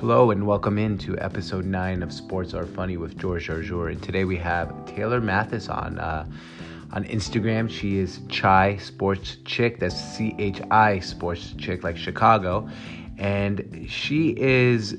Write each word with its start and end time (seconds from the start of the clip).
Hello 0.00 0.30
and 0.30 0.46
welcome 0.46 0.78
into 0.78 1.18
episode 1.18 1.64
9 1.64 2.04
of 2.04 2.12
Sports 2.12 2.54
Are 2.54 2.66
Funny 2.66 2.96
with 2.96 3.18
George 3.18 3.50
Arjour. 3.50 3.88
And 3.88 4.00
today 4.00 4.24
we 4.24 4.36
have 4.36 4.86
Taylor 4.86 5.20
Mathis 5.20 5.68
on 5.68 5.98
uh, 5.98 6.24
on 6.92 7.02
Instagram. 7.02 7.68
She 7.68 7.98
is 7.98 8.20
Chai 8.28 8.76
Sports 8.76 9.38
Chick. 9.44 9.80
That's 9.80 10.00
C 10.00 10.36
H 10.38 10.60
I 10.70 11.00
Sports 11.00 11.52
Chick, 11.58 11.82
like 11.82 11.96
Chicago. 11.96 12.68
And 13.18 13.86
she 13.88 14.36
is 14.38 14.96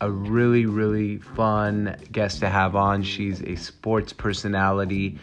a 0.00 0.10
really, 0.10 0.66
really 0.66 1.18
fun 1.18 1.96
guest 2.10 2.40
to 2.40 2.48
have 2.48 2.74
on. 2.74 3.04
She's 3.04 3.42
a 3.42 3.54
sports 3.54 4.12
personality. 4.12 5.16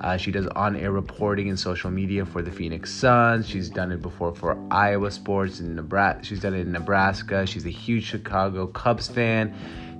Uh, 0.00 0.16
she 0.16 0.30
does 0.30 0.46
on 0.48 0.76
air 0.76 0.90
reporting 0.90 1.48
and 1.48 1.58
social 1.58 1.90
media 1.90 2.24
for 2.26 2.42
the 2.42 2.50
Phoenix 2.50 2.92
Suns. 2.92 3.48
She's 3.48 3.70
done 3.70 3.92
it 3.92 4.02
before 4.02 4.34
for 4.34 4.58
Iowa 4.70 5.10
Sports 5.10 5.60
in 5.60 5.74
Nebraska. 5.74 6.24
She's 6.24 6.40
done 6.40 6.54
it 6.54 6.60
in 6.60 6.72
Nebraska. 6.72 7.46
She's 7.46 7.64
a 7.64 7.70
huge 7.70 8.04
Chicago 8.04 8.66
Cubs 8.66 9.08
fan, 9.08 9.54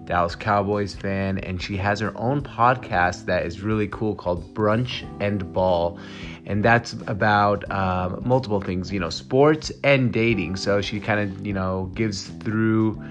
Dallas 0.05 0.35
Cowboys 0.35 0.95
fan, 0.95 1.39
and 1.39 1.63
she 1.63 1.77
has 1.77 2.01
her 2.01 2.13
own 2.17 2.43
podcast 2.43 3.27
that 3.27 3.47
is 3.47 3.61
really 3.61 3.89
cool 3.89 4.15
called 4.15 4.53
Brunch 4.53 5.09
and 5.21 5.53
Ball. 5.53 5.99
And 6.47 6.65
that's 6.65 6.93
about 7.07 7.71
um, 7.71 8.21
multiple 8.25 8.61
things, 8.61 8.93
you 8.93 9.01
know, 9.01 9.11
sports 9.11 9.73
and 9.83 10.13
dating. 10.13 10.57
So 10.57 10.81
she 10.81 11.01
kind 11.01 11.21
of, 11.21 11.47
you 11.47 11.53
know, 11.53 11.91
gives 11.95 12.27
through 12.27 13.03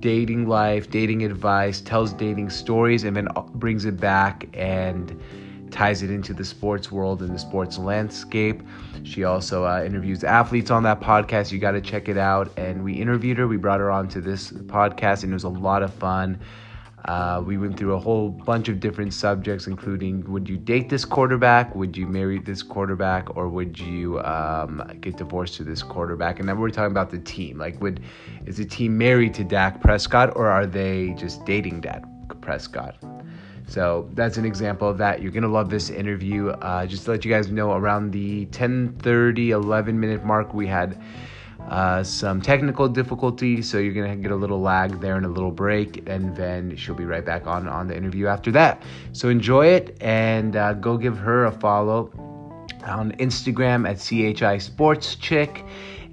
dating 0.00 0.46
life, 0.46 0.88
dating 0.90 1.24
advice, 1.24 1.80
tells 1.80 2.12
dating 2.12 2.50
stories, 2.50 3.04
and 3.04 3.16
then 3.16 3.28
brings 3.54 3.84
it 3.84 3.98
back 3.98 4.48
and 4.54 5.20
ties 5.70 6.02
it 6.02 6.10
into 6.10 6.32
the 6.32 6.44
sports 6.44 6.90
world 6.90 7.22
and 7.22 7.34
the 7.34 7.38
sports 7.38 7.78
landscape. 7.78 8.62
She 9.02 9.24
also 9.24 9.64
uh, 9.64 9.82
interviews 9.84 10.24
athletes 10.24 10.70
on 10.70 10.82
that 10.84 11.00
podcast. 11.00 11.52
You 11.52 11.58
got 11.58 11.72
to 11.72 11.80
check 11.80 12.08
it 12.08 12.18
out. 12.18 12.50
And 12.58 12.84
we 12.84 12.94
interviewed 12.94 13.38
her. 13.38 13.46
We 13.46 13.56
brought 13.56 13.80
her 13.80 13.90
on 13.90 14.08
to 14.08 14.20
this 14.20 14.50
podcast, 14.52 15.22
and 15.22 15.32
it 15.32 15.34
was 15.34 15.44
a 15.44 15.48
lot 15.48 15.82
of 15.82 15.92
fun. 15.94 16.40
Uh, 17.04 17.42
we 17.44 17.56
went 17.56 17.78
through 17.78 17.94
a 17.94 17.98
whole 17.98 18.28
bunch 18.28 18.68
of 18.68 18.80
different 18.80 19.14
subjects, 19.14 19.66
including 19.66 20.30
would 20.30 20.48
you 20.48 20.56
date 20.56 20.90
this 20.90 21.04
quarterback? 21.04 21.74
Would 21.74 21.96
you 21.96 22.06
marry 22.06 22.38
this 22.38 22.62
quarterback? 22.62 23.34
Or 23.36 23.48
would 23.48 23.78
you 23.78 24.20
um, 24.20 24.82
get 25.00 25.16
divorced 25.16 25.54
to 25.56 25.64
this 25.64 25.82
quarterback? 25.82 26.40
And 26.40 26.48
then 26.48 26.58
we're 26.58 26.70
talking 26.70 26.90
about 26.90 27.10
the 27.10 27.20
team. 27.20 27.56
Like, 27.56 27.80
would 27.80 28.00
is 28.46 28.56
the 28.56 28.64
team 28.66 28.98
married 28.98 29.32
to 29.34 29.44
Dak 29.44 29.80
Prescott, 29.80 30.36
or 30.36 30.48
are 30.48 30.66
they 30.66 31.14
just 31.16 31.44
dating 31.46 31.80
Dak 31.80 32.02
Prescott? 32.40 32.96
So 33.68 34.08
that's 34.14 34.38
an 34.38 34.46
example 34.46 34.88
of 34.88 34.98
that. 34.98 35.22
You're 35.22 35.30
gonna 35.30 35.46
love 35.46 35.68
this 35.68 35.90
interview. 35.90 36.48
Uh, 36.48 36.86
just 36.86 37.04
to 37.04 37.12
let 37.12 37.24
you 37.24 37.30
guys 37.30 37.50
know, 37.50 37.72
around 37.72 38.12
the 38.12 38.46
10:30, 38.46 39.50
11 39.50 40.00
minute 40.00 40.24
mark, 40.24 40.54
we 40.54 40.66
had 40.66 40.98
uh, 41.68 42.02
some 42.02 42.40
technical 42.40 42.88
difficulties, 42.88 43.68
so 43.68 43.76
you're 43.76 43.92
gonna 43.92 44.16
get 44.16 44.30
a 44.30 44.36
little 44.36 44.60
lag 44.60 45.00
there 45.00 45.16
and 45.16 45.26
a 45.26 45.28
little 45.28 45.50
break, 45.50 46.08
and 46.08 46.34
then 46.34 46.74
she'll 46.76 46.94
be 46.94 47.04
right 47.04 47.26
back 47.26 47.46
on 47.46 47.68
on 47.68 47.86
the 47.86 47.96
interview 47.96 48.26
after 48.26 48.50
that. 48.52 48.82
So 49.12 49.28
enjoy 49.28 49.66
it 49.66 49.98
and 50.00 50.56
uh, 50.56 50.72
go 50.72 50.96
give 50.96 51.18
her 51.18 51.44
a 51.44 51.52
follow 51.52 52.10
on 52.86 53.12
Instagram 53.18 53.86
at 53.86 53.98
chi 54.38 54.58
sports 54.58 55.14
chick 55.16 55.64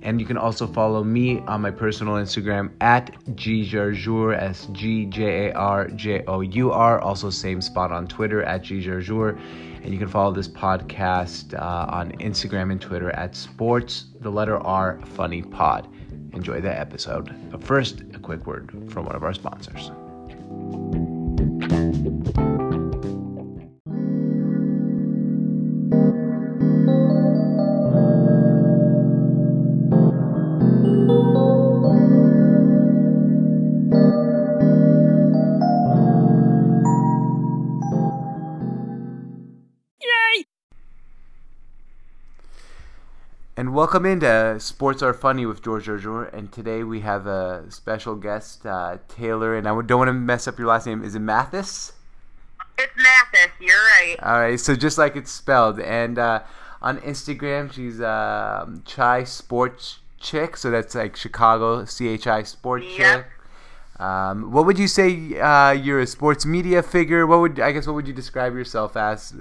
and 0.06 0.22
you 0.22 0.26
can 0.26 0.38
also 0.38 0.68
follow 0.68 1.04
me 1.04 1.40
on 1.48 1.62
my 1.62 1.72
personal 1.72 2.14
Instagram 2.14 2.72
at 2.80 3.12
gjarjour, 3.36 4.38
S 4.38 4.68
G 4.72 5.08
J 5.08 5.48
A 5.50 5.54
R 5.54 5.88
J 5.90 6.24
O 6.28 6.42
U 6.42 6.72
R. 6.72 7.00
Also, 7.02 7.32
same 7.32 7.60
spot 7.60 7.92
on 7.92 8.08
Twitter 8.08 8.44
at 8.44 8.62
gjarjour. 8.62 9.38
And 9.84 9.92
you 9.92 10.00
can 10.00 10.08
follow 10.08 10.32
this 10.32 10.48
podcast 10.48 11.60
uh, 11.60 11.88
on 11.90 12.12
Instagram 12.14 12.72
and 12.72 12.80
Twitter 12.80 13.10
at 13.12 13.36
sports, 13.36 14.06
the 14.22 14.30
letter 14.30 14.58
R, 14.58 15.00
funny 15.16 15.42
pod. 15.42 15.88
Enjoy 16.34 16.62
the 16.62 16.80
episode. 16.80 17.34
But 17.52 17.64
first, 17.64 18.02
a 18.14 18.20
quick 18.20 18.46
word 18.46 18.72
from 18.90 19.06
one 19.06 19.16
of 19.16 19.24
our 19.24 19.34
sponsors. 19.34 19.92
Welcome 43.74 44.06
into 44.06 44.60
Sports 44.60 45.02
Are 45.02 45.14
Funny 45.14 45.46
with 45.46 45.64
George 45.64 45.88
Arjour, 45.88 46.26
and 46.26 46.52
today 46.52 46.84
we 46.84 47.00
have 47.00 47.26
a 47.26 47.64
special 47.70 48.16
guest, 48.16 48.66
uh, 48.66 48.98
Taylor, 49.08 49.56
and 49.56 49.68
I 49.68 49.82
don't 49.82 49.98
want 49.98 50.10
to 50.10 50.14
mess 50.14 50.48
up 50.48 50.60
your 50.60 50.68
last 50.68 50.86
name. 50.86 51.04
Is 51.04 51.16
it 51.16 51.20
Mathis? 51.20 51.94
It's 52.78 52.92
Mathis. 52.98 53.52
You're 53.60 53.76
right. 53.76 54.16
All 54.22 54.40
right, 54.40 54.60
so 54.60 54.76
just 54.76 54.98
like 54.98 55.16
it's 55.16 55.32
spelled, 55.32 55.80
and 55.80 56.20
uh, 56.20 56.44
on 56.82 57.00
Instagram 57.00 57.72
she's 57.72 58.02
uh, 58.02 58.68
Chai 58.84 59.24
Sports 59.24 60.00
Chick, 60.20 60.58
so 60.58 60.70
that's 60.70 60.94
like 60.94 61.16
Chicago 61.16 61.86
C 61.86 62.10
H 62.10 62.28
I 62.28 62.44
Sports 62.44 62.86
yep. 62.98 63.26
Chick. 63.26 64.02
Um, 64.02 64.52
what 64.52 64.66
would 64.66 64.78
you 64.78 64.90
say? 64.90 65.40
Uh, 65.40 65.72
you're 65.72 66.02
a 66.02 66.08
sports 66.08 66.46
media 66.46 66.84
figure. 66.84 67.26
What 67.26 67.40
would 67.40 67.60
I 67.62 67.72
guess? 67.72 67.88
What 67.88 67.94
would 67.94 68.08
you 68.08 68.14
describe 68.14 68.54
yourself 68.54 68.98
as? 68.98 69.34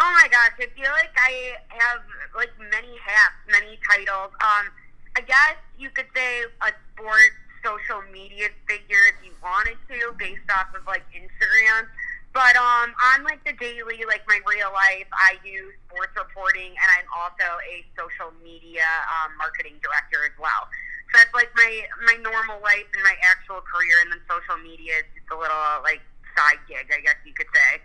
Oh 0.00 0.12
my 0.16 0.32
gosh, 0.32 0.56
I 0.56 0.64
feel 0.72 0.88
like 0.96 1.12
I 1.12 1.60
have 1.76 2.00
like 2.32 2.48
many 2.56 2.96
hats, 3.04 3.36
many 3.52 3.76
titles. 3.84 4.32
Um, 4.40 4.72
I 5.12 5.20
guess 5.20 5.60
you 5.76 5.92
could 5.92 6.08
say 6.16 6.48
a 6.64 6.72
sports 6.96 7.36
social 7.60 8.00
media 8.08 8.48
figure 8.64 9.12
if 9.12 9.20
you 9.20 9.36
wanted 9.44 9.76
to, 9.92 10.16
based 10.16 10.48
off 10.48 10.72
of 10.72 10.88
like 10.88 11.04
Instagram. 11.12 11.84
But 12.32 12.56
um, 12.56 12.96
on 13.12 13.28
like 13.28 13.44
the 13.44 13.52
daily, 13.60 14.00
like 14.08 14.24
my 14.24 14.40
real 14.48 14.72
life, 14.72 15.04
I 15.12 15.36
do 15.44 15.68
sports 15.84 16.16
reporting, 16.16 16.72
and 16.72 16.88
I'm 16.96 17.08
also 17.12 17.60
a 17.68 17.84
social 17.92 18.32
media 18.40 18.88
um, 19.20 19.36
marketing 19.36 19.76
director 19.84 20.24
as 20.24 20.32
well. 20.40 20.64
So 21.12 21.20
that's 21.20 21.34
like 21.36 21.52
my 21.52 21.84
my 22.08 22.16
normal 22.24 22.56
life 22.64 22.88
and 22.96 23.04
my 23.04 23.20
actual 23.20 23.60
career, 23.60 24.00
and 24.00 24.16
then 24.16 24.24
social 24.24 24.56
media 24.64 25.04
is 25.04 25.08
just 25.12 25.28
a 25.28 25.36
little 25.36 25.84
like 25.84 26.00
side 26.32 26.64
gig, 26.64 26.88
I 26.88 27.04
guess 27.04 27.20
you 27.28 27.36
could 27.36 27.52
say. 27.52 27.84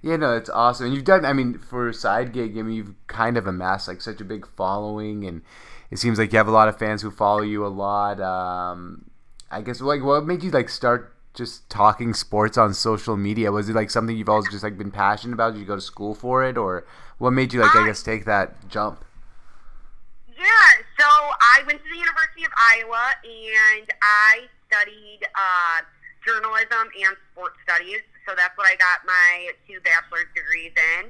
Yeah, 0.00 0.16
no, 0.16 0.36
it's 0.36 0.50
awesome. 0.50 0.86
And 0.86 0.94
you've 0.94 1.04
done, 1.04 1.24
I 1.24 1.32
mean, 1.32 1.58
for 1.58 1.88
a 1.88 1.94
side 1.94 2.32
gig, 2.32 2.56
I 2.56 2.62
mean, 2.62 2.76
you've 2.76 2.94
kind 3.08 3.36
of 3.36 3.46
amassed 3.46 3.88
like 3.88 4.00
such 4.00 4.20
a 4.20 4.24
big 4.24 4.46
following, 4.46 5.24
and 5.24 5.42
it 5.90 5.98
seems 5.98 6.18
like 6.18 6.32
you 6.32 6.38
have 6.38 6.46
a 6.46 6.52
lot 6.52 6.68
of 6.68 6.78
fans 6.78 7.02
who 7.02 7.10
follow 7.10 7.42
you 7.42 7.66
a 7.66 7.68
lot. 7.68 8.20
Um, 8.20 9.10
I 9.50 9.62
guess, 9.62 9.80
like, 9.80 10.04
what 10.04 10.24
made 10.24 10.44
you 10.44 10.50
like 10.50 10.68
start 10.68 11.14
just 11.34 11.68
talking 11.68 12.14
sports 12.14 12.56
on 12.56 12.74
social 12.74 13.16
media? 13.16 13.50
Was 13.50 13.68
it 13.68 13.74
like 13.74 13.90
something 13.90 14.16
you've 14.16 14.28
always 14.28 14.48
just 14.50 14.62
like 14.62 14.78
been 14.78 14.92
passionate 14.92 15.34
about? 15.34 15.54
Did 15.54 15.60
you 15.60 15.66
go 15.66 15.74
to 15.74 15.80
school 15.80 16.14
for 16.14 16.44
it, 16.44 16.56
or 16.56 16.86
what 17.18 17.32
made 17.32 17.52
you 17.52 17.60
like, 17.60 17.74
I 17.74 17.84
guess, 17.86 18.02
take 18.02 18.24
that 18.26 18.68
jump? 18.68 19.04
Yeah, 20.28 20.44
so 20.96 21.06
I 21.06 21.64
went 21.66 21.82
to 21.82 21.88
the 21.90 21.98
University 21.98 22.44
of 22.44 22.52
Iowa, 22.56 23.14
and 23.24 23.90
I 24.00 24.46
studied 24.68 25.26
uh, 25.34 25.82
journalism 26.24 26.86
and 27.02 27.16
sports 27.32 27.56
studies 27.64 28.02
so 28.28 28.36
that's 28.36 28.52
what 28.60 28.68
I 28.68 28.76
got 28.76 29.00
my 29.08 29.56
two 29.64 29.80
bachelor's 29.80 30.28
degrees 30.36 30.76
in. 30.76 31.08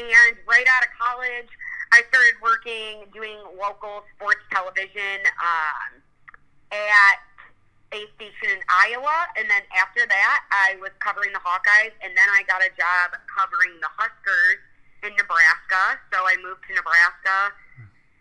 And 0.00 0.32
right 0.48 0.64
out 0.64 0.80
of 0.80 0.90
college, 0.96 1.52
I 1.92 2.00
started 2.08 2.40
working 2.40 3.04
doing 3.12 3.36
local 3.60 4.00
sports 4.16 4.40
television 4.48 5.20
um, 5.44 6.00
at 6.72 7.20
a 7.92 8.08
station 8.16 8.48
in 8.48 8.64
Iowa. 8.72 9.28
And 9.36 9.44
then 9.44 9.60
after 9.76 10.08
that, 10.08 10.38
I 10.48 10.80
was 10.80 10.90
covering 11.04 11.36
the 11.36 11.44
Hawkeyes. 11.44 11.92
And 12.00 12.16
then 12.16 12.28
I 12.32 12.48
got 12.48 12.64
a 12.64 12.72
job 12.72 13.12
covering 13.28 13.76
the 13.84 13.92
Huskers 13.92 14.64
in 15.04 15.12
Nebraska. 15.20 16.00
So 16.10 16.24
I 16.24 16.40
moved 16.40 16.64
to 16.66 16.74
Nebraska. 16.74 17.52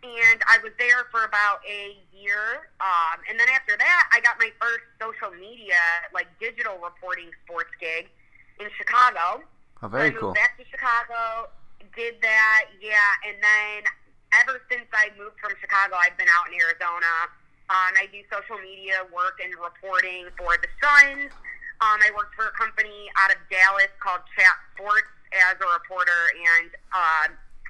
And 0.03 0.43
I 0.51 0.59
was 0.59 0.75
there 0.75 1.07
for 1.15 1.23
about 1.23 1.63
a 1.63 1.95
year. 2.11 2.67
Um, 2.83 3.23
and 3.31 3.39
then 3.39 3.47
after 3.55 3.79
that, 3.79 4.03
I 4.11 4.19
got 4.19 4.35
my 4.35 4.51
first 4.59 4.83
social 4.99 5.31
media, 5.31 5.79
like 6.11 6.27
digital 6.43 6.75
reporting 6.83 7.31
sports 7.47 7.71
gig 7.79 8.11
in 8.59 8.67
Chicago. 8.77 9.43
Oh, 9.81 9.87
very 9.87 10.07
I 10.07 10.09
moved 10.11 10.21
cool. 10.21 10.33
Back 10.33 10.57
to 10.57 10.65
Chicago, 10.69 11.49
did 11.95 12.17
that, 12.21 12.73
yeah, 12.81 13.27
and 13.27 13.37
then 13.37 13.83
ever 14.33 14.61
since 14.71 14.87
I 14.93 15.13
moved 15.17 15.37
from 15.37 15.53
Chicago, 15.61 15.95
I've 15.99 16.17
been 16.17 16.29
out 16.31 16.49
in 16.49 16.57
Arizona. 16.57 17.29
Um, 17.69 17.93
I 17.95 18.09
do 18.11 18.19
social 18.27 18.59
media 18.59 19.05
work 19.13 19.39
and 19.39 19.53
reporting 19.57 20.27
for 20.35 20.57
the 20.57 20.69
Suns. 20.81 21.31
Um, 21.81 21.99
I 22.01 22.09
worked 22.15 22.35
for 22.35 22.47
a 22.49 22.55
company 22.55 23.09
out 23.19 23.31
of 23.33 23.39
Dallas 23.49 23.91
called 23.99 24.25
Chat 24.35 24.55
Sports 24.73 25.09
as 25.33 25.57
a 25.57 25.67
reporter 25.73 26.33
and 26.33 26.69
uh, 26.93 27.25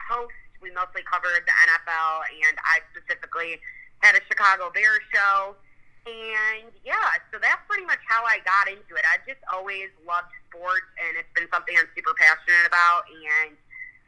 host. 0.08 0.36
We 0.62 0.72
mostly 0.72 1.04
covered 1.04 1.44
the 1.44 1.56
NFL, 1.68 2.24
and 2.48 2.56
I 2.64 2.80
specifically 2.96 3.60
had 4.00 4.16
a 4.16 4.24
Chicago 4.28 4.72
Bears 4.72 5.04
show. 5.12 5.56
And 6.06 6.72
yeah, 6.84 6.96
so 7.32 7.40
that's 7.42 7.62
pretty 7.68 7.86
much 7.86 8.00
how 8.08 8.24
I 8.26 8.40
got 8.44 8.68
into 8.68 8.96
it. 8.96 9.04
I've 9.14 9.26
just 9.26 9.40
always 9.54 9.88
loved 10.08 10.28
sports, 10.50 10.88
and 11.00 11.18
it's 11.18 11.30
been 11.36 11.48
something 11.52 11.76
I'm 11.80 11.88
super 11.96 12.14
passionate 12.20 12.68
about, 12.68 13.04
and 13.08 13.56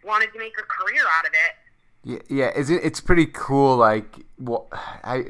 wanted 0.04 0.34
to 0.34 0.40
make 0.40 0.54
a 0.60 0.64
career 0.64 1.04
out 1.18 1.26
of 1.26 1.34
it. 1.34 1.54
Yeah, 2.04 2.20
yeah, 2.30 2.52
is 2.60 2.70
it? 2.70 2.84
It's 2.84 3.00
pretty 3.02 3.26
cool. 3.28 3.78
Like, 3.78 4.18
well, 4.38 4.68
I 5.04 5.26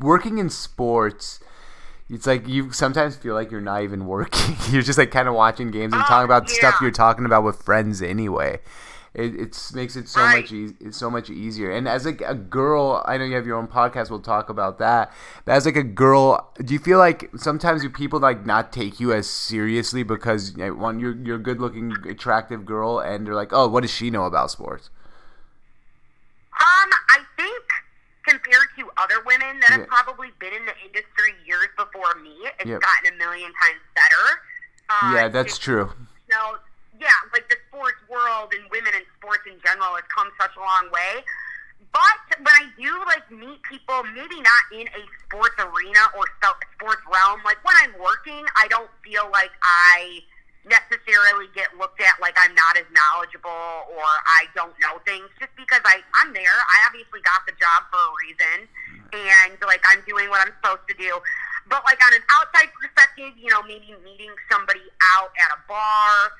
working 0.00 0.38
in 0.38 0.50
sports. 0.50 1.40
it's 2.10 2.26
like 2.26 2.48
you 2.48 2.72
sometimes 2.72 3.16
feel 3.16 3.34
like 3.34 3.50
you're 3.50 3.60
not 3.60 3.82
even 3.82 4.06
working. 4.06 4.56
you're 4.70 4.82
just 4.82 4.98
like 4.98 5.10
kind 5.10 5.28
of 5.28 5.34
watching 5.34 5.70
games 5.70 5.92
and 5.92 6.02
Oh, 6.02 6.06
talking 6.06 6.24
about 6.24 6.50
stuff 6.50 6.76
you're 6.82 6.90
talking 6.90 7.24
about 7.26 7.44
with 7.44 7.62
friends 7.62 8.02
anyway. 8.02 8.58
It 9.18 9.34
it's 9.34 9.74
makes 9.74 9.96
it 9.96 10.08
so 10.08 10.20
Right. 10.22 10.42
much 10.42 10.52
e- 10.52 10.76
it's 10.80 10.96
so 10.96 11.10
much 11.10 11.28
easier. 11.28 11.72
And 11.72 11.88
as 11.88 12.06
like 12.06 12.20
a 12.20 12.34
girl, 12.36 13.02
I 13.06 13.18
know 13.18 13.24
you 13.24 13.34
have 13.34 13.46
your 13.46 13.56
own 13.58 13.66
podcast. 13.66 14.10
We'll 14.10 14.20
talk 14.20 14.48
about 14.48 14.78
that. 14.78 15.12
But 15.44 15.52
as 15.56 15.66
like 15.66 15.74
a 15.76 15.82
girl, 15.82 16.52
do 16.64 16.72
you 16.72 16.78
feel 16.78 16.98
like 16.98 17.28
sometimes 17.36 17.82
do 17.82 17.90
people 17.90 18.20
like 18.20 18.46
not 18.46 18.72
take 18.72 19.00
you 19.00 19.12
as 19.12 19.28
seriously 19.28 20.04
because 20.04 20.52
you 20.56 20.58
know, 20.58 20.74
one 20.74 21.00
you're 21.00 21.16
you're 21.16 21.36
a 21.36 21.42
good 21.42 21.60
looking, 21.60 21.92
attractive 22.08 22.64
girl, 22.64 23.00
and 23.00 23.26
they're 23.26 23.34
like, 23.34 23.52
oh, 23.52 23.66
what 23.66 23.80
does 23.82 23.90
she 23.92 24.08
know 24.08 24.24
about 24.24 24.52
sports? 24.52 24.88
Um, 26.52 26.90
I 27.10 27.18
think 27.36 27.64
compared 28.26 28.68
to 28.78 28.90
other 28.98 29.22
women 29.26 29.58
that 29.60 29.70
Yeah. 29.70 29.76
have 29.78 29.88
probably 29.88 30.30
been 30.38 30.52
in 30.52 30.64
the 30.66 30.74
industry 30.84 31.34
years 31.46 31.68
before 31.76 32.14
me, 32.22 32.36
it's 32.60 32.66
Yep. 32.68 32.80
gotten 32.82 33.14
a 33.14 33.16
million 33.16 33.52
times 33.62 33.80
better. 33.94 34.40
Uh, 34.90 35.12
yeah, 35.14 35.28
that's 35.28 35.58
true. 35.58 35.92
So 36.30 36.58
yeah, 37.00 37.18
like 37.32 37.48
the 37.48 37.56
sports 37.70 37.98
world 38.10 38.52
and 38.54 38.66
women 38.70 38.92
in 38.94 39.06
sports 39.18 39.46
in 39.46 39.58
general 39.62 39.94
has 39.94 40.06
come 40.10 40.28
such 40.38 40.54
a 40.58 40.62
long 40.62 40.90
way. 40.90 41.22
But 41.94 42.42
when 42.42 42.54
I 42.54 42.68
do 42.76 42.90
like 43.06 43.26
meet 43.32 43.62
people, 43.64 44.04
maybe 44.12 44.38
not 44.42 44.62
in 44.74 44.86
a 44.92 45.02
sports 45.24 45.56
arena 45.56 46.02
or 46.18 46.26
sports 46.76 47.02
realm, 47.08 47.40
like 47.46 47.62
when 47.64 47.74
I'm 47.80 47.96
working, 47.96 48.44
I 48.58 48.68
don't 48.68 48.90
feel 49.00 49.30
like 49.32 49.54
I 49.62 50.20
necessarily 50.68 51.48
get 51.56 51.72
looked 51.80 52.02
at 52.02 52.20
like 52.20 52.36
I'm 52.36 52.52
not 52.52 52.76
as 52.76 52.84
knowledgeable 52.92 53.88
or 53.88 54.04
I 54.04 54.50
don't 54.52 54.74
know 54.84 55.00
things 55.08 55.26
just 55.40 55.54
because 55.56 55.80
I, 55.88 56.04
I'm 56.20 56.36
there. 56.36 56.52
I 56.52 56.76
obviously 56.84 57.24
got 57.24 57.46
the 57.48 57.56
job 57.56 57.88
for 57.88 57.96
a 57.96 58.12
reason 58.26 58.58
and 59.16 59.56
like 59.64 59.80
I'm 59.88 60.04
doing 60.04 60.28
what 60.28 60.44
I'm 60.44 60.52
supposed 60.60 60.84
to 60.92 60.96
do. 61.00 61.16
But 61.72 61.84
like 61.88 62.00
on 62.04 62.12
an 62.12 62.24
outside 62.36 62.68
perspective, 62.76 63.32
you 63.40 63.48
know, 63.48 63.64
maybe 63.64 63.96
meeting 64.04 64.32
somebody 64.52 64.84
out 65.16 65.32
at 65.40 65.56
a 65.56 65.60
bar 65.64 66.36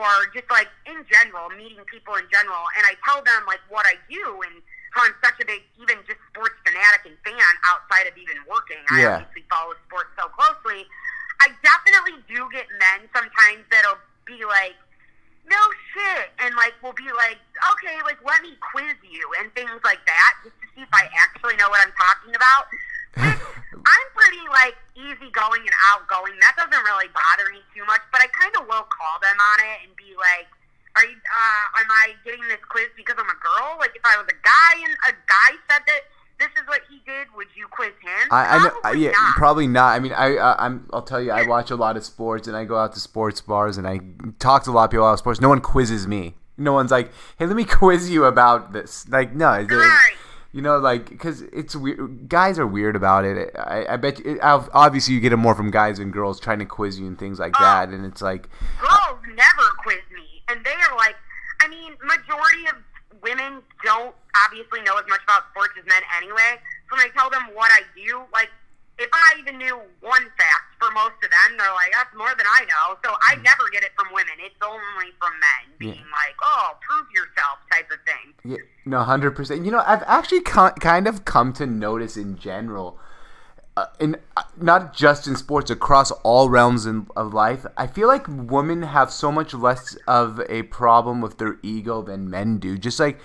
or 0.00 0.28
just 0.32 0.48
like 0.48 0.68
in 0.86 1.04
general, 1.06 1.50
meeting 1.52 1.84
people 1.84 2.16
in 2.16 2.24
general, 2.32 2.64
and 2.78 2.84
I 2.88 2.96
tell 3.04 3.20
them 3.20 3.44
like 3.46 3.60
what 3.68 3.84
I 3.84 4.00
do 4.08 4.24
and 4.48 4.64
how 4.94 5.04
I'm 5.04 5.14
such 5.22 5.42
a 5.42 5.46
big, 5.46 5.66
even 5.82 5.98
just 6.06 6.22
sports 6.30 6.54
fanatic 6.62 7.10
and 7.10 7.16
fan 7.26 7.54
outside 7.66 8.06
of 8.06 8.14
even 8.14 8.38
working. 8.46 8.78
I 8.88 9.04
obviously 9.04 9.42
follow 9.50 9.74
sports 9.90 10.10
so 10.14 10.30
closely. 10.30 10.86
I 11.42 11.50
definitely 11.66 12.22
do 12.30 12.46
get 12.54 12.70
men 12.78 13.10
sometimes 13.10 13.66
that'll 13.68 13.98
be 14.22 14.46
like, 14.46 14.78
no 15.44 15.60
shit, 15.92 16.32
and 16.40 16.54
like 16.56 16.72
will 16.80 16.96
be 16.96 17.10
like, 17.12 17.36
okay, 17.74 18.00
like 18.06 18.22
let 18.24 18.40
me 18.40 18.56
quiz 18.72 18.96
you 19.04 19.24
and 19.42 19.52
things 19.52 19.82
like 19.84 20.00
that, 20.06 20.32
just 20.46 20.56
to 20.62 20.66
see 20.72 20.82
if 20.86 20.92
I 20.94 21.10
actually 21.12 21.58
know 21.60 21.68
what 21.68 21.82
I'm 21.84 21.92
talking 21.98 22.32
about. 22.32 22.70
I'm 23.18 24.08
pretty 24.16 24.44
like 24.50 24.76
easygoing 24.96 25.62
and 25.66 25.76
outgoing. 25.92 26.34
That 26.40 26.54
doesn't 26.56 26.84
really 26.84 27.10
bother 27.12 27.50
me 27.52 27.60
too 27.74 27.84
much, 27.86 28.00
but 28.12 28.20
I 28.22 28.28
kind 28.32 28.54
of 28.60 28.66
will 28.66 28.86
call 28.88 29.16
them 29.20 29.36
on 29.36 29.58
it 29.60 29.76
and 29.86 29.90
be 29.96 30.14
like, 30.16 30.48
"Are 30.96 31.04
you? 31.04 31.16
Uh, 31.18 31.80
am 31.82 31.88
I 31.90 32.14
getting 32.24 32.42
this 32.48 32.62
quiz 32.68 32.88
because 32.96 33.16
I'm 33.18 33.28
a 33.28 33.38
girl? 33.42 33.76
Like, 33.78 33.92
if 33.94 34.02
I 34.04 34.16
was 34.16 34.26
a 34.30 34.38
guy 34.40 34.72
and 34.82 34.94
a 35.10 35.14
guy 35.26 35.50
said 35.68 35.82
that 35.86 36.00
this 36.38 36.48
is 36.60 36.66
what 36.66 36.80
he 36.90 36.98
did, 37.06 37.28
would 37.36 37.46
you 37.54 37.66
quiz 37.70 37.92
him? 38.02 38.28
I, 38.30 38.56
I 38.56 38.58
know, 38.58 38.70
I, 38.70 38.80
Probably 38.80 39.04
yeah, 39.04 39.10
not. 39.12 39.36
probably 39.36 39.66
not. 39.66 39.90
I 39.94 39.98
mean, 40.00 40.12
I, 40.12 40.36
I, 40.36 40.66
I'm, 40.66 40.88
I'll 40.92 41.02
tell 41.02 41.20
you, 41.20 41.30
I 41.30 41.46
watch 41.46 41.70
a 41.70 41.76
lot 41.76 41.96
of 41.96 42.04
sports, 42.04 42.48
and 42.48 42.56
I 42.56 42.64
go 42.64 42.76
out 42.76 42.92
to 42.94 43.00
sports 43.00 43.40
bars, 43.40 43.78
and 43.78 43.86
I 43.86 44.00
talk 44.38 44.64
to 44.64 44.70
a 44.70 44.72
lot 44.72 44.84
of 44.86 44.90
people 44.90 45.06
about 45.06 45.18
sports. 45.18 45.40
No 45.40 45.48
one 45.48 45.60
quizzes 45.60 46.06
me. 46.06 46.34
No 46.56 46.72
one's 46.72 46.90
like, 46.90 47.10
"Hey, 47.38 47.46
let 47.46 47.56
me 47.56 47.64
quiz 47.68 48.10
you 48.10 48.24
about 48.24 48.72
this." 48.72 49.08
Like, 49.08 49.34
no, 49.34 49.46
Right. 49.50 50.12
You 50.54 50.62
know, 50.62 50.78
like, 50.78 51.10
because 51.10 51.42
it's 51.52 51.74
weird. 51.74 52.28
Guys 52.28 52.58
are 52.60 52.66
weird 52.66 52.94
about 52.94 53.24
it. 53.24 53.50
I, 53.58 53.84
I 53.94 53.96
bet. 53.96 54.24
You, 54.24 54.38
obviously, 54.40 55.12
you 55.14 55.20
get 55.20 55.32
it 55.32 55.36
more 55.36 55.54
from 55.56 55.70
guys 55.72 55.98
and 55.98 56.12
girls 56.12 56.38
trying 56.38 56.60
to 56.60 56.64
quiz 56.64 56.98
you 57.00 57.06
and 57.08 57.18
things 57.18 57.40
like 57.40 57.54
Oh. 57.58 57.62
that, 57.62 57.88
and 57.88 58.06
it's 58.06 58.22
like, 58.22 58.48
girls 58.80 59.18
never 59.26 59.66
quiz 59.82 59.98
me, 60.14 60.42
and 60.48 60.64
they 60.64 60.70
are 60.88 60.96
like, 60.96 61.16
I 61.60 61.66
mean, 61.68 61.92
majority 62.04 62.66
of 62.70 62.76
women 63.20 63.62
don't 63.82 64.14
obviously 64.46 64.80
know 64.82 64.96
as 64.96 65.04
much 65.08 65.22
about 65.24 65.42
sports 65.50 65.74
as 65.78 65.84
men 65.86 66.02
anyway. 66.22 66.60
So 66.88 66.96
when 66.96 67.00
I 67.06 67.08
tell 67.18 67.30
them 67.30 67.42
what 67.54 67.70
I 67.72 67.82
do, 67.96 68.22
like, 68.32 68.50
if 68.98 69.10
I 69.12 69.38
even 69.40 69.58
knew 69.58 69.76
one 70.00 70.22
fact 70.38 70.78
for 70.78 70.90
most 70.92 71.14
of 71.24 71.30
them, 71.30 71.58
they're 71.58 71.72
like, 71.72 71.92
that's 71.92 72.14
more 72.16 72.32
than 72.36 72.46
I 72.46 72.64
know. 72.64 72.96
So 73.04 73.14
I 73.28 73.34
never 73.36 73.64
get 73.72 73.82
it 73.82 73.90
from 73.96 74.08
women. 74.12 74.34
It's 74.38 74.54
only 74.62 75.10
from 75.20 75.32
men 75.40 75.74
being 75.78 75.94
Yeah. 75.94 76.00
like, 76.12 76.36
oh, 76.42 76.76
prove 76.88 77.06
yourself 77.12 77.58
type 77.72 77.90
of 77.90 77.98
thing. 78.06 78.34
Yeah, 78.44 78.64
no, 78.84 79.02
hundred 79.02 79.32
percent. 79.32 79.64
You 79.64 79.72
know, 79.72 79.82
I've 79.86 80.04
actually 80.06 80.42
ki- 80.42 80.78
kind 80.80 81.06
of 81.08 81.24
come 81.24 81.52
to 81.54 81.66
notice 81.66 82.16
in 82.16 82.36
general, 82.38 82.98
uh, 83.76 83.86
in 83.98 84.16
uh, 84.36 84.42
not 84.60 84.94
just 84.94 85.26
in 85.26 85.34
sports, 85.34 85.70
across 85.70 86.10
all 86.22 86.48
realms 86.48 86.86
in, 86.86 87.08
of 87.16 87.34
life. 87.34 87.66
I 87.76 87.88
feel 87.88 88.06
like 88.06 88.26
women 88.28 88.82
have 88.82 89.10
so 89.10 89.32
much 89.32 89.54
less 89.54 89.96
of 90.06 90.40
a 90.48 90.62
problem 90.64 91.20
with 91.20 91.38
their 91.38 91.56
ego 91.62 92.00
than 92.02 92.30
men 92.30 92.58
do. 92.58 92.78
Just 92.78 93.00
like 93.00 93.18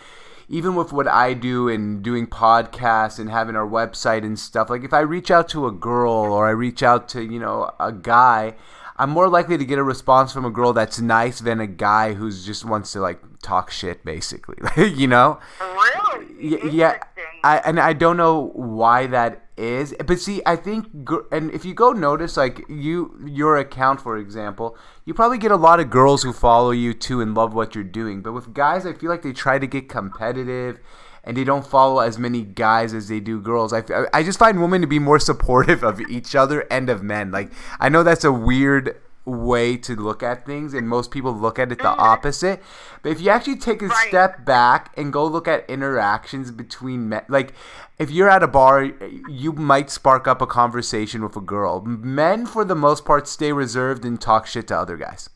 even 0.50 0.76
with 0.76 0.92
what 0.92 1.08
I 1.08 1.34
do 1.34 1.70
and 1.70 2.04
doing 2.04 2.28
podcasts 2.28 3.20
and 3.20 3.30
having 3.30 3.56
our 3.56 3.68
website 3.68 4.24
and 4.24 4.38
stuff. 4.38 4.70
Like 4.70 4.84
if 4.84 4.94
I 4.94 5.02
reach 5.02 5.30
out 5.32 5.48
to 5.50 5.68
a 5.68 5.72
girl 5.72 6.12
or 6.12 6.48
I 6.48 6.52
reach 6.52 6.84
out 6.84 7.08
to 7.10 7.24
you 7.24 7.40
know 7.40 7.72
a 7.80 7.92
guy. 7.92 8.56
I'm 8.98 9.12
more 9.12 9.30
likely 9.30 9.58
to 9.58 9.64
get 9.64 9.80
a 9.80 9.84
response 9.84 10.34
from 10.34 10.44
a 10.44 10.50
girl 10.50 10.74
that's 10.74 11.00
nice 11.00 11.40
than 11.40 11.62
a 11.62 11.68
guy 11.68 12.16
who's 12.16 12.46
just 12.46 12.66
wants 12.66 12.92
to 12.92 13.00
like 13.00 13.22
talk 13.42 13.72
shit, 13.72 14.04
basically. 14.04 14.58
you 14.90 15.08
know? 15.08 15.40
Really? 15.62 16.70
Yeah. 16.70 17.02
I 17.42 17.60
and 17.60 17.80
I 17.80 17.94
don't 17.94 18.18
know 18.18 18.52
why 18.54 19.08
that 19.08 19.49
is, 19.60 19.94
but 20.06 20.20
see, 20.20 20.42
I 20.46 20.56
think, 20.56 20.88
and 21.32 21.52
if 21.52 21.66
you 21.66 21.74
go 21.74 21.92
notice, 21.92 22.38
like 22.38 22.66
you, 22.70 23.20
your 23.26 23.58
account, 23.58 24.02
for 24.02 24.18
example, 24.18 24.78
you 25.06 25.14
probably 25.14 25.38
get 25.38 25.52
a 25.52 25.58
lot 25.58 25.80
of 25.80 25.90
girls 25.90 26.24
who 26.24 26.32
follow 26.32 26.72
you 26.72 26.94
too 26.94 27.22
and 27.22 27.36
love 27.36 27.54
what 27.54 27.76
you're 27.76 27.84
doing. 27.84 28.22
But 28.22 28.34
with 28.34 28.54
guys, 28.54 28.86
I 28.86 28.94
feel 28.94 29.10
like 29.10 29.22
they 29.22 29.34
try 29.34 29.60
to 29.60 29.68
get 29.68 29.90
competitive. 29.90 30.80
And 31.22 31.36
they 31.36 31.44
don't 31.44 31.68
follow 31.68 32.00
as 32.00 32.18
many 32.18 32.44
guys 32.44 32.94
as 32.94 33.10
they 33.10 33.20
do 33.20 33.42
girls. 33.42 33.74
I, 33.74 33.84
I 34.14 34.24
just 34.24 34.40
find 34.40 34.60
women 34.62 34.80
to 34.82 34.88
be 34.88 35.00
more 35.00 35.20
supportive 35.30 35.84
of 35.84 36.00
each 36.00 36.34
other 36.34 36.66
and 36.72 36.90
of 36.90 37.04
men. 37.04 37.30
Like 37.30 37.52
I 37.80 37.90
know 37.90 38.04
that's 38.04 38.24
a 38.24 38.32
weird 38.32 38.96
way 39.30 39.78
to 39.78 39.96
look 39.96 40.24
at 40.24 40.46
things, 40.46 40.74
and 40.74 40.90
most 40.90 41.12
people 41.12 41.34
look 41.34 41.60
at 41.60 41.72
it 41.72 41.78
the 41.78 41.86
mm-hmm. 41.86 42.00
opposite. 42.00 42.62
But 43.02 43.12
if 43.12 43.22
you 43.22 43.30
actually 43.30 43.58
take 43.58 43.82
a 43.82 43.88
Right. 43.88 44.08
step 44.10 44.46
back 44.46 44.92
and 44.98 45.14
go 45.14 45.26
look 45.26 45.48
at 45.48 45.70
interactions 45.70 46.52
between 46.52 47.10
men, 47.10 47.24
like 47.30 47.54
if 47.98 48.10
you're 48.12 48.30
at 48.30 48.44
a 48.44 48.48
bar, 48.48 48.84
you 49.30 49.54
might 49.54 49.90
spark 49.90 50.28
up 50.28 50.42
a 50.42 50.48
conversation 50.48 51.24
with 51.24 51.36
a 51.36 51.42
girl. 51.42 51.82
Men, 51.82 52.46
for 52.46 52.66
the 52.66 52.76
most 52.76 53.06
part, 53.06 53.28
stay 53.28 53.52
reserved 53.52 54.04
and 54.06 54.20
talk 54.20 54.48
shit 54.48 54.68
to 54.68 54.78
other 54.78 54.98
guys. 54.98 55.30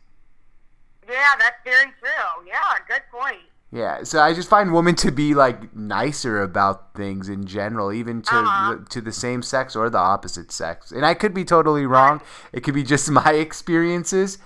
yeah, 1.08 1.36
that's 1.38 1.58
very 1.64 1.92
true. 2.00 2.48
Yeah, 2.48 2.78
good 2.88 3.04
point. 3.12 3.53
Yeah, 3.74 4.04
so 4.04 4.22
I 4.22 4.34
just 4.36 4.50
find 4.50 4.72
women 4.72 4.94
to 4.98 5.10
be 5.12 5.34
like 5.34 5.76
nicer 5.76 6.44
about 6.44 6.94
things 6.94 7.28
in 7.28 7.48
general, 7.48 7.92
even 7.92 8.22
to 8.30 8.38
Uh-huh. 8.38 8.76
to 8.90 9.02
the 9.02 9.12
same 9.12 9.42
sex 9.42 9.76
or 9.76 9.90
the 9.90 9.98
opposite 9.98 10.52
sex. 10.52 10.92
And 10.92 11.04
I 11.04 11.16
could 11.16 11.34
be 11.34 11.44
totally 11.44 11.88
wrong. 11.88 12.22
It 12.52 12.62
could 12.64 12.76
be 12.76 12.84
just 12.84 13.10
my 13.24 13.34
experiences, 13.34 14.38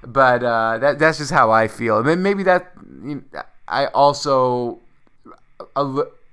but 0.00 0.42
uh, 0.42 0.78
that 0.78 0.98
that's 0.98 1.18
just 1.18 1.30
how 1.30 1.50
I 1.50 1.68
feel. 1.68 1.98
And 1.98 2.08
then 2.08 2.22
maybe 2.22 2.42
that 2.44 2.72
you 3.04 3.22
know, 3.34 3.42
I 3.68 3.86
also, 3.88 4.80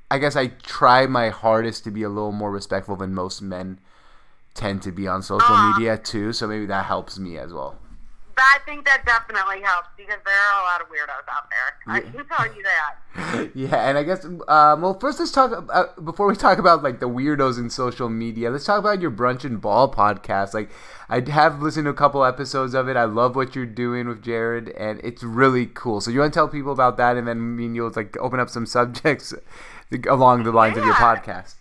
I 0.10 0.18
guess 0.18 0.36
I 0.38 0.48
try 0.64 1.06
my 1.06 1.30
hardest 1.30 1.84
to 1.84 1.92
be 1.92 2.04
a 2.04 2.10
little 2.10 2.32
more 2.32 2.52
respectful 2.52 2.96
than 2.96 3.14
most 3.14 3.42
men 3.42 3.80
tend 4.54 4.82
to 4.84 4.92
be 4.92 5.06
on 5.08 5.22
social 5.22 5.56
Uh-huh. 5.56 5.68
media 5.74 5.98
too. 5.98 6.32
So 6.32 6.48
maybe 6.48 6.66
that 6.68 6.86
helps 6.86 7.20
me 7.20 7.38
as 7.38 7.52
well. 7.52 7.76
I 8.44 8.60
think 8.66 8.86
that 8.86 9.06
definitely 9.06 9.62
helps 9.62 9.90
because 9.98 10.20
there 10.26 10.36
are 10.36 10.62
a 10.62 10.64
lot 10.64 10.82
of 10.82 10.88
weirdos 10.88 11.28
out 11.32 11.50
there. 11.50 11.94
I 11.94 12.00
can 12.02 12.26
tell 12.28 12.56
you 12.56 12.64
that. 12.64 13.52
yeah, 13.56 13.90
and 13.90 13.98
I 13.98 14.04
guess 14.04 14.26
um, 14.26 14.82
well, 14.82 14.98
first 15.00 15.20
let's 15.20 15.32
talk 15.32 15.68
uh, 15.74 16.02
before 16.02 16.28
we 16.28 16.36
talk 16.36 16.58
about 16.58 16.84
like 16.84 17.00
the 17.00 17.10
weirdos 17.10 17.58
in 17.58 17.70
social 17.70 18.10
media. 18.10 18.52
Let's 18.52 18.66
talk 18.66 18.80
about 18.80 19.02
your 19.02 19.12
brunch 19.12 19.44
and 19.44 19.60
ball 19.60 19.92
podcast. 19.92 20.54
Like, 20.54 20.70
I 21.10 21.22
have 21.30 21.62
listened 21.62 21.86
to 21.86 21.90
a 21.92 21.96
couple 21.96 22.24
episodes 22.24 22.74
of 22.74 22.88
it. 22.88 22.98
I 22.98 23.06
love 23.06 23.36
what 23.36 23.56
you're 23.56 23.66
doing 23.66 24.08
with 24.08 24.24
Jared, 24.24 24.70
and 24.70 25.00
it's 25.04 25.24
really 25.24 25.66
cool. 25.66 26.02
So 26.02 26.12
you 26.12 26.20
want 26.20 26.34
to 26.34 26.38
tell 26.38 26.48
people 26.48 26.72
about 26.72 26.98
that, 26.98 27.18
and 27.18 27.28
then 27.28 27.56
me 27.56 27.66
and 27.66 27.76
you'll 27.76 27.92
like 27.96 28.16
open 28.18 28.40
up 28.40 28.50
some 28.50 28.66
subjects 28.66 29.34
along 30.10 30.44
the 30.44 30.52
lines 30.52 30.78
of 30.78 30.86
your 30.86 30.96
podcast. 30.96 31.56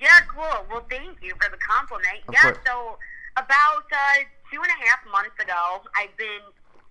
Yeah, 0.00 0.08
cool. 0.28 0.66
Well, 0.68 0.84
thank 0.90 1.22
you 1.22 1.34
for 1.40 1.48
the 1.50 1.58
compliment. 1.58 2.18
Of 2.26 2.34
yeah, 2.34 2.42
course. 2.42 2.58
so 2.66 2.98
about 3.36 3.86
uh, 3.92 4.24
two 4.52 4.60
and 4.60 4.68
a 4.68 4.78
half 4.84 5.00
months 5.08 5.34
ago, 5.40 5.80
I've 5.96 6.12
been, 6.20 6.44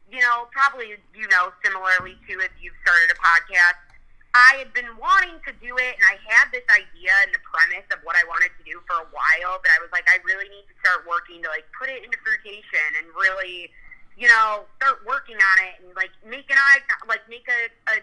you 0.09 0.19
know, 0.19 0.49
probably, 0.49 0.97
you 1.13 1.27
know, 1.29 1.53
similarly 1.61 2.17
to 2.25 2.31
if 2.41 2.49
you've 2.57 2.75
started 2.81 3.13
a 3.13 3.17
podcast, 3.21 3.77
I 4.33 4.63
had 4.63 4.71
been 4.73 4.87
wanting 4.97 5.37
to 5.45 5.51
do 5.61 5.75
it, 5.77 5.93
and 5.99 6.05
I 6.07 6.15
had 6.25 6.49
this 6.55 6.63
idea 6.71 7.11
and 7.27 7.35
the 7.35 7.43
premise 7.45 7.83
of 7.91 7.99
what 8.07 8.15
I 8.17 8.23
wanted 8.25 8.49
to 8.57 8.63
do 8.65 8.79
for 8.89 8.97
a 9.03 9.07
while, 9.13 9.59
but 9.61 9.69
I 9.75 9.79
was 9.83 9.91
like, 9.93 10.07
I 10.09 10.17
really 10.25 10.47
need 10.49 10.65
to 10.71 10.75
start 10.81 11.03
working 11.05 11.43
to, 11.43 11.51
like, 11.51 11.67
put 11.77 11.91
it 11.91 12.01
into 12.01 12.15
fruition 12.23 12.89
and 12.97 13.11
really, 13.13 13.69
you 14.15 14.31
know, 14.31 14.63
start 14.79 15.03
working 15.05 15.35
on 15.35 15.57
it 15.67 15.83
and, 15.83 15.91
like, 15.99 16.15
make 16.23 16.47
an 16.49 16.55
icon, 16.79 17.05
like, 17.11 17.21
make 17.29 17.45
a, 17.45 17.69
a 17.93 17.95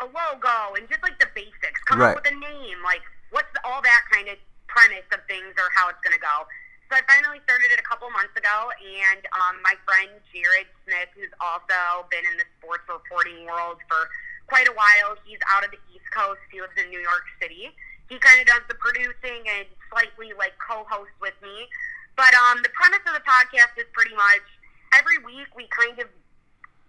a 0.00 0.08
logo 0.16 0.72
and 0.80 0.88
just 0.88 1.02
like 1.04 1.20
the 1.20 1.28
basics. 1.36 1.76
Come 1.84 2.00
Right. 2.00 2.16
up 2.16 2.24
with 2.24 2.32
a 2.32 2.32
name, 2.32 2.80
like 2.82 3.04
what's 3.36 3.52
the, 3.52 3.60
all 3.68 3.82
that 3.84 4.02
kind 4.10 4.28
of 4.32 4.36
premise 4.66 5.04
of 5.12 5.20
things 5.28 5.52
or 5.60 5.68
how 5.76 5.92
it's 5.92 6.00
going 6.00 6.16
to 6.16 6.24
go. 6.24 6.48
So 6.90 6.98
I 6.98 7.06
finally 7.06 7.38
started 7.46 7.70
it 7.70 7.78
a 7.78 7.86
couple 7.86 8.10
months 8.10 8.34
ago, 8.34 8.74
and 8.82 9.22
um, 9.38 9.62
my 9.62 9.78
friend 9.86 10.10
Jared 10.34 10.66
Smith, 10.82 11.06
who's 11.14 11.30
also 11.38 12.02
been 12.10 12.26
in 12.26 12.34
the 12.34 12.42
sports 12.58 12.82
reporting 12.90 13.46
world 13.46 13.78
for 13.86 14.10
quite 14.50 14.66
a 14.66 14.74
while, 14.74 15.14
he's 15.22 15.38
out 15.54 15.62
of 15.62 15.70
the 15.70 15.78
East 15.94 16.10
Coast. 16.10 16.42
He 16.50 16.58
lives 16.58 16.74
in 16.74 16.90
New 16.90 16.98
York 16.98 17.22
City. 17.38 17.70
He 18.10 18.18
kind 18.18 18.42
of 18.42 18.50
does 18.50 18.66
the 18.66 18.74
producing 18.74 19.46
and 19.46 19.70
slightly 19.86 20.34
like 20.34 20.58
co-host 20.58 21.14
with 21.22 21.38
me. 21.38 21.70
But 22.18 22.34
um, 22.34 22.58
the 22.66 22.74
premise 22.74 23.06
of 23.06 23.14
the 23.14 23.22
podcast 23.22 23.78
is 23.78 23.86
pretty 23.94 24.18
much 24.18 24.42
every 24.90 25.22
week 25.22 25.46
we 25.54 25.70
kind 25.70 25.94
of 26.02 26.10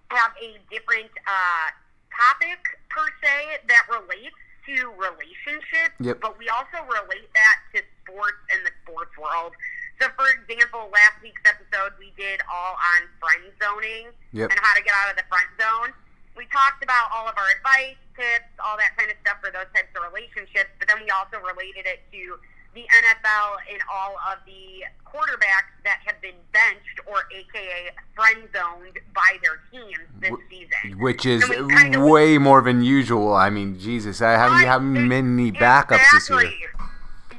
have 0.10 0.34
a 0.41 0.58
different 0.74 1.13
uh, 1.29 1.70
topic 2.10 2.58
per 2.89 3.05
se 3.22 3.62
that 3.70 3.86
relates 3.86 4.34
to 4.65 4.89
relationships, 4.98 5.93
Yep. 6.01 6.22
but 6.22 6.38
we 6.41 6.50
also 6.50 6.81
relate 6.89 7.29
that 7.38 7.58
to 7.74 7.86
sports 8.01 8.41
and 8.53 8.65
the 8.65 8.74
sports 8.86 9.13
world. 9.17 9.53
So, 10.01 10.10
for 10.17 10.25
example, 10.34 10.89
last 10.89 11.22
week's 11.22 11.46
episode 11.46 11.93
we 12.01 12.10
did 12.17 12.41
all 12.50 12.74
on 12.74 13.05
friend 13.22 13.53
zoning 13.62 14.10
Yep. 14.34 14.50
and 14.50 14.58
how 14.60 14.74
to 14.74 14.81
get 14.81 14.93
out 14.98 15.12
of 15.13 15.15
the 15.17 15.27
friend 15.29 15.46
zone. 15.62 15.93
We 16.36 16.50
talked 16.50 16.81
about 16.81 17.12
all 17.13 17.29
of 17.29 17.38
our 17.38 17.46
advice, 17.53 18.01
tips, 18.17 18.50
all 18.58 18.77
that 18.81 18.98
kind 18.98 19.12
of 19.13 19.17
stuff 19.22 19.38
for 19.46 19.51
those 19.53 19.70
types 19.77 19.93
of 19.93 20.01
relationships, 20.10 20.74
but 20.79 20.88
then 20.89 20.98
we 21.05 21.10
also 21.13 21.38
related 21.46 21.86
it 21.86 22.01
to 22.17 22.39
the 22.74 22.81
NFL 22.81 23.62
and 23.70 23.77
all 23.93 24.15
of 24.31 24.39
the 24.50 24.88
quarterbacks 25.05 25.70
that 25.84 26.00
have 26.08 26.17
been 26.22 26.39
benched 26.55 26.98
or 27.05 27.27
AKA 27.29 27.91
friend 28.15 28.48
zoned 28.55 28.98
by 29.13 29.38
their 29.43 29.60
teams 29.70 30.08
this 30.17 30.31
Wh- 30.31 30.50
season. 30.50 30.98
Which 30.98 31.25
is 31.27 31.43
kind 31.46 31.93
of- 31.96 32.01
way 32.01 32.39
more 32.39 32.62
than 32.62 32.81
usual. 32.81 33.36
I 33.36 33.50
mean, 33.51 33.77
Jesus, 33.77 34.22
I 34.22 34.31
haven't 34.31 34.65
how 34.65 34.79
many 34.79 35.50
ex- 35.50 35.60
backups 35.60 36.10
this 36.13 36.29
year. 36.29 36.72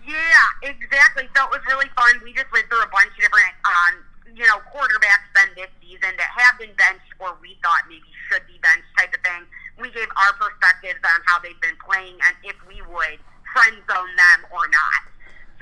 Yeah, 0.02 0.46
exactly. 0.66 1.30
So 1.34 1.46
it 1.46 1.52
was 1.54 1.62
really 1.70 1.90
fun. 1.94 2.18
We 2.26 2.34
just 2.34 2.50
went 2.50 2.66
through 2.66 2.82
a 2.82 2.90
bunch 2.90 3.14
of 3.14 3.22
different, 3.22 3.54
um, 3.62 3.94
you 4.34 4.42
know, 4.50 4.58
quarterbacks 4.74 5.30
then 5.34 5.54
this 5.54 5.70
season 5.78 6.10
that 6.18 6.30
have 6.34 6.58
been 6.58 6.74
benched 6.74 7.14
or 7.22 7.38
we 7.38 7.54
thought 7.62 7.86
maybe 7.86 8.06
should 8.26 8.42
be 8.50 8.58
benched 8.58 8.90
type 8.98 9.14
of 9.14 9.22
thing. 9.22 9.46
We 9.78 9.94
gave 9.94 10.10
our 10.18 10.34
perspectives 10.34 10.98
on 11.06 11.18
how 11.26 11.38
they've 11.38 11.58
been 11.62 11.78
playing 11.78 12.18
and 12.18 12.34
if 12.42 12.58
we 12.66 12.82
would 12.82 13.22
friend 13.54 13.76
zone 13.86 14.12
them 14.16 14.40
or 14.50 14.64
not. 14.66 15.00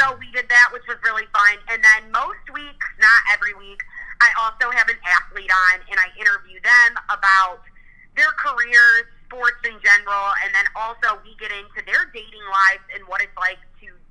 So 0.01 0.17
we 0.17 0.33
did 0.33 0.49
that, 0.49 0.73
which 0.73 0.87
was 0.89 0.97
really 1.05 1.29
fun. 1.35 1.61
And 1.69 1.85
then 1.85 2.09
most 2.09 2.47
weeks, 2.49 2.87
not 2.97 3.21
every 3.37 3.53
week, 3.53 3.83
I 4.25 4.33
also 4.41 4.73
have 4.73 4.89
an 4.89 4.97
athlete 5.05 5.53
on 5.53 5.85
and 5.93 6.01
I 6.01 6.09
interview 6.17 6.57
them 6.65 6.91
about 7.13 7.61
their 8.17 8.33
careers, 8.41 9.05
sports 9.29 9.61
in 9.69 9.77
general, 9.85 10.33
and 10.41 10.51
then 10.57 10.65
also 10.73 11.21
we 11.21 11.37
get 11.37 11.53
into 11.53 11.85
their 11.85 12.09
dating 12.17 12.47
lives 12.49 12.85
and 12.97 13.05
what 13.05 13.21
it's 13.21 13.37
like 13.37 13.61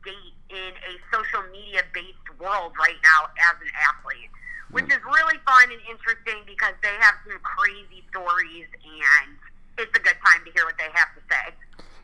date 0.05 0.35
in 0.49 0.71
a 0.73 0.93
social 1.13 1.43
media 1.51 1.81
based 1.93 2.27
world 2.39 2.73
right 2.79 2.99
now 3.03 3.29
as 3.51 3.55
an 3.61 3.71
athlete, 3.77 4.31
which 4.71 4.85
is 4.85 4.99
really 5.05 5.37
fun 5.45 5.71
and 5.71 5.81
interesting 5.89 6.41
because 6.45 6.73
they 6.81 6.95
have 6.99 7.15
some 7.27 7.39
crazy 7.43 8.03
stories 8.09 8.67
and 8.83 9.37
it's 9.77 9.95
a 9.95 10.01
good 10.01 10.17
time 10.25 10.43
to 10.45 10.51
hear 10.51 10.65
what 10.65 10.77
they 10.77 10.89
have 10.93 11.13
to 11.15 11.21
say. 11.29 11.55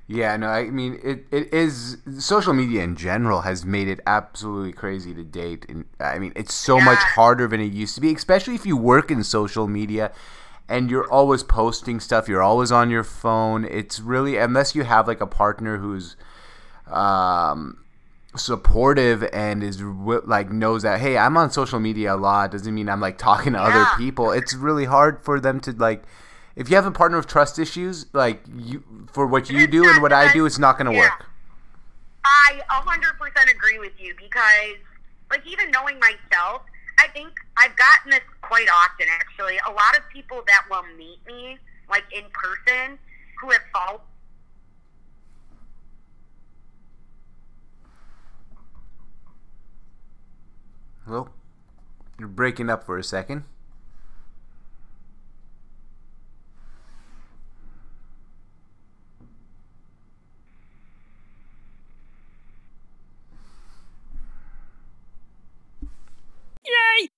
Yeah, 0.08 0.38
no, 0.38 0.48
I 0.48 0.70
mean 0.70 1.00
it, 1.04 1.26
it 1.32 1.52
is 1.52 1.98
social 2.20 2.54
media 2.54 2.84
in 2.84 2.96
general 2.96 3.42
has 3.42 3.66
made 3.66 3.88
it 3.88 4.00
absolutely 4.06 4.72
crazy 4.72 5.16
to 5.16 5.24
date 5.24 5.66
and 5.68 5.86
I 6.00 6.20
mean 6.20 6.32
it's 6.36 6.54
so 6.54 6.80
much 6.80 7.00
harder 7.00 7.48
than 7.48 7.60
it 7.60 7.74
used 7.74 7.96
to 7.96 8.02
be, 8.02 8.14
especially 8.14 8.54
if 8.54 8.68
you 8.68 8.78
work 8.78 9.10
in 9.10 9.24
social 9.24 9.68
media 9.68 10.12
and 10.70 10.92
you're 10.92 11.10
always 11.12 11.42
posting 11.44 12.00
stuff, 12.00 12.28
you're 12.28 12.42
always 12.42 12.72
on 12.72 12.92
your 12.92 13.04
phone. 13.04 13.66
It's 13.66 14.00
really 14.00 14.38
unless 14.38 14.76
you 14.76 14.84
have 14.84 15.08
like 15.08 15.22
a 15.22 15.28
partner 15.28 15.78
who's 15.78 16.16
um 16.88 17.85
supportive 18.38 19.24
and 19.34 19.64
is 19.64 19.82
like 19.82 20.52
knows 20.52 20.84
that 20.84 21.00
hey, 21.00 21.18
I'm 21.18 21.38
on 21.38 21.52
social 21.52 21.80
media 21.80 22.16
a 22.16 22.18
lot 22.18 22.52
doesn't 22.52 22.74
mean 22.74 22.90
I'm 22.90 23.02
like 23.02 23.18
talking 23.18 23.54
to 23.54 23.60
other 23.62 23.86
people. 23.98 24.32
It's 24.32 24.54
really 24.54 24.86
hard 24.86 25.24
for 25.24 25.40
them 25.40 25.60
to 25.62 25.72
like 25.72 26.04
if 26.56 26.70
you 26.70 26.76
have 26.76 26.86
a 26.86 26.92
partner 26.92 27.18
with 27.18 27.28
trust 27.28 27.60
issues, 27.60 28.06
like 28.14 28.42
you 28.56 28.84
for 29.12 29.28
what 29.28 29.50
you 29.50 29.64
It's 29.64 29.72
do 29.72 29.90
and 29.90 30.02
what 30.02 30.14
I 30.14 30.32
do, 30.32 30.46
it's 30.46 30.60
not 30.60 30.78
going 30.78 30.92
to 30.92 30.94
yeah. 30.94 31.10
work. 31.10 31.26
I 32.26 32.62
100% 32.70 33.52
agree 33.52 33.78
with 33.78 33.94
you 34.00 34.16
because, 34.18 34.78
like, 35.30 35.46
even 35.46 35.70
knowing 35.70 36.00
myself, 36.00 36.64
I 36.98 37.08
think 37.10 37.30
I've 37.58 37.76
gotten 37.78 38.12
this 38.12 38.22
quite 38.42 38.68
often, 38.68 39.06
actually. 39.12 39.60
A 39.68 39.72
lot 39.72 39.96
of 39.98 40.04
people 40.12 40.44
that 40.48 40.64
will 40.70 40.84
meet 40.98 41.20
me, 41.28 41.58
like, 41.90 42.04
in 42.12 42.24
person, 42.34 42.98
who 43.40 43.52
have 43.52 43.62
followed 43.72 44.02
Hello? 51.06 51.30
You're 52.18 52.28
breaking 52.28 52.70
up 52.70 52.84
for 52.84 52.98
a 52.98 53.04
second. 53.04 53.44
person 67.06 67.15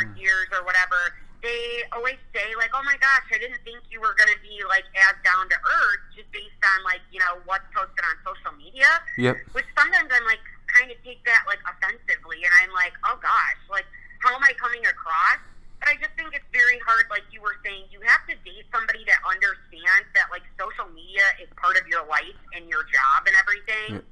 for 0.00 0.08
mm. 0.08 0.16
years 0.16 0.48
or 0.56 0.64
whatever, 0.64 0.96
they 1.44 1.84
always 1.92 2.20
say 2.32 2.52
like, 2.56 2.72
"Oh 2.72 2.84
my 2.84 2.96
gosh, 3.00 3.28
I 3.32 3.38
didn't 3.40 3.60
think 3.64 3.80
you 3.92 4.00
were 4.00 4.16
gonna 4.16 4.36
be 4.40 4.60
like 4.68 4.84
as 4.96 5.16
down 5.24 5.48
to 5.48 5.56
earth 5.56 6.02
just 6.16 6.28
based 6.32 6.60
on 6.64 6.84
like 6.84 7.00
you 7.12 7.20
know 7.20 7.40
what's 7.44 7.64
posted 7.72 8.04
on 8.04 8.16
social 8.24 8.52
media." 8.56 8.88
Yep. 9.16 9.36
Which 9.52 9.68
sometimes 9.76 10.08
I'm 10.08 10.24
like 10.24 10.42
kind 10.68 10.88
of 10.92 10.96
take 11.04 11.24
that 11.24 11.44
like 11.48 11.60
offensively, 11.64 12.44
and 12.44 12.52
I'm 12.64 12.72
like, 12.72 12.92
"Oh 13.08 13.16
gosh, 13.20 13.60
like 13.68 13.88
how 14.24 14.36
am 14.36 14.44
I 14.44 14.52
coming 14.56 14.84
across?" 14.84 15.40
But 15.80 15.88
I 15.88 15.94
just 15.96 16.12
think 16.12 16.36
it's 16.36 16.44
very 16.52 16.76
hard, 16.84 17.08
like 17.08 17.24
you 17.32 17.40
were 17.40 17.56
saying, 17.64 17.88
you 17.88 18.04
have 18.04 18.20
to 18.28 18.36
date 18.44 18.68
somebody 18.68 19.00
that 19.08 19.16
understands 19.24 20.12
that 20.12 20.28
like 20.28 20.44
social 20.60 20.84
media 20.92 21.24
is 21.40 21.48
part 21.56 21.80
of 21.80 21.88
your 21.88 22.04
life 22.04 22.36
and 22.52 22.68
your 22.68 22.84
job 22.84 23.24
and 23.24 23.32
everything 23.32 24.04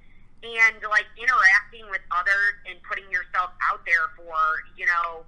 and 0.42 0.78
like 0.86 1.08
interacting 1.18 1.84
with 1.90 2.02
others 2.14 2.54
and 2.70 2.78
putting 2.86 3.06
yourself 3.10 3.50
out 3.58 3.82
there 3.82 4.14
for 4.14 4.62
you 4.78 4.86
know 4.86 5.26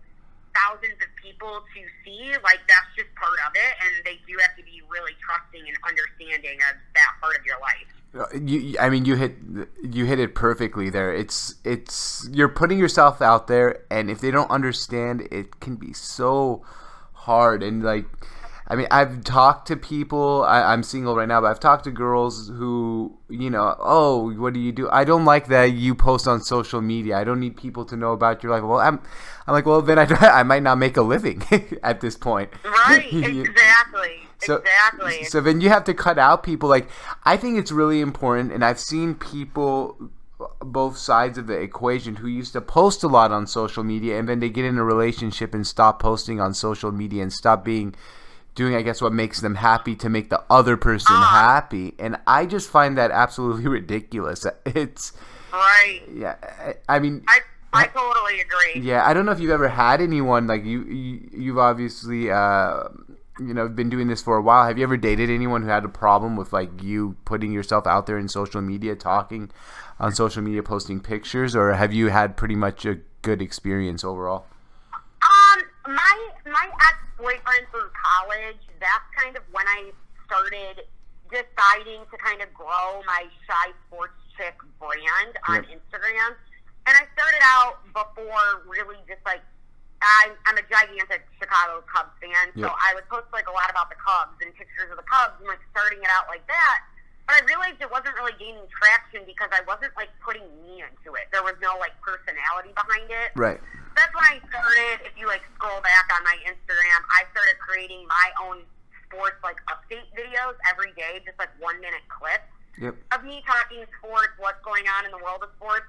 thousands 0.54 0.98
of 0.98 1.10
people 1.20 1.62
to 1.74 1.80
see 2.04 2.32
like 2.42 2.60
that's 2.66 2.90
just 2.96 3.10
part 3.14 3.38
of 3.46 3.52
it 3.54 3.72
and 3.80 3.92
they 4.04 4.18
do 4.26 4.34
have 4.40 4.54
to 4.56 4.64
be 4.64 4.82
really 4.90 5.14
trusting 5.22 5.62
and 5.62 5.76
understanding 5.86 6.58
of 6.68 6.74
that 6.94 7.12
part 7.20 7.38
of 7.38 7.44
your 7.46 7.58
life 7.60 7.86
You, 8.34 8.76
I 8.80 8.90
mean, 8.90 9.04
you 9.04 9.14
hit 9.14 9.36
you 9.82 10.04
hit 10.04 10.18
it 10.18 10.34
perfectly 10.34 10.90
there. 10.90 11.14
It's 11.14 11.54
it's 11.64 12.28
you're 12.32 12.48
putting 12.48 12.78
yourself 12.78 13.22
out 13.22 13.46
there, 13.46 13.84
and 13.88 14.10
if 14.10 14.20
they 14.20 14.32
don't 14.32 14.50
understand, 14.50 15.28
it 15.30 15.60
can 15.60 15.76
be 15.76 15.92
so 15.92 16.64
hard. 17.12 17.62
And 17.62 17.84
like, 17.84 18.06
I 18.70 18.76
mean, 18.76 18.86
I've 18.92 19.24
talked 19.24 19.66
to 19.66 19.76
people. 19.76 20.44
I, 20.44 20.62
I'm 20.62 20.84
single 20.84 21.16
right 21.16 21.26
now, 21.26 21.40
but 21.40 21.48
I've 21.48 21.58
talked 21.58 21.82
to 21.84 21.90
girls 21.90 22.48
who, 22.48 23.18
you 23.28 23.50
know, 23.50 23.74
oh, 23.80 24.32
what 24.34 24.54
do 24.54 24.60
you 24.60 24.70
do? 24.70 24.88
I 24.90 25.02
don't 25.02 25.24
like 25.24 25.48
that 25.48 25.72
you 25.72 25.96
post 25.96 26.28
on 26.28 26.40
social 26.40 26.80
media. 26.80 27.18
I 27.18 27.24
don't 27.24 27.40
need 27.40 27.56
people 27.56 27.84
to 27.86 27.96
know 27.96 28.12
about 28.12 28.44
your 28.44 28.52
life. 28.52 28.62
Well, 28.62 28.78
I'm, 28.78 29.02
I'm 29.48 29.54
like, 29.54 29.66
well, 29.66 29.82
then 29.82 29.98
I, 29.98 30.04
I 30.20 30.44
might 30.44 30.62
not 30.62 30.78
make 30.78 30.96
a 30.96 31.02
living 31.02 31.42
at 31.82 32.00
this 32.00 32.16
point. 32.16 32.50
right 32.64 33.08
exactly 33.12 34.20
so, 34.38 34.56
exactly 34.56 35.24
So 35.24 35.40
then 35.40 35.60
you 35.60 35.68
have 35.68 35.84
to 35.84 35.94
cut 35.94 36.18
out 36.18 36.44
people. 36.44 36.68
Like 36.68 36.88
I 37.24 37.36
think 37.36 37.58
it's 37.58 37.72
really 37.72 38.00
important, 38.00 38.52
and 38.52 38.64
I've 38.64 38.78
seen 38.78 39.16
people 39.16 40.10
both 40.60 40.96
sides 40.96 41.36
of 41.36 41.46
the 41.48 41.60
equation 41.60 42.16
who 42.16 42.28
used 42.28 42.54
to 42.54 42.60
post 42.60 43.02
a 43.02 43.08
lot 43.08 43.32
on 43.32 43.46
social 43.46 43.84
media, 43.84 44.18
and 44.18 44.28
then 44.28 44.40
they 44.40 44.48
get 44.48 44.64
in 44.64 44.78
a 44.78 44.84
relationship 44.84 45.54
and 45.54 45.66
stop 45.66 46.00
posting 46.00 46.40
on 46.40 46.54
social 46.54 46.92
media 46.92 47.22
and 47.22 47.32
stop 47.32 47.64
being 47.64 47.94
doing, 48.60 48.74
I 48.80 48.82
guess, 48.82 49.00
what 49.04 49.12
makes 49.22 49.40
them 49.40 49.54
happy 49.56 49.94
to 50.04 50.08
make 50.16 50.26
the 50.30 50.42
other 50.58 50.76
person 50.76 51.16
Ah. 51.18 51.52
happy. 51.54 51.94
And 51.98 52.16
I 52.26 52.40
just 52.46 52.68
find 52.70 52.96
that 53.00 53.10
absolutely 53.10 53.66
ridiculous. 53.80 54.46
It's 54.66 55.12
right 55.52 56.02
yeah. 56.24 56.36
I, 56.88 56.96
I 56.96 56.98
mean. 57.04 57.22
i 57.26 57.38
i 57.72 57.84
totally 57.86 58.36
agree 58.46 58.82
Yeah, 58.90 59.00
I 59.08 59.14
don't 59.14 59.24
know 59.26 59.32
if 59.32 59.40
you've 59.40 59.56
ever 59.60 59.68
had 59.68 60.00
anyone 60.00 60.46
like 60.52 60.64
you. 60.72 60.78
you 60.84 61.28
you've 61.44 61.58
obviously, 61.70 62.30
uh, 62.30 62.84
you 63.38 63.54
know, 63.54 63.66
been 63.80 63.88
doing 63.94 64.08
this 64.12 64.22
for 64.22 64.36
a 64.36 64.42
while. 64.48 64.66
Have 64.68 64.76
you 64.78 64.84
ever 64.84 64.96
dated 64.98 65.30
anyone 65.30 65.62
who 65.62 65.68
had 65.76 65.84
a 65.84 65.88
problem 65.88 66.36
with 66.36 66.52
like 66.52 66.82
you 66.82 67.16
putting 67.24 67.52
yourself 67.58 67.86
out 67.86 68.06
there 68.06 68.18
in 68.18 68.28
social 68.28 68.60
media, 68.60 68.94
talking 68.96 69.50
on 69.98 70.12
social 70.22 70.42
media, 70.42 70.62
posting 70.62 70.98
pictures, 71.00 71.56
or 71.56 71.72
have 71.82 71.92
you 71.92 72.08
had 72.08 72.36
pretty 72.36 72.56
much 72.66 72.84
a 72.84 72.98
good 73.22 73.40
experience 73.40 74.02
overall? 74.04 74.44
Um, 75.30 75.58
my 75.94 76.16
my 76.46 76.66
ex 76.70 76.96
boyfriend 77.18 77.66
through 77.70 77.90
college. 77.92 78.62
That's 78.78 79.08
kind 79.18 79.36
of 79.36 79.42
when 79.52 79.66
I 79.66 79.92
started 80.26 80.86
deciding 81.30 82.06
to 82.10 82.16
kind 82.18 82.42
of 82.42 82.50
grow 82.54 83.02
my 83.06 83.26
shy 83.46 83.74
sports 83.86 84.18
chick 84.36 84.54
brand 84.78 85.34
on 85.46 85.62
yep. 85.62 85.78
Instagram. 85.78 86.34
And 86.86 86.94
I 86.96 87.04
started 87.14 87.42
out 87.44 87.84
before 87.92 88.66
really 88.66 88.98
just 89.06 89.22
like 89.26 89.42
I'm, 90.00 90.32
I'm 90.48 90.56
a 90.56 90.64
gigantic 90.64 91.28
Chicago 91.36 91.84
Cubs 91.84 92.16
fan, 92.24 92.48
so 92.56 92.72
yep. 92.72 92.72
I 92.72 92.96
would 92.96 93.04
post 93.12 93.28
like 93.36 93.44
a 93.46 93.54
lot 93.54 93.68
about 93.68 93.92
the 93.92 94.00
Cubs 94.00 94.32
and 94.40 94.48
pictures 94.56 94.88
of 94.88 94.96
the 94.96 95.04
Cubs 95.04 95.36
and 95.44 95.46
like 95.46 95.60
starting 95.76 96.00
it 96.00 96.08
out 96.08 96.24
like 96.32 96.44
that. 96.48 96.78
But 97.28 97.36
I 97.36 97.40
realized 97.46 97.78
it 97.84 97.92
wasn't 97.92 98.16
really 98.16 98.34
gaining 98.40 98.64
traction 98.72 99.28
because 99.28 99.52
I 99.52 99.60
wasn't 99.68 99.92
like 99.94 100.08
putting 100.24 100.42
me 100.64 100.80
into 100.80 101.14
it. 101.20 101.28
There 101.30 101.44
was 101.44 101.54
no 101.60 101.76
like 101.76 101.92
personality 102.00 102.72
behind 102.72 103.12
it. 103.12 103.30
Right. 103.36 103.60
That's 104.00 104.16
when 104.16 104.24
I 104.24 104.40
started. 104.48 105.04
If 105.04 105.12
you 105.20 105.28
like 105.28 105.44
scroll 105.60 105.84
back 105.84 106.08
on 106.16 106.24
my 106.24 106.40
Instagram, 106.48 107.00
I 107.12 107.28
started 107.36 107.60
creating 107.60 108.08
my 108.08 108.32
own 108.40 108.64
sports 109.04 109.36
like 109.44 109.60
update 109.68 110.08
videos 110.16 110.56
every 110.64 110.96
day, 110.96 111.20
just 111.28 111.36
like 111.36 111.52
one 111.60 111.76
minute 111.84 112.08
clips 112.08 112.48
yep. 112.80 112.96
of 113.12 113.20
me 113.28 113.44
talking 113.44 113.84
sports, 114.00 114.32
what's 114.40 114.64
going 114.64 114.88
on 114.88 115.04
in 115.04 115.12
the 115.12 115.20
world 115.20 115.44
of 115.44 115.52
sports. 115.60 115.84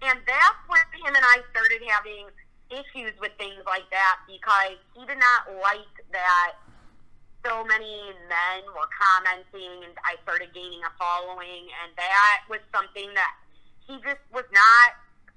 And 0.00 0.16
that's 0.24 0.62
when 0.72 0.80
him 1.04 1.12
and 1.12 1.26
I 1.36 1.44
started 1.52 1.84
having 1.84 2.32
issues 2.72 3.12
with 3.20 3.36
things 3.36 3.60
like 3.68 3.84
that 3.92 4.24
because 4.24 4.80
he 4.96 5.04
did 5.04 5.20
not 5.20 5.52
like 5.60 5.92
that 6.16 6.56
so 7.44 7.64
many 7.64 8.12
men 8.28 8.60
were 8.72 8.88
commenting, 8.92 9.84
and 9.84 9.96
I 10.04 10.16
started 10.24 10.52
gaining 10.52 10.80
a 10.84 10.92
following, 11.00 11.72
and 11.84 11.88
that 11.96 12.44
was 12.52 12.60
something 12.68 13.08
that 13.16 13.32
he 13.84 13.96
just 14.04 14.20
was 14.32 14.44
not. 14.52 14.88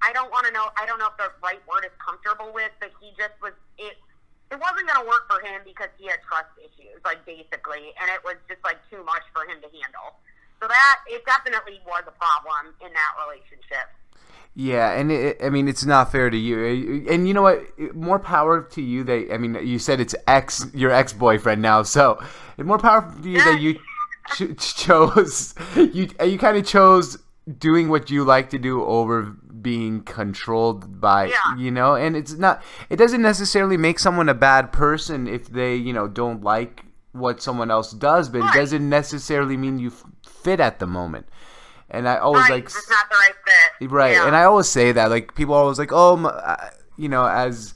I 0.04 0.12
don't 0.12 0.30
want 0.30 0.46
to 0.46 0.52
know. 0.52 0.68
I 0.76 0.84
don't 0.84 0.98
know 1.00 1.08
if 1.08 1.16
the 1.16 1.32
right 1.42 1.60
word 1.64 1.88
is 1.88 1.96
comfortable 1.96 2.52
with, 2.52 2.70
but 2.78 2.92
he 3.00 3.10
just 3.16 3.32
was. 3.40 3.56
It 3.78 3.96
it 4.52 4.60
wasn't 4.60 4.86
going 4.86 5.00
to 5.00 5.08
work 5.08 5.24
for 5.26 5.40
him 5.40 5.64
because 5.64 5.88
he 5.98 6.06
had 6.06 6.20
trust 6.28 6.52
issues, 6.60 7.00
like 7.04 7.24
basically, 7.24 7.96
and 7.96 8.06
it 8.12 8.20
was 8.22 8.36
just 8.46 8.60
like 8.62 8.76
too 8.92 9.02
much 9.02 9.24
for 9.32 9.48
him 9.48 9.58
to 9.64 9.68
handle. 9.72 10.20
So 10.60 10.68
that 10.68 11.00
it 11.08 11.24
definitely 11.24 11.80
was 11.86 12.04
a 12.06 12.12
problem 12.12 12.76
in 12.84 12.92
that 12.92 13.12
relationship. 13.24 13.88
Yeah, 14.54 14.92
and 14.92 15.10
it, 15.10 15.38
I 15.42 15.48
mean 15.48 15.66
it's 15.66 15.84
not 15.84 16.12
fair 16.12 16.30
to 16.30 16.36
you. 16.36 17.06
And 17.10 17.26
you 17.26 17.34
know 17.34 17.42
what? 17.42 17.64
More 17.94 18.18
power 18.18 18.62
to 18.62 18.82
you. 18.82 19.02
That 19.04 19.32
I 19.32 19.38
mean, 19.38 19.58
you 19.66 19.78
said 19.78 20.00
it's 20.00 20.14
ex 20.28 20.66
your 20.72 20.92
ex 20.92 21.12
boyfriend 21.12 21.60
now, 21.60 21.82
so 21.82 22.22
more 22.58 22.78
power 22.78 23.12
to 23.22 23.28
you 23.28 23.38
that 23.38 23.60
you 23.60 23.74
ch- 24.34 24.56
chose 24.76 25.54
you 25.74 26.08
you 26.24 26.38
kind 26.38 26.56
of 26.56 26.66
chose 26.66 27.18
doing 27.58 27.88
what 27.88 28.10
you 28.10 28.24
like 28.24 28.50
to 28.50 28.58
do 28.58 28.84
over 28.84 29.36
being 29.64 30.02
controlled 30.02 31.00
by 31.00 31.26
yeah. 31.26 31.56
you 31.58 31.72
know. 31.72 31.96
And 31.96 32.14
it's 32.14 32.34
not. 32.34 32.62
It 32.88 32.96
doesn't 32.96 33.22
necessarily 33.22 33.76
make 33.76 33.98
someone 33.98 34.28
a 34.28 34.34
bad 34.34 34.70
person 34.70 35.26
if 35.26 35.48
they 35.48 35.74
you 35.74 35.92
know 35.92 36.06
don't 36.06 36.44
like 36.44 36.84
what 37.10 37.42
someone 37.42 37.72
else 37.72 37.90
does, 37.90 38.28
but 38.28 38.42
right. 38.42 38.54
it 38.54 38.58
doesn't 38.58 38.88
necessarily 38.88 39.56
mean 39.56 39.80
you 39.80 39.90
fit 40.24 40.60
at 40.60 40.78
the 40.78 40.86
moment. 40.86 41.26
And 41.90 42.08
I 42.08 42.18
always 42.18 42.42
right. 42.42 42.52
like 42.52 42.64
it's 42.66 42.90
not 42.90 43.08
the 43.10 43.16
right 43.16 43.34
fit. 43.80 43.90
Right. 43.90 44.12
Yeah. 44.12 44.26
And 44.26 44.36
I 44.36 44.44
always 44.44 44.68
say 44.68 44.92
that 44.92 45.10
like 45.10 45.34
people 45.34 45.54
are 45.54 45.62
always 45.62 45.78
like, 45.78 45.92
"Oh, 45.92 46.16
my, 46.16 46.30
uh, 46.30 46.70
you 46.96 47.08
know, 47.08 47.26
as 47.26 47.74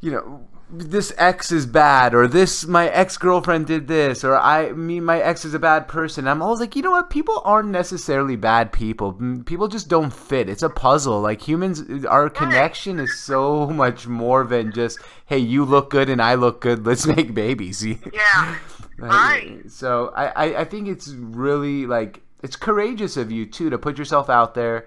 you 0.00 0.10
know, 0.10 0.46
this 0.70 1.12
ex 1.16 1.50
is 1.50 1.66
bad 1.66 2.14
or 2.14 2.26
this 2.28 2.66
my 2.66 2.88
ex-girlfriend 2.88 3.66
did 3.66 3.88
this 3.88 4.22
or 4.24 4.36
I 4.36 4.72
me 4.72 5.00
my 5.00 5.18
ex 5.20 5.44
is 5.44 5.54
a 5.54 5.58
bad 5.58 5.88
person." 5.88 6.28
I'm 6.28 6.42
always 6.42 6.60
like, 6.60 6.76
"You 6.76 6.82
know 6.82 6.90
what? 6.90 7.10
People 7.10 7.40
aren't 7.44 7.70
necessarily 7.70 8.36
bad 8.36 8.72
people. 8.72 9.18
People 9.46 9.68
just 9.68 9.88
don't 9.88 10.12
fit. 10.12 10.48
It's 10.48 10.62
a 10.62 10.68
puzzle. 10.68 11.20
Like 11.20 11.46
humans 11.46 11.82
our 12.06 12.28
connection 12.28 12.98
is 12.98 13.18
so 13.18 13.66
much 13.66 14.06
more 14.06 14.44
than 14.44 14.72
just, 14.72 14.98
"Hey, 15.26 15.38
you 15.38 15.64
look 15.64 15.90
good 15.90 16.08
and 16.08 16.20
I 16.20 16.34
look 16.34 16.60
good. 16.60 16.86
Let's 16.86 17.06
make 17.06 17.34
babies." 17.34 17.84
yeah. 18.12 18.56
Right. 18.98 19.70
So 19.70 20.12
I, 20.16 20.26
I, 20.26 20.60
I 20.60 20.64
think 20.64 20.88
it's 20.88 21.08
really 21.08 21.86
like 21.86 22.20
it's 22.42 22.56
courageous 22.56 23.16
of 23.16 23.30
you 23.30 23.46
too 23.46 23.70
to 23.70 23.78
put 23.78 23.98
yourself 23.98 24.28
out 24.28 24.54
there 24.54 24.86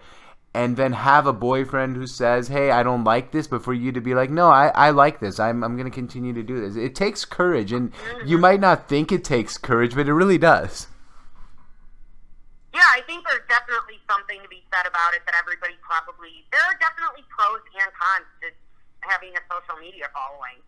and 0.54 0.76
then 0.76 0.94
have 0.94 1.26
a 1.26 1.34
boyfriend 1.34 1.96
who 1.96 2.06
says, 2.06 2.50
"Hey, 2.50 2.72
I 2.72 2.84
don't 2.84 3.04
like 3.04 3.32
this," 3.32 3.48
but 3.48 3.64
for 3.64 3.74
you 3.74 3.92
to 3.92 4.02
be 4.02 4.14
like, 4.14 4.30
"No, 4.30 4.48
I, 4.50 4.68
I 4.70 4.90
like 4.90 5.20
this. 5.20 5.40
I'm 5.40 5.64
I'm 5.64 5.76
going 5.78 5.90
to 5.90 5.96
continue 5.96 6.34
to 6.34 6.44
do 6.44 6.60
this." 6.60 6.76
It 6.76 6.96
takes 6.96 7.24
courage, 7.24 7.72
and 7.72 7.92
you 8.26 8.36
mm-hmm. 8.36 8.42
might 8.42 8.60
not 8.60 8.90
think 8.90 9.12
it 9.12 9.24
takes 9.24 9.58
courage, 9.58 9.96
but 9.96 10.08
it 10.08 10.14
really 10.14 10.38
does. 10.38 10.88
Yeah, 12.74 12.88
I 12.92 13.02
think 13.08 13.26
there's 13.28 13.48
definitely 13.48 14.00
something 14.10 14.40
to 14.42 14.48
be 14.48 14.64
said 14.74 14.88
about 14.88 15.14
it 15.14 15.22
that 15.26 15.36
everybody 15.40 15.76
probably 15.82 16.46
there 16.52 16.62
are 16.62 16.78
definitely 16.80 17.24
pros 17.30 17.60
and 17.76 17.92
cons 17.96 18.28
to 18.42 18.48
having 19.02 19.32
a 19.36 19.42
social 19.52 19.80
media 19.80 20.08
following. 20.14 20.60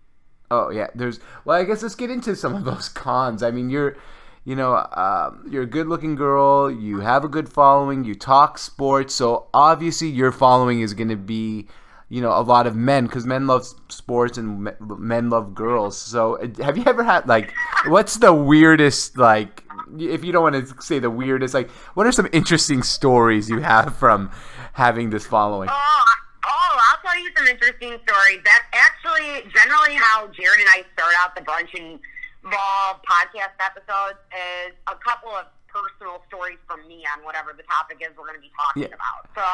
Oh 0.52 0.70
yeah, 0.70 0.88
there's 0.96 1.20
well, 1.44 1.60
I 1.60 1.64
guess 1.64 1.84
let's 1.84 1.96
get 1.96 2.10
into 2.10 2.36
some 2.36 2.56
of 2.56 2.64
those 2.64 2.88
cons. 2.90 3.44
I 3.44 3.52
mean, 3.52 3.70
you're 3.70 3.98
you 4.46 4.56
know, 4.56 4.76
um, 4.76 5.48
you're 5.50 5.64
a 5.64 5.68
good 5.68 5.88
looking 5.88 6.16
girl, 6.16 6.70
you 6.70 7.00
have 7.00 7.24
a 7.24 7.30
good 7.30 7.48
following, 7.48 8.04
you 8.04 8.14
talk 8.14 8.58
sports, 8.58 9.14
so 9.14 9.48
obviously 9.54 10.10
your 10.10 10.32
following 10.32 10.82
is 10.82 10.94
going 10.94 11.10
to 11.10 11.16
be, 11.16 11.68
you 12.10 12.22
know, 12.22 12.38
a 12.38 12.44
lot 12.44 12.68
of 12.68 12.76
men 12.76 13.06
because 13.06 13.26
men 13.26 13.48
love 13.48 13.66
sports 13.88 14.38
and 14.38 14.70
men 14.80 15.30
love 15.30 15.56
girls. 15.56 15.98
So 15.98 16.36
uh, 16.36 16.64
have 16.64 16.78
you 16.78 16.84
ever 16.86 17.04
had, 17.04 17.28
like, 17.28 17.54
what's 17.88 18.18
the 18.18 18.34
weirdest, 18.34 19.18
like, 19.18 19.64
if 19.98 20.26
you 20.26 20.32
don't 20.32 20.44
want 20.44 20.68
to 20.68 20.82
say 20.82 21.00
the 21.00 21.10
weirdest, 21.10 21.54
like, 21.54 21.70
what 21.94 22.06
are 22.06 22.12
some 22.12 22.28
interesting 22.34 22.84
stories 22.84 23.50
you 23.50 23.60
have 23.60 23.96
from 23.96 24.30
having 24.74 25.10
this 25.10 25.26
following? 25.26 25.70
Oh, 25.72 26.04
oh, 26.46 26.80
I'll 26.92 27.00
tell 27.02 27.18
you 27.18 27.32
some 27.38 27.48
interesting 27.48 27.98
stories. 28.06 28.40
That's 28.44 28.66
actually 28.74 29.50
generally 29.54 29.96
how 29.96 30.28
Jared 30.28 30.60
and 30.60 30.70
I 30.70 30.84
start 30.94 31.14
out 31.20 31.36
the 31.36 31.42
brunch 31.42 31.80
and 31.80 32.00
Raw 32.44 33.00
podcast 33.08 33.56
episodes 33.64 34.20
is 34.36 34.76
a 34.92 34.96
couple 35.00 35.32
of 35.32 35.48
personal 35.72 36.20
stories 36.28 36.60
from 36.68 36.84
me 36.92 37.08
on 37.08 37.24
whatever 37.24 37.56
the 37.56 37.64
topic 37.64 38.04
is 38.04 38.12
we're 38.20 38.28
going 38.28 38.38
to 38.38 38.44
be 38.44 38.52
talking 38.54 38.92
yeah. 38.92 38.94
about. 38.94 39.32
So 39.32 39.48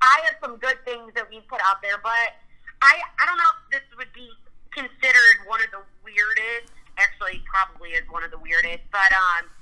I 0.00 0.24
have 0.24 0.40
some 0.40 0.56
good 0.56 0.80
things 0.88 1.12
that 1.14 1.28
we 1.28 1.44
put 1.46 1.60
out 1.68 1.84
there, 1.84 2.00
but 2.00 2.32
I 2.80 2.96
I 2.96 3.22
don't 3.28 3.36
know 3.36 3.52
if 3.68 3.78
this 3.78 3.86
would 4.00 4.10
be 4.16 4.32
considered 4.72 5.36
one 5.46 5.60
of 5.60 5.70
the 5.70 5.84
weirdest. 6.00 6.72
Actually, 6.96 7.44
probably 7.44 7.92
is 7.92 8.08
one 8.08 8.24
of 8.24 8.32
the 8.32 8.40
weirdest. 8.40 8.88
But 8.88 9.12
um, 9.12 9.52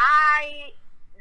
I 0.00 0.72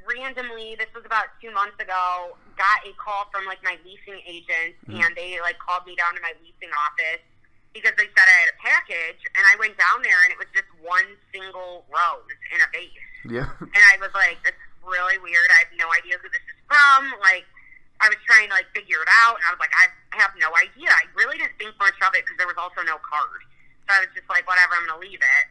randomly, 0.08 0.80
this 0.80 0.89
was 0.96 1.04
about 1.04 1.36
two 1.44 1.52
months 1.52 1.76
ago, 1.78 2.39
got 2.56 2.80
a 2.88 2.96
call 2.96 3.28
from 3.36 3.44
like 3.46 3.60
my 3.68 3.76
leasing 3.84 4.24
agent, 4.24 4.80
mm-hmm. 4.88 4.96
and 4.96 5.12
they 5.20 5.44
like 5.44 5.60
called 5.60 5.84
me 5.84 6.00
down 6.00 6.15
to 6.15 6.22
my 6.24 6.34
leasing 6.39 6.72
office 6.72 7.20
because 7.73 7.93
they 7.97 8.10
said 8.10 8.25
I 8.25 8.38
had 8.45 8.49
a 8.53 8.60
package, 8.60 9.21
and 9.38 9.43
I 9.45 9.53
went 9.62 9.77
down 9.77 10.01
there, 10.01 10.17
and 10.25 10.34
it 10.34 10.39
was 10.41 10.49
just 10.51 10.67
one 10.82 11.05
single 11.29 11.86
rose 11.89 12.34
in 12.49 12.60
a 12.60 12.67
vase. 12.73 13.10
Yeah. 13.29 13.49
And 13.62 13.84
I 13.93 13.95
was 14.01 14.10
like, 14.17 14.41
"That's 14.43 14.60
really 14.82 15.17
weird. 15.21 15.49
I 15.53 15.69
have 15.69 15.73
no 15.77 15.88
idea 15.93 16.17
who 16.17 16.29
this 16.34 16.41
is 16.41 16.60
from." 16.65 17.13
Like, 17.21 17.45
I 18.01 18.10
was 18.10 18.17
trying 18.25 18.49
to 18.49 18.55
like 18.55 18.69
figure 18.73 19.01
it 19.03 19.12
out, 19.12 19.38
and 19.38 19.45
I 19.45 19.51
was 19.53 19.62
like, 19.62 19.73
"I 19.75 19.91
have 20.17 20.34
no 20.41 20.49
idea." 20.58 20.89
I 20.89 21.05
really 21.13 21.38
didn't 21.38 21.58
think 21.62 21.77
much 21.77 21.97
of 22.01 22.15
it 22.17 22.25
because 22.25 22.38
there 22.41 22.49
was 22.49 22.58
also 22.58 22.82
no 22.88 22.97
card. 23.05 23.41
So 23.86 23.89
I 23.95 23.99
was 24.01 24.12
just 24.17 24.27
like, 24.32 24.47
"Whatever, 24.49 24.73
I'm 24.73 24.88
gonna 24.89 25.03
leave 25.03 25.21
it." 25.21 25.45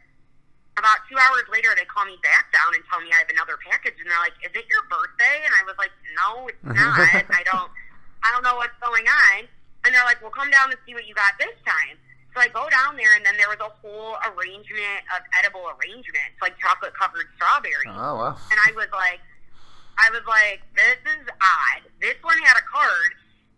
About 0.77 1.03
two 1.11 1.17
hours 1.19 1.43
later, 1.51 1.75
they 1.75 1.85
call 1.87 2.05
me 2.07 2.19
back 2.23 2.51
down 2.51 2.71
and 2.75 2.83
tell 2.87 2.99
me 3.03 3.11
I 3.11 3.19
have 3.23 3.31
another 3.31 3.59
package, 3.63 3.95
and 3.99 4.09
they're 4.11 4.23
like, 4.25 4.35
"Is 4.43 4.51
it 4.51 4.67
your 4.67 4.83
birthday?" 4.91 5.45
And 5.47 5.53
I 5.55 5.63
was 5.63 5.77
like, 5.79 5.91
"No, 6.19 6.47
it's 6.51 6.63
not. 6.67 6.99
I 7.31 7.43
don't, 7.47 7.71
I 8.23 8.31
don't 8.35 8.43
know 8.43 8.59
what's 8.59 8.75
going 8.83 9.07
on." 9.07 9.47
And 9.85 9.95
they're 9.95 10.03
like, 10.03 10.19
"Well, 10.19 10.33
come 10.35 10.51
down 10.51 10.71
and 10.71 10.79
see 10.83 10.91
what 10.93 11.07
you 11.07 11.15
got 11.15 11.37
this 11.39 11.55
time." 11.63 11.95
So 12.33 12.41
I 12.41 12.47
go 12.47 12.69
down 12.69 12.95
there, 12.95 13.15
and 13.17 13.25
then 13.25 13.35
there 13.37 13.49
was 13.49 13.59
a 13.59 13.71
whole 13.81 14.15
arrangement 14.21 15.01
of 15.17 15.25
edible 15.41 15.65
arrangements, 15.73 16.37
like 16.41 16.53
chocolate 16.61 16.93
covered 16.93 17.25
strawberries. 17.35 17.89
Oh 17.89 18.15
wow! 18.21 18.37
And 18.51 18.59
I 18.61 18.69
was 18.77 18.87
like, 18.93 19.21
I 19.97 20.07
was 20.13 20.21
like, 20.29 20.61
this 20.77 21.01
is 21.19 21.25
odd. 21.41 21.81
This 21.99 22.15
one 22.21 22.37
had 22.45 22.55
a 22.55 22.65
card, 22.69 23.11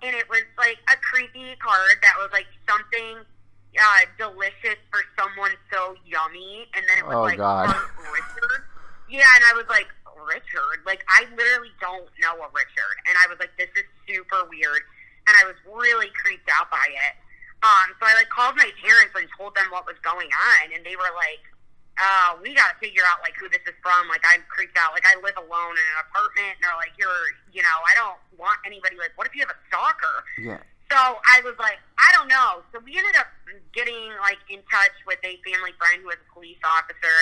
and 0.04 0.16
it 0.16 0.28
was 0.32 0.48
like 0.58 0.80
a 0.88 0.96
creepy 0.98 1.54
card 1.60 2.00
that 2.02 2.16
was 2.18 2.32
like 2.32 2.48
something 2.64 3.28
uh, 3.76 4.04
delicious 4.18 4.80
for 4.88 5.04
someone 5.20 5.52
so 5.68 5.96
yummy, 6.08 6.68
and 6.74 6.88
then 6.88 7.04
it 7.04 7.06
was 7.06 7.16
oh, 7.16 7.28
like 7.28 7.38
God. 7.38 7.70
Richard. 8.08 8.62
Yeah, 9.12 9.28
and 9.36 9.44
I 9.52 9.54
was 9.54 9.68
like, 9.68 9.92
Richard. 10.26 10.82
Like 10.86 11.04
I 11.10 11.28
literally 11.36 11.74
don't 11.80 12.10
know 12.22 12.40
a 12.40 12.48
Richard, 12.50 12.96
and 13.06 13.16
I 13.20 13.28
was 13.30 13.38
like, 13.40 13.52
this 13.58 13.70
is 13.76 13.86
super 14.08 14.48
weird, 14.50 14.82
and 15.28 15.34
I 15.38 15.46
was 15.46 15.58
really 15.68 16.10
creeped 16.24 16.50
out 16.50 16.72
by 16.72 16.88
it. 16.88 17.14
Um, 17.62 17.94
so 18.02 18.10
I 18.10 18.18
like 18.18 18.30
called 18.34 18.58
my 18.58 18.70
parents 18.82 19.14
and 19.14 19.30
told 19.38 19.54
them 19.54 19.70
what 19.70 19.86
was 19.86 19.98
going 20.02 20.30
on, 20.34 20.74
and 20.74 20.82
they 20.82 20.98
were 20.98 21.14
like, 21.14 21.46
uh, 22.02 22.34
we 22.42 22.58
got 22.58 22.74
to 22.74 22.78
figure 22.82 23.06
out 23.06 23.22
like 23.22 23.38
who 23.38 23.46
this 23.54 23.62
is 23.70 23.78
from. 23.86 24.10
Like 24.10 24.26
I'm 24.26 24.42
creeped 24.50 24.74
out. 24.82 24.98
Like 24.98 25.06
I 25.06 25.14
live 25.22 25.38
alone 25.38 25.78
in 25.78 25.86
an 25.94 26.00
apartment, 26.02 26.58
and 26.58 26.62
they're 26.66 26.80
like, 26.82 26.98
you're, 26.98 27.38
you 27.54 27.62
know, 27.62 27.78
I 27.86 27.94
don't 27.94 28.18
want 28.42 28.58
anybody. 28.66 28.98
Like, 28.98 29.14
what 29.14 29.30
if 29.30 29.38
you 29.38 29.46
have 29.46 29.54
a 29.54 29.62
stalker? 29.70 30.18
Yeah. 30.42 30.62
So 30.90 30.98
I 30.98 31.40
was 31.46 31.56
like, 31.56 31.80
I 32.02 32.10
don't 32.18 32.28
know. 32.28 32.66
So 32.74 32.82
we 32.84 32.98
ended 32.98 33.16
up 33.16 33.30
getting 33.72 34.12
like 34.20 34.42
in 34.50 34.60
touch 34.68 34.92
with 35.08 35.22
a 35.24 35.40
family 35.46 35.72
friend 35.80 36.04
who 36.04 36.12
was 36.12 36.20
a 36.20 36.30
police 36.34 36.60
officer. 36.66 37.16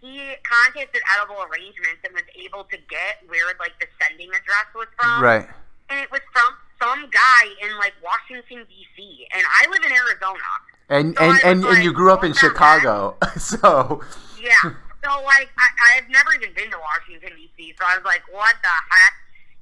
He 0.00 0.32
contacted 0.46 1.02
Edible 1.12 1.42
Arrangements 1.44 2.00
and 2.06 2.14
was 2.14 2.26
able 2.38 2.64
to 2.70 2.78
get 2.88 3.22
where 3.28 3.50
like 3.58 3.76
the 3.82 3.86
sending 4.00 4.30
address 4.30 4.70
was 4.72 4.88
from. 4.96 5.20
Right. 5.20 5.46
And 5.90 6.00
it 6.00 6.10
was 6.10 6.24
from 6.32 6.56
some 6.82 7.06
guy 7.10 7.44
in 7.62 7.78
like 7.78 7.94
Washington 8.02 8.66
D.C. 8.66 9.26
and 9.34 9.44
I 9.46 9.70
live 9.70 9.84
in 9.86 9.92
Arizona. 9.92 10.50
And 10.88 11.16
so 11.16 11.22
and 11.22 11.44
and, 11.44 11.62
like, 11.62 11.76
and 11.76 11.84
you 11.84 11.92
grew 11.92 12.10
up 12.10 12.24
in 12.24 12.32
Chicago, 12.32 13.16
so 13.38 14.02
yeah. 14.42 14.74
So 15.04 15.10
like 15.22 15.48
I, 15.54 15.68
I've 15.94 16.10
never 16.10 16.34
even 16.34 16.52
been 16.54 16.70
to 16.70 16.78
Washington 16.78 17.38
D.C. 17.38 17.74
So 17.78 17.86
I 17.86 17.96
was 17.96 18.04
like, 18.04 18.22
what 18.32 18.56
the 18.62 18.74
heck? 18.90 19.14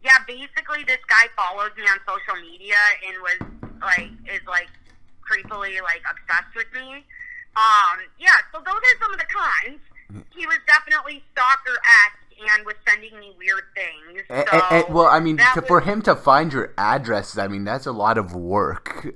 yeah, 0.03 0.25
basically 0.27 0.85
this 0.85 1.01
guy 1.09 1.29
follows 1.37 1.71
me 1.77 1.85
on 1.85 2.01
social 2.09 2.41
media 2.41 2.81
and 3.05 3.15
was 3.21 3.41
like 3.85 4.13
is 4.33 4.45
like 4.49 4.73
creepily 5.21 5.81
like 5.85 6.01
obsessed 6.09 6.57
with 6.57 6.69
me. 6.73 7.05
Um, 7.57 8.01
yeah, 8.17 8.41
so 8.53 8.63
those 8.65 8.81
are 8.81 8.97
some 9.01 9.13
of 9.13 9.21
the 9.21 9.29
cons. 9.29 9.81
He 10.33 10.47
was 10.47 10.59
definitely 10.67 11.23
stalker 11.33 11.77
esque 11.77 12.30
and 12.57 12.65
was 12.67 12.75
sending 12.89 13.19
me 13.19 13.35
weird 13.39 13.65
things. 13.75 14.23
So 14.29 14.35
And- 14.59 14.63
and- 14.87 14.95
well, 14.95 15.07
I 15.07 15.21
mean, 15.21 15.37
to, 15.39 15.45
was- 15.57 15.65
for 15.67 15.81
him 15.81 16.03
to 16.03 16.15
find 16.17 16.53
your 16.53 16.73
addresses, 16.79 17.39
I 17.39 17.49
mean, 17.49 17.65
that's 17.65 17.87
a 17.87 17.93
lot 17.93 18.19
of 18.19 18.35
work. 18.35 19.07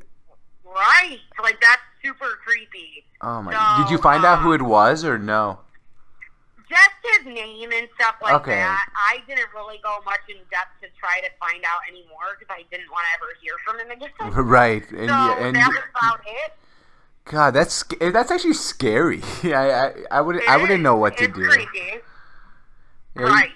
right, 0.65 1.21
like 1.43 1.61
that's 1.61 1.83
super 2.03 2.29
creepy. 2.45 3.05
Oh 3.21 3.43
my! 3.43 3.53
So, 3.53 3.83
Did 3.85 3.91
you 3.93 3.99
find 3.99 4.25
out 4.25 4.41
who 4.41 4.51
um, 4.51 4.55
it 4.61 4.63
was 4.63 5.05
or 5.05 5.19
no? 5.19 5.61
just 6.69 6.91
his 7.19 7.27
name 7.35 7.71
and 7.73 7.87
stuff 7.95 8.17
like 8.23 8.33
Okay. 8.35 8.55
that. 8.57 8.89
I 8.97 9.19
didn't 9.29 9.49
really 9.55 9.79
go 9.85 9.99
much 10.05 10.21
in 10.29 10.37
depth 10.51 10.81
to 10.81 10.89
try 10.99 11.21
to 11.21 11.29
find 11.39 11.63
out 11.63 11.81
anymore 11.89 12.37
because 12.39 12.51
I 12.59 12.65
didn't 12.71 12.91
want 12.91 13.05
to 13.05 13.13
ever 13.21 13.33
hear 13.41 13.55
from 13.65 13.79
him 13.79 13.91
again. 13.91 14.45
Right, 14.49 14.83
and 14.91 15.09
so 15.09 15.15
and 15.45 15.55
that 15.57 15.69
was 15.69 15.83
about 15.95 16.21
it. 16.27 16.53
God, 17.27 17.51
that's 17.55 17.85
that's 18.01 18.31
actually 18.31 18.55
scary. 18.55 19.23
I 19.45 19.71
I, 19.71 19.93
I 20.11 20.21
wouldn't 20.21 20.49
I 20.49 20.57
wouldn't 20.57 20.83
know 20.83 20.97
what 20.97 21.17
to 21.19 21.27
do. 21.29 21.33
Creepy. 21.49 22.01
Yeah, 23.17 23.23
you- 23.23 23.29
Right. 23.33 23.55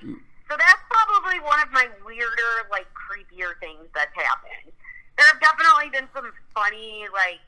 So 0.49 0.57
that's 0.57 0.81
probably 0.89 1.41
one 1.41 1.61
of 1.61 1.71
my 1.73 1.89
weirder, 2.07 2.53
like 2.71 2.87
creepier 2.97 3.59
things 3.61 3.85
that's 3.95 4.15
happened. 4.17 4.73
There 5.19 5.27
have 5.33 5.41
definitely 5.41 5.91
been 5.91 6.09
some 6.15 6.33
funny, 6.55 7.07
like 7.13 7.41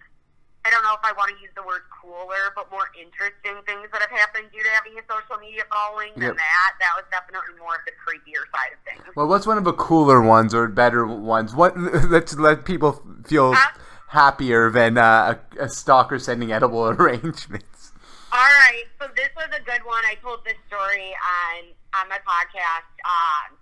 I 0.67 0.69
don't 0.69 0.83
know 0.83 0.93
if 0.93 1.01
I 1.03 1.13
want 1.17 1.33
to 1.35 1.41
use 1.41 1.49
the 1.57 1.63
word 1.63 1.81
cooler, 1.89 2.53
but 2.55 2.71
more 2.71 2.91
interesting 3.01 3.57
things 3.65 3.89
that 3.93 4.03
have 4.03 4.11
happened 4.11 4.51
due 4.53 4.63
to 4.63 4.69
having 4.69 4.93
a 4.99 5.03
social 5.09 5.41
media 5.41 5.63
following 5.73 6.09
Yep. 6.17 6.21
than 6.21 6.37
that. 6.37 6.71
That 6.81 6.93
was 6.97 7.05
definitely 7.11 7.57
more 7.59 7.73
of 7.77 7.81
the 7.89 7.93
creepier 7.97 8.45
side 8.53 8.77
of 8.77 8.81
things. 8.85 9.17
Well, 9.17 9.27
what's 9.27 9.47
one 9.47 9.57
of 9.57 9.65
the 9.65 9.73
cooler 9.73 10.21
ones 10.21 10.53
or 10.55 10.69
better 10.69 11.07
ones? 11.07 11.55
What 11.55 11.79
let's 12.11 12.37
let 12.37 12.67
people 12.67 13.01
feel 13.27 13.55
Huh? 13.55 13.71
happier 14.09 14.69
than 14.69 14.99
uh, 14.99 15.39
a, 15.59 15.65
a 15.65 15.69
stalker 15.71 16.19
sending 16.19 16.53
edible 16.53 16.85
arrangements. 16.91 17.93
All 18.31 18.39
right, 18.39 18.85
so 19.01 19.09
this 19.17 19.31
was 19.35 19.49
a 19.57 19.63
good 19.65 19.81
one. 19.87 20.05
I 20.05 20.17
told 20.21 20.45
this 20.45 20.57
story 20.69 21.15
on 21.17 21.65
on 21.99 22.09
my 22.09 22.19
podcast. 22.23 22.91
Um, 23.03 23.59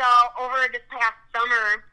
so 0.00 0.08
over 0.40 0.68
this 0.72 0.84
past 0.92 1.16
summer, 1.32 1.84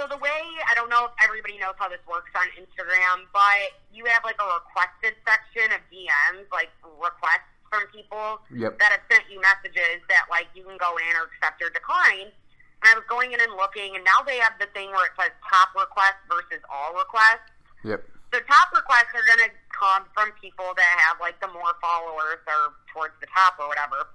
so 0.00 0.08
the 0.08 0.18
way 0.20 0.40
I 0.68 0.72
don't 0.74 0.88
know 0.88 1.08
if 1.08 1.14
everybody 1.24 1.56
knows 1.60 1.76
how 1.76 1.88
this 1.88 2.02
works 2.08 2.32
on 2.36 2.48
Instagram, 2.56 3.28
but 3.32 3.76
you 3.92 4.04
have 4.08 4.24
like 4.24 4.36
a 4.40 4.48
requested 4.48 5.16
section 5.24 5.68
of 5.72 5.80
DMs, 5.92 6.48
like 6.52 6.72
requests 6.84 7.48
from 7.68 7.88
people 7.88 8.40
Yep. 8.52 8.76
that 8.80 8.92
have 8.92 9.04
sent 9.08 9.24
you 9.32 9.40
messages 9.40 10.04
that 10.12 10.28
like 10.28 10.48
you 10.52 10.64
can 10.64 10.76
go 10.76 10.96
in 11.00 11.12
or 11.16 11.28
accept 11.32 11.60
or 11.64 11.72
decline. 11.72 12.28
And 12.28 12.86
I 12.90 12.98
was 12.98 13.06
going 13.06 13.30
in 13.32 13.38
and 13.40 13.54
looking, 13.54 13.94
and 13.94 14.02
now 14.02 14.26
they 14.26 14.42
have 14.42 14.58
the 14.58 14.66
thing 14.74 14.90
where 14.90 15.06
it 15.06 15.14
says 15.14 15.30
top 15.46 15.70
requests 15.72 16.20
versus 16.28 16.60
all 16.66 16.92
requests. 16.98 17.48
Yep. 17.86 18.02
The 18.34 18.42
top 18.48 18.74
requests 18.74 19.12
are 19.14 19.22
going 19.28 19.44
to 19.46 19.52
come 19.70 20.02
from 20.16 20.32
people 20.40 20.72
that 20.74 20.92
have 21.06 21.20
like 21.22 21.38
the 21.40 21.48
more 21.52 21.76
followers 21.84 22.40
or 22.48 22.74
towards 22.90 23.14
the 23.22 23.28
top 23.30 23.54
or 23.60 23.68
whatever. 23.68 24.08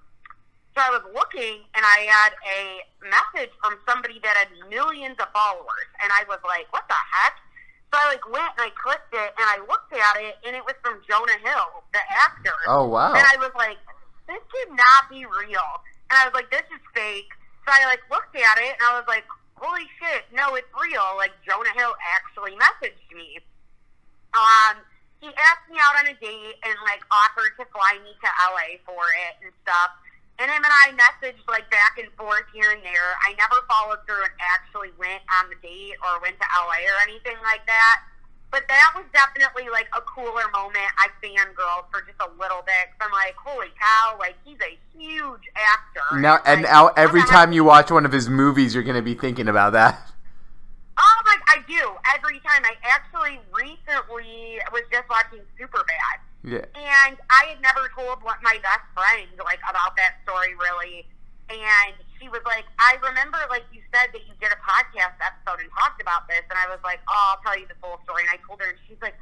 So 0.77 0.85
I 0.85 0.93
was 0.93 1.09
looking 1.09 1.65
and 1.73 1.81
I 1.81 2.05
had 2.05 2.37
a 2.37 2.85
message 3.01 3.49
from 3.57 3.81
somebody 3.89 4.21
that 4.21 4.37
had 4.37 4.53
millions 4.69 5.17
of 5.17 5.25
followers 5.33 5.89
and 6.05 6.13
I 6.13 6.21
was 6.29 6.37
like, 6.45 6.69
what 6.69 6.85
the 6.85 7.01
heck? 7.17 7.33
So 7.89 7.97
I 7.97 8.13
like 8.13 8.21
went 8.29 8.53
and 8.61 8.69
I 8.69 8.71
clicked 8.77 9.09
it 9.09 9.33
and 9.41 9.47
I 9.49 9.57
looked 9.65 9.89
at 9.89 10.21
it 10.21 10.37
and 10.45 10.53
it 10.53 10.61
was 10.61 10.77
from 10.85 11.01
Jonah 11.09 11.41
Hill, 11.41 11.81
the 11.97 12.03
actor. 12.13 12.53
Oh 12.69 12.85
wow. 12.85 13.17
And 13.17 13.25
I 13.25 13.41
was 13.41 13.49
like, 13.57 13.81
this 14.29 14.37
cannot 14.37 15.09
be 15.09 15.25
real. 15.25 15.65
And 16.13 16.21
I 16.21 16.29
was 16.29 16.37
like, 16.37 16.53
this 16.53 16.69
is 16.69 16.83
fake. 16.93 17.33
So 17.65 17.73
I 17.73 17.81
like 17.89 18.05
looked 18.13 18.37
at 18.37 18.61
it 18.61 18.77
and 18.77 18.85
I 18.85 19.01
was 19.01 19.09
like, 19.09 19.25
holy 19.57 19.89
shit, 19.97 20.29
no, 20.29 20.53
it's 20.53 20.69
real. 20.77 21.17
Like 21.17 21.33
Jonah 21.41 21.73
Hill 21.73 21.97
actually 22.05 22.53
messaged 22.53 23.09
me. 23.17 23.41
Um, 24.37 24.77
he 25.25 25.33
asked 25.33 25.65
me 25.73 25.81
out 25.81 26.05
on 26.05 26.13
a 26.13 26.15
date 26.21 26.61
and 26.61 26.77
like 26.85 27.01
offered 27.09 27.57
to 27.57 27.65
fly 27.73 27.97
me 28.05 28.13
to 28.13 28.29
LA 28.53 28.77
for 28.85 29.01
it 29.25 29.41
and 29.41 29.49
stuff. 29.65 30.05
And 30.37 30.51
him 30.51 30.61
and 30.61 30.69
I 30.69 30.93
messaged 30.93 31.41
like 31.49 31.65
back 31.73 31.97
and 31.97 32.13
forth 32.13 32.45
here 32.53 32.69
and 32.69 32.83
there. 32.85 33.09
I 33.25 33.33
never 33.41 33.57
followed 33.65 34.05
through 34.05 34.21
and 34.21 34.37
actually 34.53 34.93
went 35.01 35.25
on 35.33 35.49
the 35.49 35.57
date 35.65 35.97
or 36.05 36.21
went 36.21 36.37
to 36.37 36.47
LA 36.53 36.85
or 36.85 36.97
anything 37.09 37.37
like 37.41 37.65
that. 37.65 38.05
But 38.51 38.63
that 38.69 38.93
was 38.95 39.03
definitely 39.11 39.67
like 39.69 39.89
a 39.97 40.01
cooler 40.01 40.45
moment. 40.53 40.87
I 40.97 41.09
fangirled 41.21 41.89
for 41.91 42.05
just 42.05 42.21
a 42.21 42.29
little 42.39 42.61
bit. 42.65 42.93
I'm 43.01 43.11
like, 43.11 43.35
holy 43.35 43.73
cow! 43.81 44.15
Like 44.19 44.35
he's 44.45 44.57
a 44.61 44.77
huge 44.95 45.49
actor. 45.57 46.21
now 46.21 46.39
and 46.45 46.61
like, 46.61 46.71
now 46.71 46.87
every 46.95 47.23
time 47.23 47.51
you 47.51 47.63
watch 47.63 47.91
one 47.91 48.05
of 48.05 48.11
his 48.11 48.29
movies, 48.29 48.73
you're 48.73 48.85
gonna 48.85 49.01
be 49.01 49.15
thinking 49.15 49.47
about 49.47 49.73
that. 49.73 49.99
Oh 50.97 51.17
my! 51.25 51.37
I 51.47 51.57
do 51.67 51.97
every 52.15 52.39
time. 52.39 52.63
I 52.63 52.75
actually 52.85 53.39
recently 53.51 54.59
was 54.71 54.83
just 54.91 55.09
watching 55.09 55.41
Superbad. 55.59 56.26
Yeah. 56.43 56.65
And 56.77 57.17
I 57.29 57.53
had 57.53 57.59
never 57.61 57.89
told 57.97 58.21
what 58.23 58.39
my 58.43 58.57
best 58.61 58.85
friend 58.93 59.29
like 59.43 59.59
about 59.67 59.97
that 59.97 60.21
story 60.23 60.53
really. 60.55 61.07
And 61.49 61.95
she 62.19 62.27
was 62.29 62.43
like, 62.45 62.65
I 62.77 62.99
remember 63.01 63.39
like 63.49 63.63
you 63.73 63.81
said 63.93 64.11
that 64.13 64.23
you 64.27 64.33
did 64.39 64.51
a 64.53 64.59
podcast 64.61 65.17
episode 65.19 65.63
and 65.63 65.69
talked 65.73 66.01
about 66.01 66.27
this 66.27 66.43
and 66.49 66.57
I 66.59 66.69
was 66.69 66.79
like, 66.83 66.99
Oh, 67.09 67.35
I'll 67.35 67.41
tell 67.43 67.57
you 67.57 67.65
the 67.67 67.77
full 67.81 67.99
story 68.03 68.23
and 68.27 68.31
I 68.31 68.39
told 68.45 68.61
her 68.61 68.69
and 68.69 68.79
she's 68.87 68.99
like, 69.01 69.15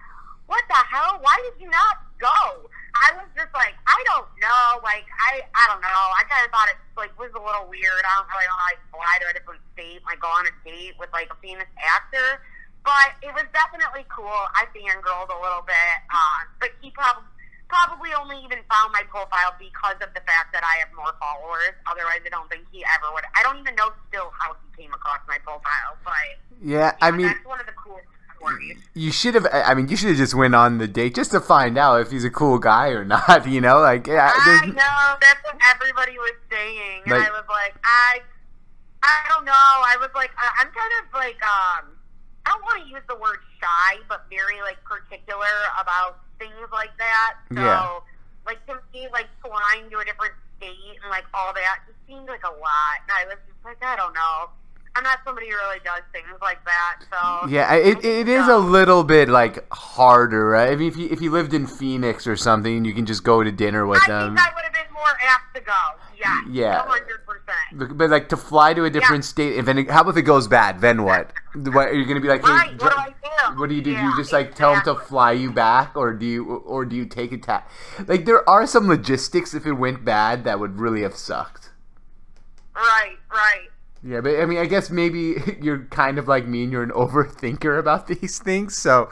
What 0.45 0.62
the 0.67 0.82
hell? 0.91 1.17
Why 1.21 1.38
did 1.49 1.58
you 1.62 1.69
not 1.71 2.04
go? 2.19 2.69
I 2.95 3.12
was 3.19 3.28
just 3.36 3.51
like, 3.51 3.75
I 3.88 3.99
don't 4.15 4.30
know, 4.39 4.80
like 4.84 5.08
I 5.10 5.43
I 5.51 5.63
don't 5.67 5.84
know. 5.84 6.04
I 6.15 6.23
kinda 6.30 6.47
thought 6.51 6.69
it 6.71 6.80
like 6.95 7.12
was 7.19 7.32
a 7.36 7.41
little 7.41 7.67
weird. 7.67 8.04
I 8.06 8.12
don't 8.21 8.30
really 8.32 8.47
want 8.47 8.60
to 8.60 8.67
like 8.75 8.82
fly 8.91 9.13
to 9.23 9.25
a 9.32 9.34
different 9.36 9.62
state, 9.73 10.01
like 10.08 10.19
go 10.23 10.32
on 10.32 10.47
a 10.47 10.54
date 10.63 10.95
with 10.99 11.12
like 11.12 11.28
a 11.32 11.38
famous 11.43 11.67
actor. 11.80 12.43
But 12.86 13.17
it 13.26 13.34
was 13.34 13.43
definitely 13.52 14.06
cool. 14.13 14.30
I 14.54 14.69
fangirled 14.69 15.34
a 15.34 15.39
little 15.41 15.65
bit. 15.65 15.98
Uh, 16.13 16.39
but 16.62 16.69
he 16.82 16.91
probably 16.91 17.26
probably 17.67 18.13
only 18.13 18.38
even 18.45 18.60
found 18.69 18.93
my 18.93 19.02
profile 19.10 19.50
because 19.58 19.98
of 19.98 20.13
the 20.13 20.21
fact 20.21 20.54
that 20.54 20.62
I 20.63 20.78
have 20.86 20.93
more 20.95 21.10
followers. 21.19 21.74
Otherwise, 21.89 22.21
I 22.24 22.30
don't 22.30 22.48
think 22.48 22.63
he 22.71 22.86
ever 22.86 23.10
would. 23.12 23.24
I 23.34 23.41
don't 23.41 23.58
even 23.58 23.74
know 23.74 23.89
still 24.08 24.30
how 24.38 24.54
he 24.54 24.84
came 24.84 24.93
across 24.93 25.17
my 25.28 25.39
profile. 25.39 25.98
But 26.06 26.13
Yeah. 26.62 26.93
I 27.02 27.10
mean, 27.10 27.26
that's 27.26 27.43
one 27.43 27.60
of 27.60 27.65
the 27.65 27.74
coolest 27.74 28.06
stories. 28.38 28.78
you 28.93 29.12
should 29.12 29.34
have. 29.34 29.48
I 29.52 29.74
mean, 29.74 29.89
you 29.89 29.98
should 29.98 30.10
have 30.10 30.17
just 30.21 30.36
went 30.36 30.54
on 30.54 30.78
the 30.78 30.88
date 30.88 31.15
just 31.15 31.32
to 31.32 31.39
find 31.41 31.78
out 31.80 32.02
if 32.02 32.12
he's 32.12 32.24
a 32.24 32.30
cool 32.30 32.60
guy 32.60 32.89
or 32.89 33.04
not. 33.17 33.48
You 33.50 33.62
know, 33.62 33.80
like 33.82 34.06
yeah. 34.06 34.30
I 34.32 34.62
know 34.67 35.17
that's 35.19 35.41
what 35.43 35.58
everybody 35.74 36.19
was 36.19 36.38
saying, 36.52 37.02
and 37.10 37.12
Like- 37.17 37.28
I 37.28 37.32
was 37.32 37.45
like, 37.50 37.74
I, 37.84 38.21
I 39.02 39.26
don't 39.30 39.43
know. 39.45 39.52
I 39.54 39.98
was 40.00 40.10
like, 40.13 40.30
I- 40.38 40.54
I'm 40.62 40.69
kind 40.69 40.93
of 41.02 41.13
like, 41.17 41.41
um, 41.41 41.86
I 42.45 42.51
don't 42.53 42.63
want 42.63 42.84
to 42.84 42.89
use 42.89 43.03
the 43.10 43.15
word 43.17 43.39
shy, 43.60 43.97
but 44.08 44.25
very 44.29 44.62
like 44.62 44.77
particular 44.84 45.55
about 45.79 46.19
things 46.39 46.69
like 46.71 46.95
that. 46.97 47.36
So, 47.53 47.62
Yeah. 47.62 47.99
like 48.45 48.65
to 48.67 48.79
me, 48.93 49.08
like 49.12 49.27
flying 49.41 49.89
to 49.89 49.97
a 49.99 50.05
different 50.05 50.34
state 50.58 50.97
and 51.01 51.10
like 51.10 51.25
all 51.34 51.53
that 51.53 51.79
just 51.88 51.97
seemed 52.08 52.27
like 52.27 52.43
a 52.45 52.53
lot, 52.53 52.95
and 53.03 53.12
I 53.17 53.25
was 53.25 53.39
just 53.47 53.60
like, 53.65 53.81
I 53.84 53.95
don't 53.95 54.13
know. 54.13 54.49
I'm 54.95 55.03
not 55.03 55.19
somebody 55.25 55.47
who 55.49 55.55
really 55.55 55.79
does 55.84 56.03
things 56.13 56.25
like 56.41 56.63
that, 56.63 56.99
so 57.12 57.49
Yeah, 57.49 57.73
it, 57.75 58.03
it 58.05 58.29
is 58.29 58.47
a 58.47 58.58
little 58.58 59.03
bit 59.03 59.27
like 59.27 59.65
harder, 59.73 60.49
right? 60.49 60.71
I 60.71 60.75
mean, 60.77 60.88
if 60.88 60.95
you 60.95 61.10
if 61.12 61.21
you 61.21 61.31
lived 61.31 61.53
in 61.53 61.67
Phoenix 61.67 62.25
or 62.25 62.38
something, 62.38 62.86
you 62.86 62.93
can 62.93 63.05
just 63.05 63.23
go 63.23 63.43
to 63.43 63.51
dinner 63.51 63.86
with 63.86 64.05
them. 64.05 64.15
I 64.15 64.23
them. 64.25 64.36
think 64.38 64.47
I 64.47 64.55
would 64.55 64.63
have 64.63 64.73
been 64.73 64.93
more 64.93 65.03
apt 65.27 65.53
to 65.55 65.62
go. 65.62 65.73
Yeah, 66.17 66.41
Yeah. 66.49 66.79
hundred 66.88 67.25
percent. 67.25 67.45
But, 67.73 67.97
but, 67.97 68.10
like 68.10 68.29
to 68.29 68.38
fly 68.38 68.73
to 68.73 68.86
a 68.86 68.89
different 68.89 69.25
state, 69.25 69.58
and 69.60 69.67
then 69.67 69.86
how 69.88 70.01
about 70.01 70.12
if 70.12 70.17
it 70.17 70.21
goes 70.21 70.47
bad? 70.47 70.79
Then 70.79 71.03
what? 71.03 71.34
What 71.55 71.88
are 71.89 71.93
you 71.93 72.05
gonna 72.05 72.21
be 72.21 72.27
like? 72.29 72.41
Hey, 72.45 72.51
Right? 72.51 72.81
What 72.81 72.91
do 72.93 72.97
I 72.97 73.10
do? 73.53 73.60
what 73.60 73.69
do 73.69 73.75
you 73.75 73.81
do? 73.81 73.93
do 73.95 74.01
you 74.01 74.15
just 74.17 74.31
like 74.34 74.55
tell 74.55 74.73
them 74.75 74.84
to 74.86 74.95
fly 74.95 75.34
you 75.34 75.51
back, 75.51 75.95
or 75.95 76.13
do 76.13 76.25
you 76.25 76.45
or 76.45 76.86
do 76.86 76.95
you 76.95 77.05
take 77.05 77.31
a 77.34 77.38
ta- 77.38 77.65
Like 78.08 78.23
there 78.25 78.47
are 78.49 78.65
some 78.65 78.88
logistics 78.88 79.53
if 79.53 79.65
it 79.65 79.73
went 79.73 80.05
bad 80.05 80.45
that 80.45 80.60
would 80.60 80.79
really 80.79 81.01
have 81.01 81.15
sucked. 81.15 81.71
Right, 82.75 83.17
right. 83.31 83.67
Yeah, 84.07 84.21
but 84.21 84.39
I 84.39 84.45
mean, 84.45 84.59
I 84.59 84.65
guess 84.67 84.91
maybe 84.91 85.35
you're 85.61 85.85
kind 85.85 86.19
of 86.19 86.27
like 86.27 86.45
me, 86.47 86.61
and 86.63 86.71
you're 86.71 86.83
an 86.83 86.91
overthinker 86.91 87.79
about 87.79 88.05
these 88.11 88.37
things. 88.37 88.77
So, 88.77 89.09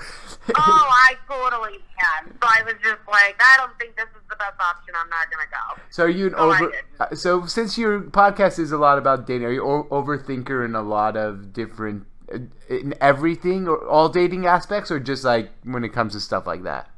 Oh, 0.56 0.56
I 0.56 1.15
totally 1.27 1.79
am. 2.19 2.27
So 2.41 2.47
I 2.47 2.62
was 2.63 2.75
just 2.84 2.99
like, 3.10 3.36
I 3.41 3.58
don't 3.58 3.75
think 3.79 3.95
this 3.95 4.06
is 4.15 4.21
the 4.29 4.36
best 4.36 4.53
option. 4.60 4.93
I'm 4.95 5.10
not 5.10 5.32
gonna 5.32 5.49
go. 5.49 5.82
so 5.89 6.03
are 6.03 6.10
you 6.10 6.27
an 6.27 6.36
I 6.36 6.39
over? 6.39 6.73
uh, 6.99 7.15
So 7.15 7.45
since 7.47 7.75
your 7.77 8.01
podcast 8.01 8.60
is 8.60 8.71
a 8.71 8.77
lot 8.77 8.97
about 8.99 9.25
dating, 9.25 9.47
are 9.47 9.51
you 9.51 9.63
o- 9.63 9.86
overthinker 9.89 10.63
in 10.63 10.75
a 10.75 10.84
lot 10.84 11.17
of 11.17 11.53
different 11.53 12.06
uh, 12.32 12.38
in 12.69 12.93
everything 13.01 13.67
or 13.67 13.84
all 13.88 14.10
dating 14.10 14.45
aspects, 14.45 14.91
or 14.91 14.99
just 14.99 15.23
like 15.23 15.49
when 15.63 15.84
it 15.84 15.89
comes 15.89 16.13
to 16.13 16.19
stuff 16.19 16.45
like 16.45 16.62
that? 16.63 16.89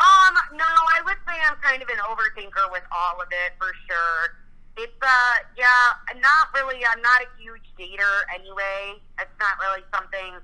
Um, 0.00 0.34
no, 0.52 0.64
I 0.64 1.00
would 1.04 1.16
say 1.26 1.34
I'm 1.48 1.56
kind 1.62 1.82
of 1.82 1.88
an 1.88 1.96
overthinker 2.08 2.70
with 2.72 2.84
all 2.92 3.20
of 3.22 3.28
it 3.30 3.52
for 3.58 3.72
sure. 3.88 4.36
It's 4.78 5.02
uh, 5.02 5.34
yeah, 5.58 5.98
not 6.22 6.54
really. 6.54 6.78
I'm 6.86 7.02
not 7.02 7.18
a 7.18 7.28
huge 7.34 7.66
dater 7.74 8.22
anyway. 8.30 9.02
It's 9.18 9.38
not 9.42 9.58
really 9.58 9.82
something. 9.90 10.38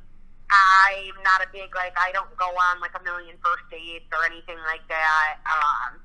I'm 0.50 1.16
not 1.22 1.38
a 1.38 1.48
big 1.54 1.70
like. 1.78 1.94
I 1.94 2.10
don't 2.10 2.34
go 2.34 2.50
on 2.50 2.82
like 2.82 2.98
a 2.98 3.02
million 3.06 3.38
first 3.38 3.70
dates 3.70 4.10
or 4.10 4.26
anything 4.26 4.58
like 4.66 4.82
that. 4.90 5.38
Um, 5.46 6.02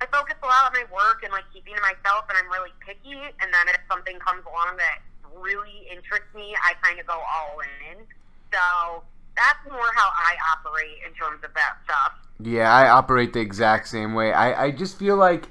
I 0.00 0.08
focus 0.08 0.40
a 0.40 0.46
lot 0.48 0.68
on 0.68 0.72
my 0.72 0.88
work 0.88 1.20
and 1.20 1.32
like 1.36 1.44
keeping 1.52 1.76
to 1.76 1.82
myself, 1.84 2.24
and 2.32 2.40
I'm 2.40 2.48
really 2.48 2.72
picky. 2.80 3.16
And 3.44 3.48
then 3.52 3.68
if 3.68 3.84
something 3.92 4.16
comes 4.24 4.44
along 4.48 4.80
that 4.80 5.04
really 5.36 5.84
interests 5.92 6.32
me, 6.32 6.56
I 6.56 6.74
kind 6.80 6.96
of 6.96 7.04
go 7.04 7.20
all 7.20 7.60
in. 7.60 8.08
So 8.52 9.04
that's 9.36 9.60
more 9.68 9.92
how 9.92 10.08
I 10.16 10.32
operate 10.56 11.04
in 11.04 11.12
terms 11.12 11.44
of 11.44 11.52
that 11.52 11.76
stuff. 11.84 12.12
Yeah, 12.40 12.72
I 12.72 12.88
operate 12.88 13.32
the 13.32 13.40
exact 13.40 13.88
same 13.88 14.14
way. 14.14 14.32
I, 14.32 14.66
I 14.66 14.70
just 14.70 14.98
feel 14.98 15.16
like 15.16 15.48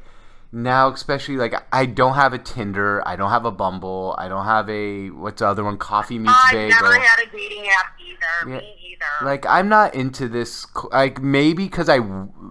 now, 0.56 0.94
especially 0.94 1.36
like 1.36 1.54
I 1.74 1.86
don't 1.86 2.14
have 2.14 2.32
a 2.32 2.38
Tinder, 2.38 3.06
I 3.06 3.18
don't 3.18 3.30
have 3.30 3.44
a 3.44 3.52
Bumble, 3.52 4.16
I 4.18 4.30
don't 4.30 4.46
have 4.46 4.70
a 4.70 5.10
what's 5.10 5.40
the 5.42 5.48
other 5.48 5.66
one, 5.66 5.78
Coffee 5.78 6.18
Meets 6.18 6.34
I've 6.34 6.54
Bagel. 6.54 6.82
never 6.82 6.94
had 6.98 7.28
a 7.28 7.30
dating 7.30 7.68
app 7.68 8.00
either. 8.00 8.50
Yeah. 8.50 8.58
Me 8.60 8.76
either. 8.94 9.26
like 9.26 9.46
I'm 9.48 9.68
not 9.68 9.94
into 9.94 10.30
this. 10.30 10.66
Like 10.92 11.22
maybe 11.22 11.66
because 11.66 11.90
I 11.90 12.00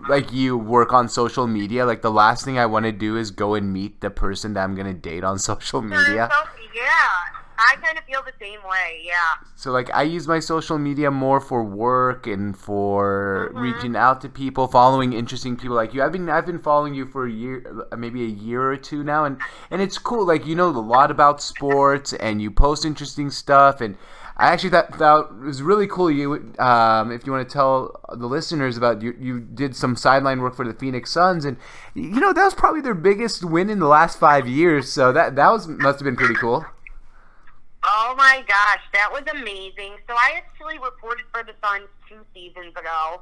like 0.07 0.35
you 0.35 0.59
work 0.59 0.93
on 0.93 1.09
social 1.09 1.47
media. 1.47 1.87
Like 1.87 2.03
the 2.03 2.11
last 2.11 2.45
thing 2.45 2.59
I 2.59 2.67
want 2.67 2.85
to 2.85 2.93
do 2.93 3.17
is 3.17 3.31
go 3.31 3.55
and 3.55 3.73
meet 3.73 4.03
the 4.03 4.11
person 4.11 4.53
that 4.53 4.65
I'm 4.65 4.75
gonna 4.75 4.93
date 4.93 5.25
on 5.25 5.39
social 5.51 5.81
media. 5.81 6.29
So, 6.31 6.51
yeah, 6.75 7.43
I 7.59 7.77
kind 7.77 7.97
of 7.99 8.05
feel 8.05 8.23
the 8.23 8.33
same 8.41 8.61
way. 8.69 9.03
Yeah. 9.05 9.15
So 9.57 9.71
like 9.71 9.89
I 9.95 10.03
use 10.03 10.27
my 10.27 10.41
social 10.41 10.79
media 10.79 11.11
more 11.11 11.41
for 11.41 11.63
work 11.65 12.27
and 12.27 12.57
for 12.57 13.51
Mhm. 13.55 13.61
reaching 13.61 13.97
out 13.97 14.21
to 14.23 14.29
people, 14.29 14.67
following 14.69 15.13
interesting 15.13 15.57
people 15.57 15.77
like 15.77 15.95
you. 15.95 16.03
I've 16.03 16.13
been 16.13 16.29
I've 16.29 16.47
been 16.47 16.59
following 16.59 16.95
you 16.95 17.07
for 17.07 17.27
a 17.27 17.31
year, 17.31 17.87
maybe 17.97 18.23
a 18.25 18.29
year 18.29 18.71
or 18.73 18.77
two 18.77 19.05
now, 19.05 19.25
and 19.25 19.39
and 19.71 19.81
it's 19.81 19.99
cool. 19.99 20.27
Like 20.27 20.47
you 20.47 20.55
know 20.55 20.69
a 20.69 20.71
lot 20.71 21.11
about 21.11 21.43
sports, 21.43 22.13
and 22.15 22.43
you 22.43 22.51
post 22.51 22.85
interesting 22.85 23.31
stuff. 23.31 23.81
And 23.81 23.97
I 24.37 24.49
actually 24.49 24.71
thought 24.71 24.99
that 24.99 25.39
was 25.41 25.63
really 25.63 25.87
cool. 25.87 26.11
You 26.11 26.53
um, 26.59 27.13
if 27.13 27.25
you 27.25 27.33
want 27.33 27.49
to 27.49 27.53
tell 27.53 28.01
the 28.13 28.27
listeners 28.27 28.77
about 28.77 29.01
you, 29.01 29.15
you 29.19 29.39
did 29.41 29.77
some 29.77 29.95
sideline 29.95 30.41
work 30.41 30.57
for 30.57 30.67
the 30.67 30.75
Phoenix 30.75 31.11
Suns, 31.13 31.45
and 31.45 31.57
you 31.95 32.19
know 32.21 32.33
that 32.33 32.45
was 32.45 32.55
probably 32.55 32.81
their 32.81 32.95
biggest 32.95 33.45
win 33.45 33.71
in 33.71 33.79
the 33.79 33.87
last 33.87 34.19
five 34.19 34.49
years. 34.49 34.91
So 34.93 35.13
that 35.13 35.37
that 35.37 35.51
was 35.51 35.69
must 35.69 36.01
have 36.01 36.05
been 36.05 36.17
pretty 36.17 36.35
cool. 36.35 36.65
Oh 38.15 38.17
my 38.17 38.47
gosh, 38.47 38.79
that 38.95 39.11
was 39.11 39.27
amazing. 39.27 39.99
So 40.07 40.15
I 40.15 40.39
actually 40.39 40.79
reported 40.79 41.27
for 41.35 41.43
the 41.43 41.51
Suns 41.59 41.91
two 42.07 42.23
seasons 42.31 42.71
ago, 42.71 43.19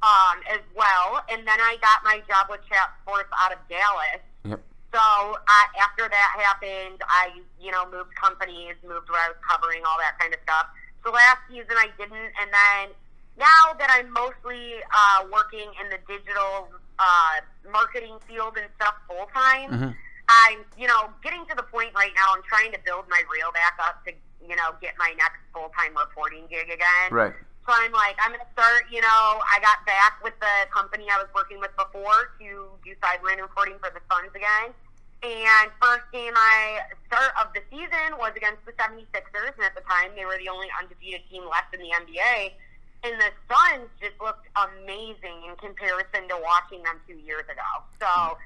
um, 0.00 0.40
as 0.48 0.64
well, 0.72 1.20
and 1.28 1.44
then 1.44 1.60
I 1.60 1.76
got 1.84 2.00
my 2.08 2.24
job 2.24 2.48
with 2.48 2.64
Chat 2.64 2.88
Sports 3.04 3.28
out 3.36 3.52
of 3.52 3.60
Dallas. 3.68 4.24
Yep. 4.48 4.64
So 4.96 5.36
uh, 5.36 5.66
after 5.76 6.08
that 6.08 6.30
happened, 6.40 7.04
I 7.04 7.36
you 7.60 7.68
know 7.68 7.84
moved 7.92 8.16
companies, 8.16 8.80
moved 8.80 9.12
where 9.12 9.20
I 9.20 9.28
was 9.28 9.36
covering 9.44 9.84
all 9.84 10.00
that 10.00 10.16
kind 10.16 10.32
of 10.32 10.40
stuff. 10.48 10.72
So 11.04 11.12
last 11.12 11.44
season 11.52 11.76
I 11.76 11.92
didn't, 12.00 12.32
and 12.40 12.48
then 12.48 12.96
now 13.36 13.76
that 13.76 13.92
I'm 13.92 14.08
mostly 14.08 14.80
uh, 14.88 15.28
working 15.28 15.68
in 15.84 15.92
the 15.92 16.00
digital 16.08 16.72
uh, 16.96 17.44
marketing 17.68 18.16
field 18.24 18.56
and 18.56 18.72
stuff 18.80 18.96
full 19.04 19.28
time. 19.36 19.68
Mhm. 19.68 19.92
I'm, 20.30 20.62
you 20.78 20.86
know, 20.86 21.10
getting 21.24 21.44
to 21.50 21.56
the 21.56 21.64
point 21.66 21.90
right 21.92 22.14
now. 22.14 22.30
I'm 22.30 22.42
trying 22.46 22.70
to 22.70 22.78
build 22.86 23.04
my 23.10 23.20
reel 23.26 23.50
back 23.50 23.74
up 23.82 23.98
to, 24.06 24.14
you 24.42 24.56
know, 24.56 24.74
get 24.80 24.94
my 24.98 25.12
next 25.16 25.40
full 25.52 25.70
time 25.76 25.96
reporting 25.96 26.44
gig 26.48 26.68
again. 26.68 27.08
Right. 27.10 27.34
So 27.66 27.76
I'm 27.76 27.92
like, 27.92 28.16
I'm 28.24 28.32
going 28.32 28.42
to 28.42 28.52
start, 28.56 28.88
you 28.90 29.00
know, 29.00 29.38
I 29.44 29.60
got 29.60 29.84
back 29.84 30.18
with 30.24 30.34
the 30.40 30.66
company 30.72 31.06
I 31.12 31.20
was 31.20 31.28
working 31.36 31.60
with 31.60 31.70
before 31.76 32.32
to 32.40 32.72
do 32.82 32.90
sideline 33.04 33.38
reporting 33.38 33.76
for 33.78 33.92
the 33.92 34.00
Suns 34.08 34.32
again. 34.32 34.72
And 35.20 35.68
first 35.76 36.08
game 36.10 36.32
I 36.32 36.88
start 37.06 37.36
of 37.36 37.52
the 37.52 37.60
season 37.68 38.16
was 38.16 38.32
against 38.32 38.64
the 38.64 38.72
76ers, 38.80 39.52
and 39.60 39.64
at 39.68 39.76
the 39.76 39.84
time 39.84 40.16
they 40.16 40.24
were 40.24 40.40
the 40.40 40.48
only 40.48 40.72
undefeated 40.80 41.20
team 41.28 41.44
left 41.44 41.76
in 41.76 41.84
the 41.84 41.92
NBA. 41.92 42.56
And 43.04 43.20
the 43.20 43.28
Suns 43.44 43.92
just 44.00 44.16
looked 44.20 44.48
amazing 44.56 45.44
in 45.44 45.52
comparison 45.60 46.24
to 46.32 46.40
watching 46.40 46.82
them 46.82 46.96
two 47.04 47.20
years 47.20 47.44
ago. 47.44 47.68
So 48.00 48.40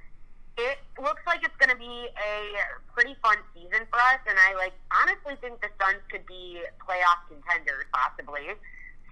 it 0.56 0.78
looks 1.02 1.22
like 1.26 1.42
it's 1.42 1.56
going 1.58 1.70
to 1.70 1.78
be 1.78 2.08
a 2.14 2.36
pretty 2.94 3.16
fun 3.22 3.36
season 3.54 3.86
for 3.90 3.98
us, 3.98 4.22
and 4.28 4.38
I 4.38 4.54
like 4.54 4.74
honestly 4.90 5.34
think 5.40 5.60
the 5.60 5.68
Suns 5.80 6.02
could 6.10 6.26
be 6.26 6.62
playoff 6.78 7.26
contenders 7.26 7.86
possibly. 7.92 8.54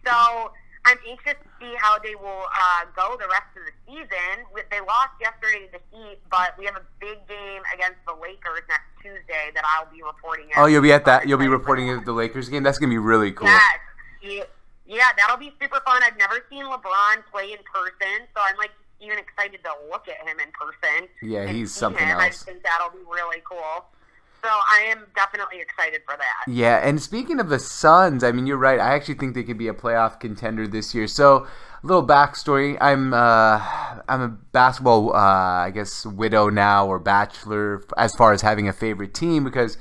So 0.07 0.53
I'm 0.85 0.99
anxious 1.09 1.39
to 1.39 1.49
see 1.59 1.75
how 1.79 1.99
they 1.99 2.15
will 2.15 2.47
uh, 2.47 2.87
go 2.95 3.17
the 3.19 3.27
rest 3.27 3.51
of 3.55 3.63
the 3.67 3.75
season. 3.87 4.47
They 4.71 4.81
lost 4.81 5.15
yesterday 5.21 5.67
to 5.67 5.79
the 5.79 5.83
Heat, 5.91 6.19
but 6.31 6.55
we 6.59 6.65
have 6.67 6.77
a 6.77 6.87
big 7.01 7.19
game 7.27 7.63
against 7.75 7.99
the 8.07 8.15
Lakers 8.15 8.63
next 8.69 8.91
Tuesday 9.03 9.51
that 9.55 9.65
I'll 9.67 9.91
be 9.91 10.03
reporting. 10.03 10.47
Oh, 10.57 10.67
you'll 10.67 10.83
be 10.83 10.93
at 10.93 11.05
that. 11.07 11.27
You'll 11.27 11.39
be 11.39 11.49
reporting 11.49 11.91
at 11.91 12.05
the 12.05 12.13
Lakers 12.13 12.49
game. 12.49 12.63
That's 12.63 12.79
gonna 12.79 12.91
be 12.91 12.99
really 12.99 13.33
cool. 13.33 13.49
Yes. 14.23 14.47
Yeah, 14.87 15.09
that'll 15.17 15.39
be 15.39 15.55
super 15.61 15.81
fun. 15.87 16.03
I've 16.05 16.19
never 16.19 16.45
seen 16.51 16.65
LeBron 16.65 17.25
play 17.33 17.53
in 17.53 17.59
person, 17.65 18.27
so 18.35 18.43
I'm 18.45 18.57
like 18.59 18.73
even 19.03 19.19
excited 19.19 19.61
to 19.65 19.71
look 19.91 20.09
at 20.09 20.27
him 20.27 20.39
in 20.41 20.49
person. 20.53 21.09
Yeah, 21.23 21.47
he's 21.47 21.73
something 21.73 22.07
him. 22.07 22.19
I 22.19 22.27
else. 22.27 22.43
think 22.43 22.63
that'll 22.63 22.91
be 22.91 23.05
really 23.11 23.43
cool. 23.49 23.87
So 24.43 24.49
I 24.49 24.87
am 24.89 25.07
definitely 25.15 25.61
excited 25.61 26.01
for 26.05 26.17
that. 26.17 26.53
Yeah, 26.53 26.81
and 26.83 27.01
speaking 27.01 27.39
of 27.39 27.49
the 27.49 27.61
Suns, 27.61 28.25
I 28.25 28.33
mean, 28.33 28.47
you're 28.49 28.57
right. 28.57 28.81
I 28.81 28.95
actually 28.95 29.15
think 29.15 29.35
they 29.35 29.45
could 29.45 29.59
be 29.59 29.69
a 29.69 29.75
playoff 29.75 30.19
contender 30.19 30.67
this 30.67 30.97
year. 30.97 31.07
So, 31.07 31.47
a 31.47 31.87
little 31.87 32.05
backstory: 32.05 32.77
I'm 32.81 33.15
uh, 33.15 33.61
I'm 34.09 34.21
a 34.21 34.29
basketball, 34.29 35.15
uh, 35.15 35.19
I 35.19 35.71
guess, 35.73 36.05
widow 36.05 36.49
now 36.49 36.89
or 36.89 36.99
bachelor 36.99 37.85
as 37.97 38.17
far 38.17 38.33
as 38.33 38.43
having 38.43 38.67
a 38.67 38.73
favorite 38.73 39.15
team 39.15 39.45
because, 39.45 39.79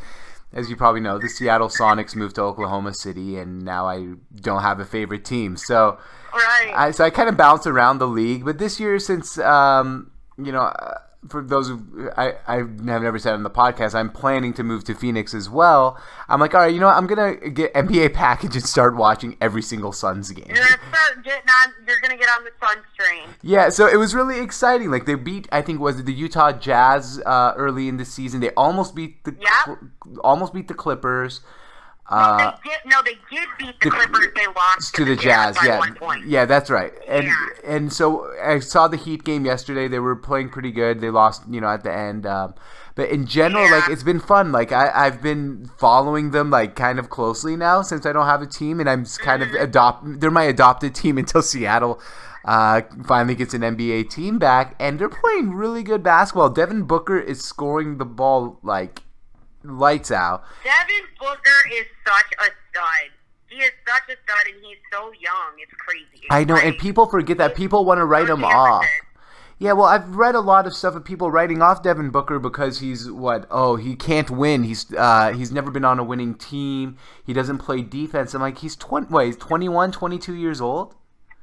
as 0.54 0.70
you 0.70 0.76
probably 0.76 1.02
know, 1.02 1.18
the 1.18 1.28
Seattle 1.28 1.70
Sonics 1.70 2.16
moved 2.16 2.36
to 2.36 2.42
Oklahoma 2.44 2.94
City, 2.94 3.40
and 3.40 3.64
now 3.64 3.88
I 3.88 4.14
don't 4.36 4.62
have 4.62 4.80
a 4.80 4.86
favorite 4.86 5.26
team. 5.26 5.58
So, 5.58 5.98
Right. 6.34 6.74
I, 6.76 6.92
so 6.92 7.04
I 7.04 7.10
kind 7.10 7.30
of 7.30 7.38
bounce 7.38 7.68
around 7.68 8.00
the 8.00 8.08
league, 8.08 8.46
but 8.46 8.58
this 8.58 8.80
year, 8.80 9.00
since 9.00 9.38
um, 9.38 10.12
you 10.38 10.52
know, 10.52 10.62
uh, 10.62 10.98
for 11.30 11.44
those 11.44 11.68
who 11.68 12.10
I 12.18 12.34
I 12.48 12.56
have 12.58 12.80
never 12.84 13.20
said 13.20 13.34
on 13.34 13.44
the 13.44 13.50
podcast, 13.50 13.94
I'm 13.94 14.10
planning 14.10 14.54
to 14.54 14.64
move 14.64 14.84
to 14.86 14.96
Phoenix 14.96 15.34
as 15.36 15.50
well. 15.50 16.00
I'm 16.28 16.40
like, 16.40 16.56
all 16.56 16.62
right, 16.62 16.74
you 16.74 16.80
know, 16.80 16.88
what? 16.88 16.96
I'm 16.98 17.06
gonna 17.06 17.36
get 17.36 17.74
NBA 17.74 18.14
package 18.14 18.56
and 18.56 18.66
start 18.66 18.96
watching 18.96 19.38
every 19.40 19.62
single 19.62 19.92
Suns 19.92 20.32
game. 20.32 20.46
you're 20.48 20.56
gonna 20.56 20.68
start 20.90 21.24
getting 21.24 21.48
on. 21.50 21.74
You're 21.88 22.00
gonna 22.02 22.18
get 22.18 22.30
on 22.36 22.44
the 22.44 22.52
Suns 22.60 22.86
train. 22.98 23.28
Yeah, 23.44 23.70
so 23.70 23.88
it 23.88 23.98
was 23.98 24.16
really 24.16 24.40
exciting. 24.40 24.90
Like 24.90 25.06
they 25.06 25.16
beat, 25.16 25.48
I 25.52 25.62
think, 25.62 25.80
was 25.80 26.00
it 26.00 26.06
the 26.08 26.14
Utah 26.14 26.54
Jazz 26.54 27.22
uh, 27.26 27.54
early 27.56 27.88
in 27.88 27.98
the 27.98 28.06
season? 28.06 28.40
They 28.40 28.50
almost 28.52 28.96
beat 28.96 29.24
the 29.24 29.36
Yeah. 29.40 29.50
Cl- 29.66 29.80
almost 30.24 30.54
beat 30.54 30.68
the 30.70 30.74
Clippers. 30.74 31.42
No, 32.10 32.18
Uh, 32.18 32.38
they 32.64 32.70
did. 32.70 32.80
No, 32.86 33.02
they 33.04 33.18
did 33.30 33.48
beat 33.58 33.80
the 33.82 33.90
the- 33.90 33.96
Clippers. 33.96 34.28
They 34.36 34.48
lost 34.48 34.96
to 34.96 35.06
the 35.06 35.16
Jazz, 35.16 35.56
by 35.58 35.66
yeah, 35.66 36.16
yeah, 36.26 36.46
that's 36.46 36.70
right. 36.70 36.92
And 37.08 37.28
Yeah. 37.28 37.36
and 37.66 37.94
so 37.94 38.28
I 38.44 38.60
saw 38.60 38.88
the 38.88 38.98
Heat 38.98 39.24
game 39.24 39.46
yesterday. 39.46 39.88
They 39.88 40.00
were 40.00 40.16
playing 40.16 40.50
pretty 40.50 40.72
good. 40.72 41.00
They 41.00 41.10
lost, 41.10 41.44
you 41.50 41.62
know, 41.62 41.68
at 41.70 41.84
the 41.84 41.94
end. 41.94 42.26
Um, 42.26 42.54
but 42.96 43.10
in 43.10 43.26
general, 43.28 43.64
Yeah. 43.66 43.76
like 43.76 43.90
it's 43.90 44.04
been 44.04 44.20
fun. 44.20 44.52
Like 44.52 44.72
I 44.74 44.92
I've 44.94 45.22
been 45.22 45.70
following 45.78 46.32
them 46.32 46.50
like 46.50 46.76
kind 46.76 47.00
of 47.00 47.10
closely 47.10 47.56
now 47.56 47.82
since 47.82 48.06
I 48.06 48.12
don't 48.12 48.26
have 48.26 48.42
a 48.42 48.48
team, 48.48 48.80
and 48.82 48.90
I'm 48.90 49.06
kind 49.06 49.42
Mm-hmm. 49.44 49.56
of 49.56 49.62
adopt. 49.62 50.20
They're 50.20 50.32
my 50.32 50.44
adopted 50.44 50.94
team 50.96 51.18
until 51.24 51.42
Seattle. 51.42 52.02
Uh, 52.44 52.82
finally 53.06 53.36
gets 53.36 53.54
an 53.54 53.62
NBA 53.62 54.10
team 54.10 54.40
back, 54.40 54.76
and 54.80 54.98
they're 55.00 55.08
playing 55.08 55.54
really 55.54 55.84
good 55.84 56.02
basketball. 56.02 56.50
Devin 56.50 56.84
Booker 56.84 57.20
is 57.20 57.44
scoring 57.44 58.00
the 58.00 58.06
ball 58.06 58.60
like 58.64 59.04
lights 59.64 60.12
out. 60.12 60.44
Devin 60.64 61.08
Booker 61.20 61.60
is 61.74 61.86
such 62.06 62.32
a 62.40 62.46
stud. 62.70 63.12
He 63.48 63.58
is 63.58 63.72
such 63.88 64.04
a 64.10 64.18
stud, 64.24 64.54
and 64.54 64.64
he's 64.64 64.78
so 64.92 65.12
young. 65.20 65.54
It's 65.62 65.74
crazy. 65.74 66.26
I 66.30 66.44
know, 66.44 66.56
and 66.56 66.78
people 66.78 67.08
forget 67.08 67.38
that. 67.38 67.56
People 67.56 67.84
want 67.86 68.00
to 68.00 68.06
write 68.06 68.30
him 68.30 68.44
off. 68.44 68.86
Yeah, 69.62 69.74
well, 69.74 69.86
I've 69.86 70.16
read 70.16 70.34
a 70.34 70.40
lot 70.40 70.66
of 70.66 70.74
stuff 70.74 70.96
of 70.96 71.06
people 71.06 71.30
writing 71.30 71.62
off 71.62 71.84
Devin 71.84 72.10
Booker 72.10 72.40
because 72.40 72.80
he's 72.80 73.12
what? 73.12 73.46
Oh, 73.52 73.76
he 73.76 73.96
can't 73.96 74.32
win. 74.32 74.64
He's 74.64 74.92
uh, 74.98 75.34
he's 75.34 75.52
never 75.52 75.70
been 75.70 75.86
on 75.86 76.00
a 76.00 76.04
winning 76.04 76.34
team. 76.34 76.98
He 77.24 77.32
doesn't 77.32 77.60
play 77.60 77.84
defense. 77.84 78.34
I'm 78.34 78.42
like, 78.42 78.58
he's 78.58 78.76
20, 78.76 79.08
what, 79.14 79.28
he's 79.28 79.38
21, 79.38 79.92
22 79.92 80.34
years 80.34 80.62
old? 80.62 80.96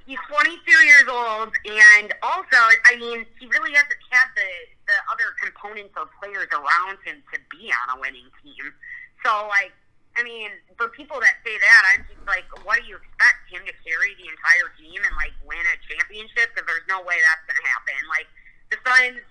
He's 0.09 0.17
22 0.33 0.57
years 0.57 1.05
old, 1.05 1.53
and 1.69 2.09
also, 2.25 2.61
I 2.89 2.97
mean, 2.97 3.29
he 3.37 3.45
really 3.53 3.77
hasn't 3.77 4.01
had 4.09 4.33
the 4.33 4.49
the 4.89 4.99
other 5.13 5.37
components 5.37 5.93
of 6.01 6.09
players 6.17 6.49
around 6.49 6.97
him 7.05 7.21
to 7.29 7.37
be 7.53 7.69
on 7.69 7.87
a 7.93 7.97
winning 8.01 8.27
team. 8.41 8.73
So, 9.21 9.31
like, 9.53 9.77
I 10.17 10.25
mean, 10.25 10.49
for 10.81 10.89
people 10.91 11.21
that 11.21 11.39
say 11.45 11.55
that, 11.61 11.83
I'm 11.93 12.03
just 12.09 12.25
like, 12.25 12.49
what 12.65 12.81
do 12.81 12.89
you 12.89 12.97
expect 12.97 13.53
him 13.53 13.63
to 13.69 13.75
carry 13.85 14.17
the 14.17 14.27
entire 14.33 14.73
team 14.81 14.97
and 14.97 15.15
like 15.15 15.37
win 15.45 15.61
a 15.61 15.77
championship? 15.87 16.57
Because 16.57 16.65
there's 16.65 16.89
no 16.89 17.05
way 17.05 17.21
that's 17.21 17.45
going 17.45 17.61
to 17.61 17.69
happen. 17.69 18.01
Like, 18.09 18.29
the 18.73 18.81
Suns, 18.83 19.23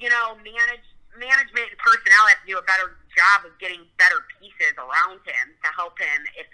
you 0.00 0.08
know, 0.08 0.34
manage 0.40 0.88
management 1.14 1.76
and 1.76 1.78
personnel 1.78 2.24
have 2.32 2.40
to 2.40 2.48
do 2.48 2.56
a 2.56 2.64
better 2.64 2.96
job 3.12 3.44
of 3.44 3.52
getting 3.60 3.84
better 4.00 4.24
pieces 4.40 4.72
around 4.80 5.20
him 5.28 5.46
to 5.60 5.68
help 5.76 6.00
him 6.00 6.24
if 6.40 6.48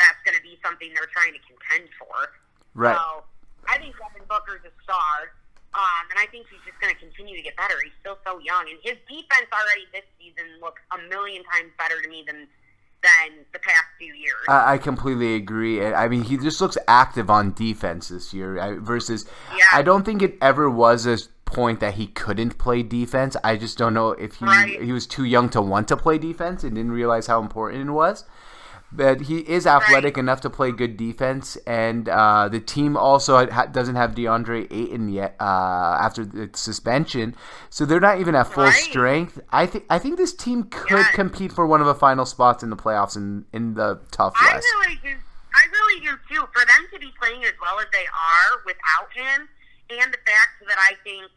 that's 0.00 0.16
going 0.24 0.32
to 0.32 0.40
be 0.40 0.56
something 0.64 0.88
they're 0.96 1.12
trying 1.12 1.36
to 1.36 1.42
contend 1.44 1.92
for. 2.00 2.32
Right. 2.74 2.96
So 2.96 3.24
I 3.68 3.78
think 3.78 3.94
Devin 3.98 4.26
Booker's 4.28 4.62
a 4.64 4.72
star, 4.82 5.34
um, 5.74 6.04
and 6.10 6.18
I 6.18 6.26
think 6.30 6.46
he's 6.50 6.60
just 6.66 6.80
going 6.80 6.92
to 6.92 6.98
continue 6.98 7.36
to 7.36 7.42
get 7.42 7.56
better. 7.56 7.74
He's 7.82 7.92
still 8.00 8.18
so 8.24 8.38
young, 8.38 8.66
and 8.68 8.78
his 8.82 8.98
defense 9.08 9.48
already 9.52 9.86
this 9.92 10.04
season 10.18 10.46
looks 10.60 10.82
a 10.92 10.98
million 11.08 11.42
times 11.44 11.70
better 11.78 12.00
to 12.02 12.08
me 12.08 12.24
than 12.26 12.46
than 13.02 13.44
the 13.54 13.58
past 13.58 13.86
few 13.98 14.12
years. 14.12 14.44
I, 14.48 14.74
I 14.74 14.78
completely 14.78 15.34
agree. 15.34 15.82
I 15.82 16.06
mean, 16.08 16.22
he 16.22 16.36
just 16.36 16.60
looks 16.60 16.76
active 16.86 17.30
on 17.30 17.54
defense 17.54 18.08
this 18.08 18.34
year 18.34 18.58
I, 18.58 18.74
versus. 18.74 19.24
Yeah. 19.56 19.64
I 19.72 19.82
don't 19.82 20.04
think 20.04 20.20
it 20.20 20.36
ever 20.42 20.68
was 20.68 21.06
as 21.06 21.28
point 21.46 21.80
that 21.80 21.94
he 21.94 22.06
couldn't 22.06 22.58
play 22.58 22.82
defense. 22.82 23.36
I 23.42 23.56
just 23.56 23.76
don't 23.76 23.94
know 23.94 24.10
if 24.10 24.36
he 24.36 24.44
Right. 24.44 24.80
he 24.82 24.92
was 24.92 25.06
too 25.06 25.24
young 25.24 25.48
to 25.50 25.60
want 25.60 25.88
to 25.88 25.96
play 25.96 26.18
defense 26.18 26.62
and 26.62 26.74
didn't 26.74 26.92
realize 26.92 27.26
how 27.26 27.40
important 27.40 27.88
it 27.88 27.92
was. 27.92 28.24
But 28.92 29.20
he 29.22 29.38
is 29.38 29.68
athletic 29.68 30.18
enough 30.18 30.40
to 30.40 30.50
play 30.50 30.72
good 30.72 30.96
defense, 30.96 31.56
and 31.64 32.08
uh, 32.08 32.48
the 32.48 32.58
team 32.58 32.96
also 32.96 33.48
ha- 33.48 33.66
doesn't 33.66 33.94
have 33.94 34.16
DeAndre 34.16 34.66
Ayton 34.68 35.08
yet 35.08 35.36
uh, 35.38 35.44
after 36.00 36.24
the 36.24 36.50
suspension, 36.54 37.36
so 37.68 37.84
they're 37.86 38.00
not 38.00 38.18
even 38.18 38.34
at 38.34 38.48
full 38.48 38.64
Right. 38.64 38.74
strength. 38.74 39.38
I 39.52 39.66
think 39.66 39.84
I 39.88 40.00
think 40.00 40.16
this 40.16 40.32
team 40.34 40.64
could 40.64 40.98
Yeah. 40.98 41.12
compete 41.12 41.52
for 41.52 41.66
one 41.68 41.80
of 41.80 41.86
the 41.86 41.94
final 41.94 42.26
spots 42.26 42.64
in 42.64 42.70
the 42.70 42.76
playoffs 42.76 43.16
in 43.16 43.44
in 43.52 43.74
the 43.74 44.00
tough 44.10 44.34
I 44.40 44.54
West. 44.54 44.66
really 44.80 44.96
do. 45.04 45.14
I 45.54 45.66
really 45.72 46.00
do 46.00 46.10
too. 46.28 46.40
For 46.52 46.66
them 46.66 46.86
to 46.92 46.98
be 46.98 47.12
playing 47.20 47.44
as 47.44 47.52
well 47.60 47.78
as 47.78 47.86
they 47.92 48.06
are 48.06 48.58
without 48.66 49.12
him, 49.14 49.48
and 49.90 50.12
the 50.12 50.18
fact 50.26 50.66
that 50.66 50.78
I 50.78 50.94
think 51.04 51.30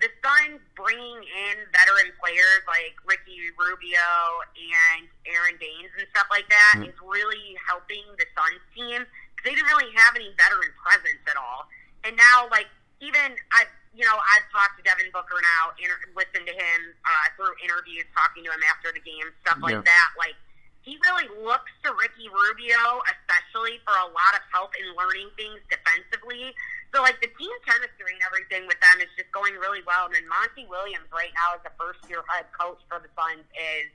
the 0.00 0.08
Suns 0.20 0.60
bringing 0.76 1.24
in 1.24 1.56
veteran 1.72 2.12
players 2.20 2.60
like 2.68 2.92
Ricky 3.08 3.48
Rubio 3.56 4.08
and 4.52 5.08
Aron 5.24 5.56
Baynes 5.56 5.88
and 5.96 6.04
stuff 6.12 6.28
like 6.30 6.44
that 6.52 6.84
is 6.84 6.92
Mm. 7.00 7.08
really 7.08 7.56
helping 7.66 8.04
the 8.20 8.26
Suns 8.36 8.60
team 8.76 9.06
because 9.08 9.44
they 9.44 9.54
didn't 9.56 9.68
really 9.72 9.92
have 9.96 10.14
any 10.16 10.32
veteran 10.36 10.72
presence 10.76 11.22
at 11.26 11.36
all. 11.36 11.68
And 12.04 12.16
now, 12.16 12.48
like 12.52 12.68
even 13.00 13.36
I, 13.52 13.64
you 13.96 14.04
know, 14.04 14.16
I've 14.20 14.44
talked 14.52 14.76
to 14.76 14.82
Devin 14.84 15.08
Booker 15.12 15.40
now, 15.40 15.72
inter- 15.80 16.12
listened 16.14 16.44
to 16.46 16.52
him 16.52 16.80
uh, 17.04 17.26
through 17.36 17.56
interviews, 17.64 18.04
talking 18.12 18.44
to 18.44 18.52
him 18.52 18.60
after 18.68 18.92
the 18.92 19.00
game, 19.00 19.32
stuff 19.40 19.56
like 19.64 19.80
Yeah. 19.80 19.88
that. 19.88 20.08
Like 20.18 20.36
he 20.84 21.00
really 21.08 21.26
looks 21.42 21.72
to 21.84 21.92
Ricky 21.96 22.28
Rubio, 22.28 23.00
especially 23.10 23.80
for 23.84 23.96
a 23.96 24.06
lot 24.12 24.36
of 24.36 24.42
help 24.52 24.76
in 24.76 24.86
learning 24.94 25.30
things 25.36 25.58
defensively. 25.72 26.54
So, 26.96 27.02
like, 27.02 27.20
the 27.20 27.28
team 27.36 27.52
chemistry 27.68 28.16
and 28.16 28.24
everything 28.24 28.66
with 28.66 28.80
them 28.80 29.04
is 29.04 29.12
just 29.20 29.28
going 29.28 29.52
really 29.60 29.84
well. 29.86 30.08
And 30.08 30.14
then 30.16 30.24
Monty 30.32 30.64
Williams, 30.64 31.04
right 31.12 31.28
now, 31.36 31.52
as 31.52 31.60
the 31.60 31.76
first 31.76 32.00
year 32.08 32.24
head 32.32 32.48
coach 32.56 32.80
for 32.88 33.04
the 33.04 33.12
Suns, 33.12 33.44
is 33.52 33.92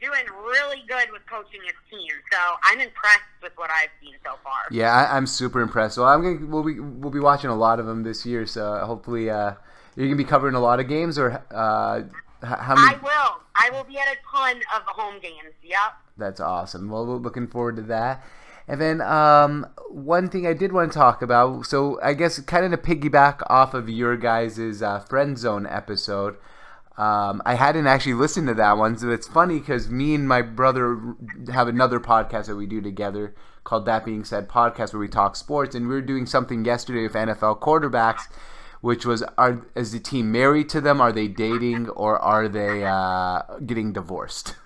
doing 0.00 0.24
really 0.40 0.80
good 0.88 1.12
with 1.12 1.20
coaching 1.28 1.60
his 1.60 1.76
team. 1.92 2.08
So, 2.32 2.40
I'm 2.64 2.80
impressed 2.80 3.36
with 3.44 3.52
what 3.56 3.68
I've 3.68 3.92
seen 4.00 4.16
so 4.24 4.40
far. 4.42 4.64
Yeah, 4.70 4.88
I, 4.88 5.14
I'm 5.14 5.26
super 5.26 5.60
impressed. 5.60 5.98
Well, 5.98 6.08
I'm 6.08 6.24
gonna 6.24 6.46
we'll 6.48 6.64
be 6.64 6.80
we'll 6.80 7.12
be 7.12 7.20
watching 7.20 7.50
a 7.50 7.54
lot 7.54 7.78
of 7.78 7.84
them 7.84 8.02
this 8.02 8.24
year, 8.24 8.46
so 8.46 8.80
hopefully 8.80 9.28
uh, 9.28 9.52
you're 9.94 10.06
gonna 10.06 10.16
be 10.16 10.24
covering 10.24 10.54
a 10.54 10.60
lot 10.60 10.80
of 10.80 10.88
games, 10.88 11.18
or 11.18 11.44
uh, 11.52 12.00
how 12.40 12.74
I 12.80 12.96
will. 13.02 13.44
I 13.54 13.68
will 13.76 13.84
be 13.84 13.98
at 13.98 14.08
a 14.08 14.16
ton 14.24 14.56
of 14.74 14.82
home 14.88 15.20
games. 15.20 15.52
Yep. 15.62 16.00
That's 16.16 16.40
awesome. 16.40 16.88
Well, 16.88 17.04
we're 17.04 17.16
looking 17.16 17.46
forward 17.46 17.76
to 17.76 17.82
that. 17.82 18.24
And 18.72 18.80
then 18.80 19.02
um, 19.02 19.66
one 19.90 20.30
thing 20.30 20.46
I 20.46 20.54
did 20.54 20.72
want 20.72 20.90
to 20.90 20.98
talk 20.98 21.20
about, 21.20 21.66
so 21.66 22.00
I 22.02 22.14
guess 22.14 22.40
kind 22.40 22.64
of 22.64 22.70
to 22.70 22.78
piggyback 22.78 23.42
off 23.50 23.74
of 23.74 23.90
your 23.90 24.16
guys' 24.16 24.80
uh, 24.80 24.98
friend 25.00 25.36
zone 25.36 25.66
episode. 25.66 26.38
Um, 26.96 27.42
I 27.44 27.56
hadn't 27.56 27.86
actually 27.86 28.14
listened 28.14 28.48
to 28.48 28.54
that 28.54 28.78
one, 28.78 28.96
so 28.96 29.10
it's 29.10 29.28
funny 29.28 29.58
because 29.58 29.90
me 29.90 30.14
and 30.14 30.26
my 30.26 30.40
brother 30.40 31.16
have 31.52 31.68
another 31.68 32.00
podcast 32.00 32.46
that 32.46 32.56
we 32.56 32.64
do 32.64 32.80
together 32.80 33.34
called 33.62 33.84
That 33.84 34.06
Being 34.06 34.24
Said 34.24 34.48
podcast, 34.48 34.94
where 34.94 35.00
we 35.00 35.08
talk 35.08 35.36
sports, 35.36 35.74
and 35.74 35.86
we 35.86 35.94
were 35.94 36.00
doing 36.00 36.24
something 36.24 36.64
yesterday 36.64 37.02
with 37.02 37.12
NFL 37.12 37.60
quarterbacks, 37.60 38.22
which 38.80 39.04
was: 39.04 39.22
Are 39.36 39.66
is 39.76 39.92
the 39.92 40.00
team 40.00 40.32
married 40.32 40.70
to 40.70 40.80
them? 40.80 40.98
Are 40.98 41.12
they 41.12 41.28
dating, 41.28 41.90
or 41.90 42.18
are 42.18 42.48
they 42.48 42.86
uh, 42.86 43.42
getting 43.66 43.92
divorced? 43.92 44.54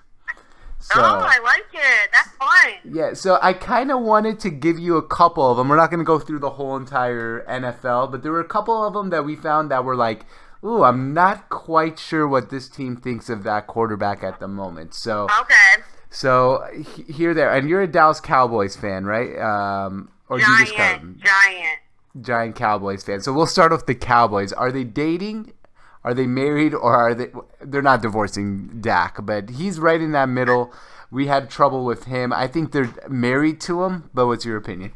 So, 0.93 1.01
oh, 1.01 1.03
I 1.27 1.39
like 1.43 1.65
it. 1.73 2.09
That's 2.13 2.29
fun. 2.37 2.73
yeah, 2.95 3.13
so 3.13 3.37
I 3.41 3.51
kind 3.53 3.91
of 3.91 3.99
wanted 4.01 4.39
to 4.41 4.49
give 4.49 4.79
you 4.79 4.95
a 4.95 5.05
couple 5.05 5.49
of 5.51 5.57
them. 5.57 5.67
We're 5.67 5.75
not 5.75 5.89
going 5.89 5.99
to 5.99 6.05
go 6.05 6.17
through 6.17 6.39
the 6.39 6.51
whole 6.51 6.77
entire 6.77 7.43
NFL, 7.45 8.09
but 8.11 8.23
there 8.23 8.31
were 8.31 8.39
a 8.39 8.45
couple 8.47 8.81
of 8.85 8.93
them 8.93 9.09
that 9.09 9.25
we 9.25 9.35
found 9.35 9.69
that 9.71 9.83
were 9.83 9.97
like, 9.97 10.25
ooh, 10.63 10.83
I'm 10.83 11.13
not 11.13 11.49
quite 11.49 11.99
sure 11.99 12.25
what 12.27 12.49
this 12.49 12.69
team 12.69 12.95
thinks 12.95 13.29
of 13.29 13.43
that 13.43 13.67
quarterback 13.67 14.23
at 14.23 14.39
the 14.39 14.47
moment. 14.47 14.93
So, 14.93 15.27
Okay. 15.41 15.83
so 16.09 16.63
he- 16.95 17.03
here, 17.11 17.33
there, 17.33 17.51
and 17.53 17.67
you're 17.69 17.81
a 17.81 17.87
Dallas 17.87 18.21
Cowboys 18.21 18.75
fan, 18.77 19.05
right? 19.05 19.37
Um, 19.37 20.09
or 20.29 20.37
do 20.39 20.45
you 20.49 20.59
just 20.59 20.75
Giant, 20.75 21.19
giant. 21.23 21.79
giant 22.21 22.55
Cowboys 22.55 23.03
fan? 23.03 23.19
So 23.21 23.33
we'll 23.33 23.45
start 23.45 23.73
off 23.73 23.85
the 23.85 23.95
Cowboys. 23.95 24.53
Are 24.53 24.71
they 24.71 24.83
dating? 24.85 25.51
Are 26.07 26.13
they 26.13 26.25
married 26.25 26.73
or 26.73 26.95
are 26.95 27.13
they? 27.13 27.27
They're 27.59 27.81
not 27.81 28.01
divorcing 28.01 28.79
Dak, 28.79 29.25
but 29.25 29.49
he's 29.49 29.77
right 29.77 29.99
in 29.99 30.13
that 30.13 30.29
middle. 30.29 30.71
We 31.11 31.27
had 31.27 31.49
trouble 31.49 31.83
with 31.83 32.05
him. 32.05 32.31
I 32.31 32.47
think 32.47 32.71
they're 32.71 32.93
married 33.09 33.59
to 33.67 33.83
him. 33.83 34.09
But 34.13 34.27
what's 34.27 34.45
your 34.45 34.55
opinion? 34.55 34.93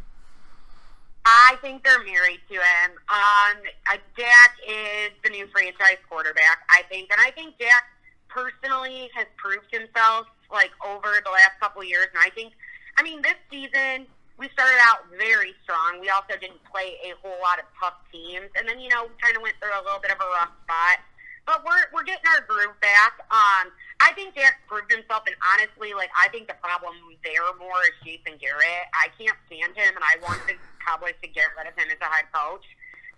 I 1.26 1.58
think 1.62 1.84
they're 1.84 2.00
married 2.00 2.40
to 2.48 2.54
him. 2.54 2.92
Um, 3.10 3.58
uh, 3.92 3.98
Dak 4.16 4.56
is 4.66 5.12
the 5.22 5.32
new 5.32 5.48
franchise 5.48 5.98
quarterback, 6.10 6.60
I 6.70 6.84
think, 6.88 7.10
and 7.12 7.20
I 7.20 7.32
think 7.32 7.60
Dak 7.60 7.84
personally 8.30 9.10
has 9.14 9.28
proved 9.36 9.68
himself 9.70 10.28
like 10.50 10.72
over 10.88 11.20
the 11.26 11.32
last 11.32 11.60
couple 11.60 11.82
of 11.82 11.90
years. 11.90 12.08
And 12.16 12.24
I 12.24 12.30
think, 12.30 12.54
I 12.98 13.04
mean, 13.04 13.22
this 13.22 13.36
season 13.52 14.08
we 14.38 14.50
started 14.54 14.80
out 14.88 15.06
very 15.18 15.54
strong. 15.64 16.00
We 16.00 16.10
also 16.10 16.38
didn't 16.40 16.64
play 16.66 16.98
a 17.04 17.14
whole 17.22 17.38
lot 17.42 17.60
of 17.60 17.66
tough 17.78 18.00
teams, 18.12 18.50
and 18.58 18.68
then 18.68 18.80
you 18.80 18.90
know 18.90 19.10
kind 19.22 19.36
of 19.36 19.42
went 19.42 19.56
through 19.60 19.74
a 19.74 19.84
little 19.84 20.02
bit 20.02 20.12
of 20.12 20.20
a 20.20 20.30
rough 20.38 20.54
spot. 20.66 21.00
But 21.46 21.66
we're 21.66 21.90
we're 21.94 22.08
getting 22.08 22.26
our 22.32 22.46
groove 22.46 22.78
back. 22.82 23.22
Um, 23.34 23.74
I 24.00 24.14
think 24.14 24.34
Dak 24.34 24.62
proved 24.66 24.90
himself, 24.90 25.24
and 25.28 25.36
honestly, 25.54 25.94
like 25.94 26.10
I 26.18 26.30
think 26.30 26.48
the 26.48 26.58
problem 26.62 26.94
there 27.24 27.46
more 27.60 27.82
is 27.86 27.98
Jason 28.02 28.38
Garrett. 28.42 28.90
I 28.94 29.10
can't 29.18 29.38
stand 29.46 29.78
him, 29.78 29.94
and 29.94 30.06
I 30.06 30.18
want 30.22 30.42
the 30.48 30.58
Cowboys 30.82 31.18
to 31.22 31.30
get 31.30 31.54
rid 31.58 31.70
of 31.70 31.76
him 31.78 31.90
as 31.90 32.02
a 32.02 32.10
head 32.10 32.26
coach. 32.34 32.66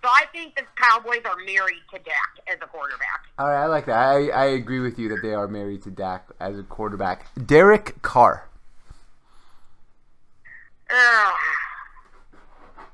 So 0.03 0.09
I 0.11 0.25
think 0.33 0.55
the 0.55 0.63
Cowboys 0.75 1.21
are 1.23 1.37
married 1.45 1.79
to 1.93 1.99
Dak 1.99 2.35
as 2.47 2.57
a 2.61 2.67
quarterback. 2.67 3.23
All 3.39 3.47
right, 3.47 3.63
I 3.63 3.67
like 3.67 3.85
that. 3.85 3.97
I, 3.97 4.27
I 4.27 4.45
agree 4.47 4.81
with 4.81 4.99
you 4.99 5.07
that 5.09 5.21
they 5.21 5.33
are 5.33 5.47
married 5.47 5.83
to 5.83 5.91
Dak 5.91 6.27
as 6.41 6.59
a 6.59 6.63
quarterback. 6.63 7.25
Derek 7.45 8.01
Carr. 8.01 8.49
Ugh. 10.89 11.33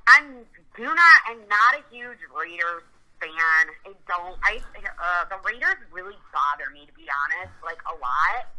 I'm 0.07 0.45
do 0.75 0.87
not. 0.87 1.17
I'm 1.27 1.43
not 1.51 1.71
a 1.77 1.83
huge 1.93 2.23
Raiders 2.33 2.87
fan. 3.21 3.63
I 3.85 3.91
don't. 4.07 4.37
I 4.41 4.57
uh, 4.63 5.27
the 5.29 5.37
Raiders 5.45 5.77
really 5.91 6.17
bother 6.33 6.71
me 6.73 6.87
to 6.87 6.93
be 6.95 7.05
honest, 7.05 7.53
like 7.61 7.79
a 7.85 7.95
lot. 7.99 8.49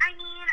I 0.00 0.16
mean, 0.16 0.46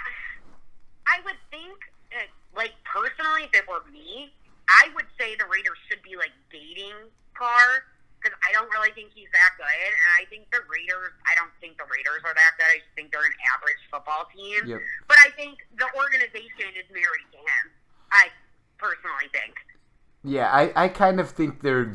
I 1.07 1.23
would 1.23 1.39
think, 1.47 1.79
uh, 2.11 2.27
like 2.51 2.75
personally, 2.83 3.47
if 3.47 3.55
it 3.55 3.63
were 3.71 3.85
me, 3.87 4.35
I 4.67 4.91
would 4.95 5.07
say 5.15 5.39
the 5.39 5.47
Raiders 5.47 5.79
should 5.87 6.03
be 6.03 6.19
like 6.19 6.35
dating 6.51 6.97
Carr 7.31 7.87
because 8.19 8.35
I 8.43 8.51
don't 8.51 8.67
really 8.73 8.91
think 8.91 9.13
he's 9.13 9.31
that 9.31 9.55
good, 9.55 9.69
and 9.69 10.11
I 10.19 10.27
think 10.27 10.49
the 10.51 10.59
Raiders. 10.67 11.15
I 11.23 11.37
don't 11.39 11.53
think 11.63 11.79
the 11.79 11.87
Raiders 11.87 12.25
are 12.27 12.35
that 12.35 12.53
good. 12.59 12.67
I 12.67 12.83
just 12.83 12.91
think 12.99 13.15
they're 13.15 13.23
an 13.23 13.39
average 13.55 13.79
football 13.87 14.27
team. 14.35 14.75
Yep. 14.75 14.81
But 15.07 15.17
I 15.23 15.31
think 15.39 15.63
the 15.79 15.87
organization 15.95 16.75
is 16.75 16.87
married 16.91 17.29
to 17.31 17.39
him. 17.39 17.63
I 18.11 18.27
personally 18.77 19.29
think. 19.31 19.55
Yeah, 20.23 20.49
I, 20.51 20.85
I 20.85 20.87
kind 20.89 21.19
of 21.19 21.29
think 21.29 21.61
they're 21.61 21.93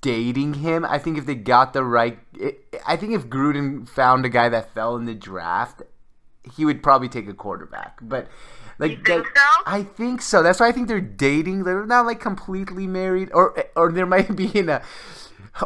dating 0.00 0.54
him. 0.54 0.84
I 0.84 0.98
think 0.98 1.18
if 1.18 1.26
they 1.26 1.34
got 1.34 1.72
the 1.72 1.84
right, 1.84 2.18
I 2.86 2.96
think 2.96 3.12
if 3.14 3.26
Gruden 3.28 3.88
found 3.88 4.24
a 4.24 4.28
guy 4.28 4.48
that 4.48 4.72
fell 4.74 4.96
in 4.96 5.04
the 5.04 5.14
draft, 5.14 5.82
he 6.56 6.64
would 6.64 6.82
probably 6.82 7.08
take 7.08 7.28
a 7.28 7.34
quarterback. 7.34 7.98
But 8.02 8.28
like, 8.78 8.92
You 8.92 9.02
think 9.04 9.26
so? 9.26 9.42
I 9.66 9.82
think 9.82 10.22
so. 10.22 10.42
That's 10.42 10.58
why 10.58 10.68
I 10.68 10.72
think 10.72 10.88
they're 10.88 11.00
dating. 11.00 11.64
They're 11.64 11.86
not 11.86 12.06
like 12.06 12.18
completely 12.18 12.86
married, 12.86 13.30
or 13.32 13.62
or 13.76 13.92
there 13.92 14.06
might 14.06 14.34
be 14.36 14.46
in 14.58 14.68
a. 14.68 14.82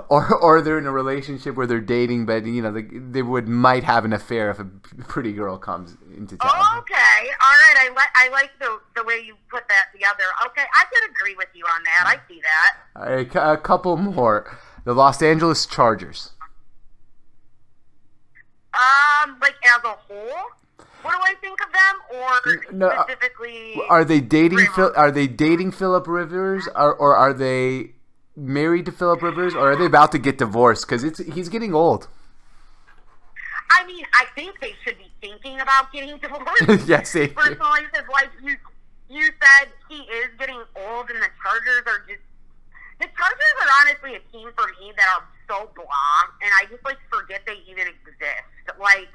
Or, 0.09 0.35
or 0.35 0.61
they're 0.61 0.79
in 0.79 0.87
a 0.87 0.93
relationship 0.93 1.57
where 1.57 1.67
they're 1.67 1.81
dating, 1.81 2.27
but 2.27 2.45
you 2.45 2.63
know 2.63 2.73
they, 2.73 2.83
they 2.83 3.23
would 3.23 3.49
might 3.49 3.85
have 3.85 4.05
an 4.05 4.13
affair 4.13 4.51
if 4.51 4.59
a 4.59 4.65
pretty 4.65 5.33
girl 5.33 5.59
comes 5.59 5.97
into 6.17 6.37
town. 6.37 6.51
Oh, 6.53 6.79
okay, 6.79 7.31
all 7.43 7.51
right. 7.51 7.77
I 7.79 7.93
like 7.95 8.09
I 8.15 8.29
like 8.31 8.51
the 8.59 8.81
the 8.97 9.05
way 9.05 9.23
you 9.25 9.37
put 9.51 9.69
that 9.69 9.87
together. 9.93 10.25
Okay, 10.47 10.65
I 10.75 10.85
could 10.93 11.11
agree 11.11 11.35
with 11.37 11.49
you 11.55 11.65
on 11.65 11.83
that. 11.85 12.07
I 12.07 12.29
see 12.29 12.41
that. 12.41 12.77
All 12.97 13.15
right, 13.15 13.55
a 13.55 13.57
couple 13.57 13.97
more. 13.97 14.59
The 14.85 14.95
Los 14.95 15.23
Angeles 15.23 15.67
Chargers. 15.67 16.33
Um, 18.75 19.37
like 19.41 19.55
as 19.65 19.85
a 19.85 19.97
whole, 20.09 20.87
what 21.03 21.13
do 21.13 21.19
I 21.23 21.35
think 21.41 21.61
of 21.61 21.73
them, 21.73 22.21
or 22.21 22.73
No, 22.73 22.89
uh, 22.89 23.05
specifically? 23.05 23.81
Are 23.89 24.05
they 24.05 24.21
dating? 24.21 24.67
Phil, 24.75 24.93
are 24.97 25.11
they 25.11 25.27
dating 25.27 25.73
Philip 25.73 26.07
Rivers, 26.07 26.69
or, 26.75 26.95
or 26.95 27.15
are 27.17 27.33
they 27.33 27.93
married 28.37 28.87
to 28.87 28.93
Philip 28.93 29.23
Rivers, 29.23 29.55
or 29.55 29.73
are 29.73 29.77
they 29.77 29.87
about 29.87 30.13
to 30.13 30.19
get 30.19 30.39
divorced? 30.39 30.87
Because 30.87 31.05
it's 31.05 31.19
he's 31.19 31.49
getting 31.49 31.75
old. 31.75 32.09
I 33.71 33.87
mean, 33.87 34.05
I 34.13 34.27
think 34.35 34.61
they 34.61 34.75
should 34.85 34.99
be 34.99 35.11
thinking 35.21 35.61
about 35.61 35.93
getting 35.93 36.19
divorced. 36.19 36.87
yes, 36.89 37.13
they. 37.13 37.29
Personally, 37.29 37.81
because 37.91 38.09
like 38.13 38.31
you, 38.43 38.57
you 39.09 39.25
said 39.41 39.69
he 39.89 39.97
is 39.97 40.29
getting 40.39 40.63
old, 40.77 41.11
and 41.11 41.21
the 41.21 41.31
Chargers 41.43 41.83
are 41.87 42.05
just. 42.09 42.23
The 43.01 43.11
Chargers 43.19 43.55
are 43.61 43.71
honestly 43.83 44.15
a 44.15 44.23
team 44.31 44.49
for 44.55 44.67
me 44.81 44.93
that 44.97 45.07
are 45.19 45.27
so 45.49 45.69
blah, 45.75 46.19
and 46.43 46.51
I 46.61 46.67
just 46.71 46.85
like 46.85 46.99
forget 47.11 47.43
they 47.47 47.59
even 47.69 47.89
exist. 47.89 48.79
Like, 48.79 49.11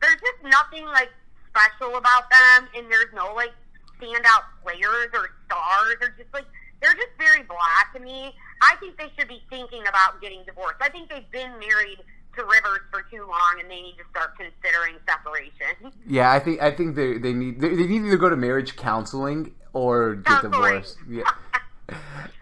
there's 0.00 0.20
just 0.22 0.40
nothing 0.44 0.86
like 0.86 1.10
special 1.50 1.96
about 1.96 2.30
them, 2.30 2.68
and 2.76 2.90
there's 2.90 3.12
no 3.14 3.34
like 3.34 3.52
standout 3.98 4.46
players 4.62 5.10
or 5.12 5.30
stars, 5.46 5.96
or 6.00 6.14
just 6.16 6.32
like 6.32 6.46
they're 6.80 6.94
just 6.94 7.10
very 7.18 7.42
blah 7.42 7.58
to 7.94 8.00
me. 8.00 8.34
I 8.62 8.76
think 8.76 8.96
they 8.98 9.10
should 9.18 9.28
be 9.28 9.42
thinking 9.50 9.82
about 9.88 10.20
getting 10.20 10.42
divorced. 10.46 10.76
I 10.80 10.88
think 10.90 11.08
they've 11.10 11.30
been 11.30 11.50
married 11.58 11.98
to 12.36 12.42
Rivers 12.44 12.80
for 12.90 13.02
too 13.10 13.26
long, 13.28 13.56
and 13.60 13.70
they 13.70 13.80
need 13.80 13.96
to 13.98 14.04
start 14.10 14.32
considering 14.36 14.96
separation. 15.08 15.92
Yeah, 16.06 16.32
I 16.32 16.38
think 16.40 16.60
I 16.62 16.70
think 16.70 16.96
they 16.96 17.18
they 17.18 17.32
need 17.32 17.60
they, 17.60 17.68
they 17.70 17.86
need 17.86 18.00
to 18.00 18.06
either 18.08 18.16
go 18.16 18.28
to 18.28 18.36
marriage 18.36 18.76
counseling 18.76 19.54
or 19.72 20.16
get 20.16 20.24
Counseling. 20.26 20.52
divorced. 20.52 20.96
Yeah. 21.08 21.22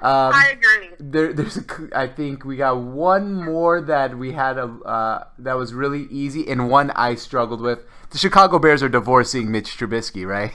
Um, 0.00 0.32
I 0.34 0.50
agree. 0.52 0.88
there, 0.98 1.32
there's 1.32 1.56
a, 1.56 1.64
I 1.94 2.06
think 2.08 2.44
we 2.44 2.56
got 2.56 2.78
one 2.78 3.34
more 3.34 3.80
that 3.80 4.16
we 4.18 4.32
had 4.32 4.56
a 4.58 4.64
uh, 4.64 5.24
that 5.38 5.54
was 5.54 5.72
really 5.74 6.04
easy, 6.10 6.48
and 6.48 6.68
one 6.68 6.90
I 6.92 7.14
struggled 7.16 7.60
with. 7.60 7.80
The 8.10 8.18
Chicago 8.18 8.58
Bears 8.58 8.82
are 8.82 8.88
divorcing 8.88 9.50
Mitch 9.50 9.76
Trubisky, 9.76 10.26
right? 10.26 10.52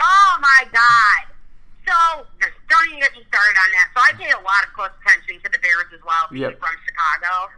Oh 0.00 0.36
my 0.40 0.64
God! 0.72 1.34
So 1.86 2.26
don't 2.72 2.86
even 2.88 3.00
get 3.04 3.12
me 3.12 3.22
started 3.28 3.56
on 3.60 3.68
that. 3.76 3.86
So 3.92 3.98
I 4.00 4.10
pay 4.16 4.32
a 4.32 4.40
lot 4.40 4.64
of 4.64 4.72
close 4.72 4.92
attention 5.04 5.36
to 5.44 5.48
the 5.52 5.60
Bears 5.60 5.92
as 5.92 6.00
well, 6.02 6.24
being 6.32 6.48
Yep. 6.48 6.58
from 6.58 6.72
Chicago. 6.88 7.52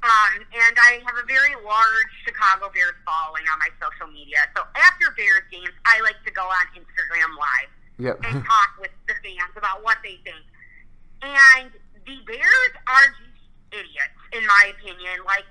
Um, 0.00 0.32
and 0.54 0.74
I 0.80 1.02
have 1.04 1.18
a 1.20 1.26
very 1.28 1.52
large 1.60 2.12
Chicago 2.24 2.70
Bears 2.72 2.96
following 3.04 3.44
on 3.52 3.58
my 3.60 3.68
social 3.82 4.08
media. 4.08 4.40
So 4.56 4.64
after 4.78 5.10
Bears 5.12 5.44
games, 5.52 5.74
I 5.84 6.00
like 6.00 6.16
to 6.24 6.32
go 6.32 6.46
on 6.46 6.64
Instagram 6.72 7.34
Live 7.36 7.70
Yep. 8.00 8.16
and 8.24 8.34
talk 8.46 8.70
with 8.80 8.94
the 9.10 9.14
fans 9.20 9.52
about 9.60 9.82
what 9.84 9.98
they 10.06 10.16
think. 10.24 10.40
And 11.20 11.68
the 12.06 12.16
Bears 12.24 12.72
are 12.88 13.06
just 13.12 13.44
idiots, 13.76 14.20
in 14.32 14.46
my 14.46 14.72
opinion. 14.72 15.20
Like 15.28 15.44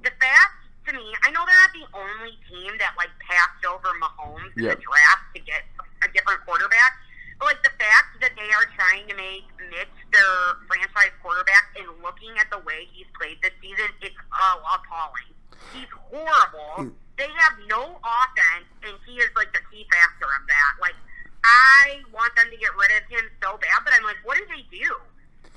the 0.00 0.10
fact 0.16 0.56
to 0.88 0.96
me, 0.96 1.04
I 1.22 1.28
know 1.30 1.44
they're 1.44 1.60
not 1.60 1.72
the 1.76 1.86
only 1.92 2.32
team 2.48 2.72
that 2.80 2.96
like 2.96 3.12
passed 3.20 3.62
over 3.68 3.92
Mahomes 4.00 4.56
in 4.56 4.64
the 4.64 4.80
draft 4.80 5.24
to 5.36 5.40
get 5.44 5.60
a 6.02 6.08
different 6.08 6.40
quarterback. 6.48 6.96
Like 7.40 7.62
the 7.64 7.72
fact 7.80 8.20
that 8.20 8.32
they 8.36 8.48
are 8.52 8.68
trying 8.76 9.08
to 9.08 9.16
make 9.16 9.48
Mitch 9.72 9.96
their 10.12 10.60
franchise 10.68 11.12
quarterback 11.24 11.72
and 11.80 11.88
looking 12.04 12.36
at 12.38 12.52
the 12.52 12.60
way 12.68 12.84
he's 12.92 13.08
played 13.16 13.40
this 13.42 13.52
season, 13.64 13.88
it's 14.04 14.14
uh, 14.28 14.60
appalling. 14.76 15.32
He's 15.72 15.88
horrible. 15.92 16.92
They 17.16 17.28
have 17.28 17.54
no 17.68 17.96
offense, 18.00 18.68
and 18.84 18.94
he 19.06 19.16
is 19.20 19.28
like 19.36 19.52
the 19.52 19.60
key 19.72 19.86
factor 19.92 20.28
of 20.28 20.42
that. 20.48 20.72
Like, 20.80 20.96
I 21.44 22.00
want 22.12 22.34
them 22.36 22.46
to 22.52 22.56
get 22.56 22.72
rid 22.76 22.92
of 22.96 23.04
him 23.08 23.24
so 23.42 23.56
bad, 23.56 23.84
but 23.84 23.92
I'm 23.96 24.04
like, 24.04 24.20
what 24.24 24.36
do 24.36 24.44
they 24.48 24.64
do? 24.72 24.88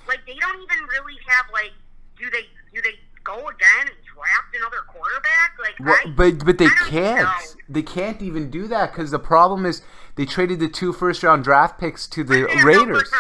Like, 0.08 0.20
they 0.28 0.36
don't 0.40 0.60
even 0.64 0.80
really 0.88 1.20
have 1.28 1.46
like, 1.52 1.72
do 2.20 2.30
they 2.30 2.48
do 2.74 2.82
they 2.82 2.96
go 3.24 3.48
again 3.48 3.88
and 3.88 3.98
draft 4.04 4.52
another 4.56 4.84
quarterback? 4.88 5.56
Like, 5.60 5.76
Well, 5.80 6.00
I, 6.06 6.10
but 6.12 6.46
but 6.46 6.58
they 6.58 6.70
can't. 6.88 7.24
know. 7.28 7.62
They 7.70 7.82
can't 7.84 8.22
even 8.22 8.50
do 8.50 8.68
that 8.68 8.92
because 8.92 9.12
the 9.12 9.20
problem 9.20 9.66
is 9.66 9.82
they 10.16 10.26
traded 10.26 10.60
the 10.60 10.68
two 10.70 10.94
first 10.94 11.24
round 11.24 11.44
draft 11.44 11.80
picks 11.80 12.08
to 12.08 12.24
the 12.24 12.44
Raiders. 12.64 13.12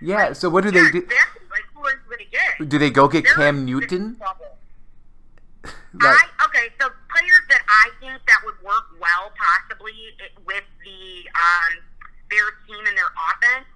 Yeah. 0.00 0.32
So 0.32 0.48
what 0.48 0.64
do 0.64 0.70
Yeah, 0.70 0.84
they 0.84 0.90
do? 0.90 0.98
Exactly. 0.98 1.42
Like, 1.50 1.64
who 1.74 1.80
are 1.80 1.90
you 1.90 1.98
going 2.08 2.18
to 2.18 2.30
get? 2.30 2.68
Do 2.68 2.78
they 2.78 2.90
go 2.90 3.08
get 3.08 3.24
They're 3.24 3.34
Cam 3.34 3.64
Newton? 3.64 4.16
Like, 5.98 6.14
I 6.14 6.44
okay, 6.44 6.66
so 6.78 6.86
players 7.10 7.44
that 7.48 7.64
I 7.66 7.90
think 7.98 8.20
that 8.28 8.40
would 8.44 8.60
work 8.62 8.92
well, 9.00 9.32
possibly 9.34 9.96
with 10.44 10.62
the 10.84 11.24
um, 11.32 11.72
Bears 12.28 12.54
team 12.68 12.84
and 12.86 12.94
their 12.94 13.08
offense. 13.16 13.66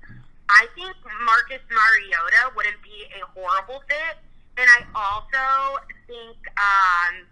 I 0.53 0.69
think 0.77 0.93
Marcus 1.25 1.65
Mariota 1.73 2.53
wouldn't 2.55 2.79
be 2.85 3.09
a 3.17 3.25
horrible 3.33 3.81
fit, 3.89 4.21
and 4.61 4.69
I 4.69 4.85
also 4.93 5.81
think 6.07 6.37
um, 6.61 7.25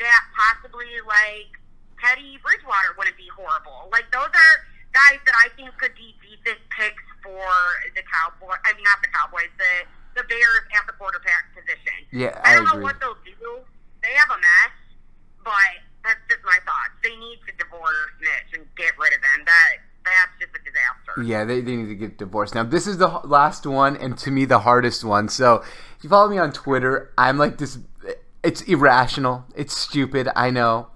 that 0.00 0.22
possibly 0.32 0.88
like 1.06 1.52
Teddy 2.00 2.40
Bridgewater 2.42 2.96
wouldn't 2.96 3.16
be 3.20 3.28
horrible. 3.36 3.92
Like 3.92 4.08
those 4.10 4.32
are 4.32 4.54
guys 4.92 5.20
that 5.24 5.36
I 5.40 5.48
think 5.56 5.72
could 5.80 5.96
be 5.96 6.14
decent 6.20 6.60
picks 6.72 7.04
for 7.24 7.48
the 7.96 8.04
Cowboys. 8.06 8.60
I 8.64 8.76
mean, 8.76 8.84
not 8.84 9.00
the 9.00 9.12
Cowboys, 9.12 9.52
the 9.58 9.88
the 10.14 10.24
Bears 10.28 10.64
at 10.76 10.84
the 10.86 10.92
quarterback 11.00 11.52
position. 11.56 11.96
Yeah, 12.12 12.36
I 12.44 12.52
I 12.52 12.60
don't 12.60 12.68
know 12.68 12.84
what 12.84 13.00
they'll 13.00 13.18
do. 13.24 13.64
They 14.04 14.12
have 14.16 14.28
a 14.28 14.38
mess, 14.38 14.74
but 15.44 15.72
that's 16.04 16.20
just 16.28 16.44
my 16.44 16.58
thoughts. 16.68 16.94
They 17.02 17.16
need 17.16 17.40
to 17.48 17.52
divorce 17.56 18.12
Mitch 18.20 18.58
and 18.58 18.68
get 18.76 18.92
rid 18.98 19.14
of 19.16 19.22
him. 19.22 19.46
That 19.46 19.80
that's 20.04 20.34
just 20.40 20.52
a 20.54 20.60
disaster. 20.64 21.22
Yeah, 21.22 21.44
they, 21.44 21.60
they 21.60 21.76
need 21.76 21.88
to 21.88 21.94
get 21.94 22.18
divorced. 22.18 22.54
Now, 22.54 22.64
this 22.64 22.86
is 22.86 22.98
the 22.98 23.08
last 23.24 23.66
one, 23.66 23.96
and 23.96 24.18
to 24.18 24.30
me, 24.30 24.44
the 24.44 24.60
hardest 24.60 25.04
one. 25.04 25.28
So, 25.28 25.62
if 25.96 26.02
you 26.04 26.10
follow 26.10 26.28
me 26.28 26.38
on 26.38 26.52
Twitter, 26.52 27.12
I'm 27.16 27.38
like 27.38 27.58
this. 27.58 27.78
It's 28.42 28.62
irrational. 28.62 29.44
It's 29.54 29.76
stupid. 29.76 30.28
I 30.34 30.50
know. 30.50 30.88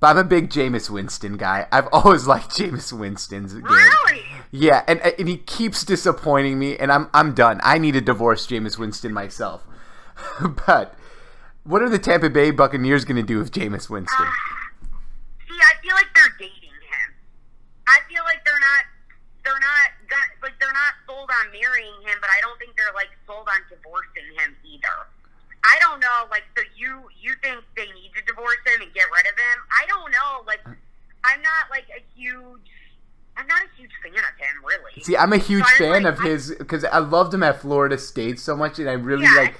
But 0.00 0.08
I'm 0.08 0.18
a 0.18 0.24
big 0.24 0.48
Jameis 0.48 0.88
Winston 0.88 1.36
guy. 1.36 1.66
I've 1.70 1.88
always 1.92 2.26
liked 2.26 2.50
Jameis 2.50 2.92
Winston's 2.92 3.52
game. 3.52 3.62
Really? 3.62 4.22
Yeah, 4.50 4.82
and, 4.88 5.00
and 5.00 5.28
he 5.28 5.36
keeps 5.36 5.84
disappointing 5.84 6.58
me, 6.58 6.76
and 6.76 6.90
I'm, 6.90 7.08
I'm 7.14 7.34
done. 7.34 7.60
I 7.62 7.78
need 7.78 7.92
to 7.92 8.00
divorce 8.00 8.46
Jameis 8.46 8.78
Winston 8.78 9.12
myself. 9.12 9.64
but 10.66 10.94
what 11.64 11.82
are 11.82 11.88
the 11.88 11.98
Tampa 11.98 12.30
Bay 12.30 12.50
Buccaneers 12.50 13.04
going 13.04 13.16
to 13.16 13.22
do 13.22 13.38
with 13.38 13.52
Jameis 13.52 13.88
Winston? 13.88 14.26
See, 15.46 15.54
I 15.60 15.72
feel 15.82 15.94
like 15.94 16.08
they're 16.14 16.34
dating 16.38 16.74
him. 16.80 17.08
I 17.86 17.98
feel 18.08 18.24
like 18.24 18.44
they're 18.44 18.58
not. 18.58 18.84
They're 19.44 19.52
not 19.60 19.88
got- 20.08 20.36
like 20.42 20.58
they're 20.60 20.72
not 20.72 20.94
sold 21.06 21.30
on 21.30 21.52
marrying 21.52 21.96
him, 22.02 22.16
but 22.20 22.28
I 22.28 22.40
don't 22.40 22.58
think 22.58 22.76
they're 22.76 22.92
like 22.94 23.08
sold 23.26 23.48
on 23.48 23.60
divorcing 23.68 24.28
him 24.36 24.56
either. 24.64 24.96
I 25.64 25.78
don't 25.80 26.00
know. 26.00 26.26
Like, 26.30 26.44
so 26.56 26.62
you 26.76 27.02
you 27.20 27.34
think 27.42 27.62
they 27.76 27.86
need 27.86 28.12
to 28.16 28.24
divorce 28.26 28.56
him 28.66 28.80
and 28.82 28.92
get 28.94 29.04
rid 29.14 29.26
of 29.30 29.38
him? 29.38 29.58
I 29.70 29.86
don't 29.86 30.10
know. 30.10 30.44
Like, 30.46 30.60
uh. 30.66 30.72
I'm 31.24 31.42
not 31.42 31.70
like 31.70 31.86
a 31.96 32.02
huge. 32.18 32.60
I'm 33.36 33.46
not 33.46 33.62
a 33.62 33.76
huge 33.76 33.90
fan 34.02 34.12
of 34.12 34.18
him, 34.18 34.64
really. 34.64 35.02
See, 35.02 35.16
I'm 35.16 35.32
a 35.32 35.38
huge 35.38 35.64
So 35.76 35.84
fan 35.84 36.02
like- 36.02 36.14
of 36.14 36.20
his 36.20 36.54
because 36.58 36.84
I 36.84 36.98
loved 36.98 37.32
him 37.32 37.42
at 37.42 37.60
Florida 37.60 37.98
State 37.98 38.38
so 38.38 38.56
much, 38.56 38.78
and 38.78 38.88
I 38.88 38.94
really 38.94 39.24
Yeah. 39.24 39.34
like. 39.34 39.54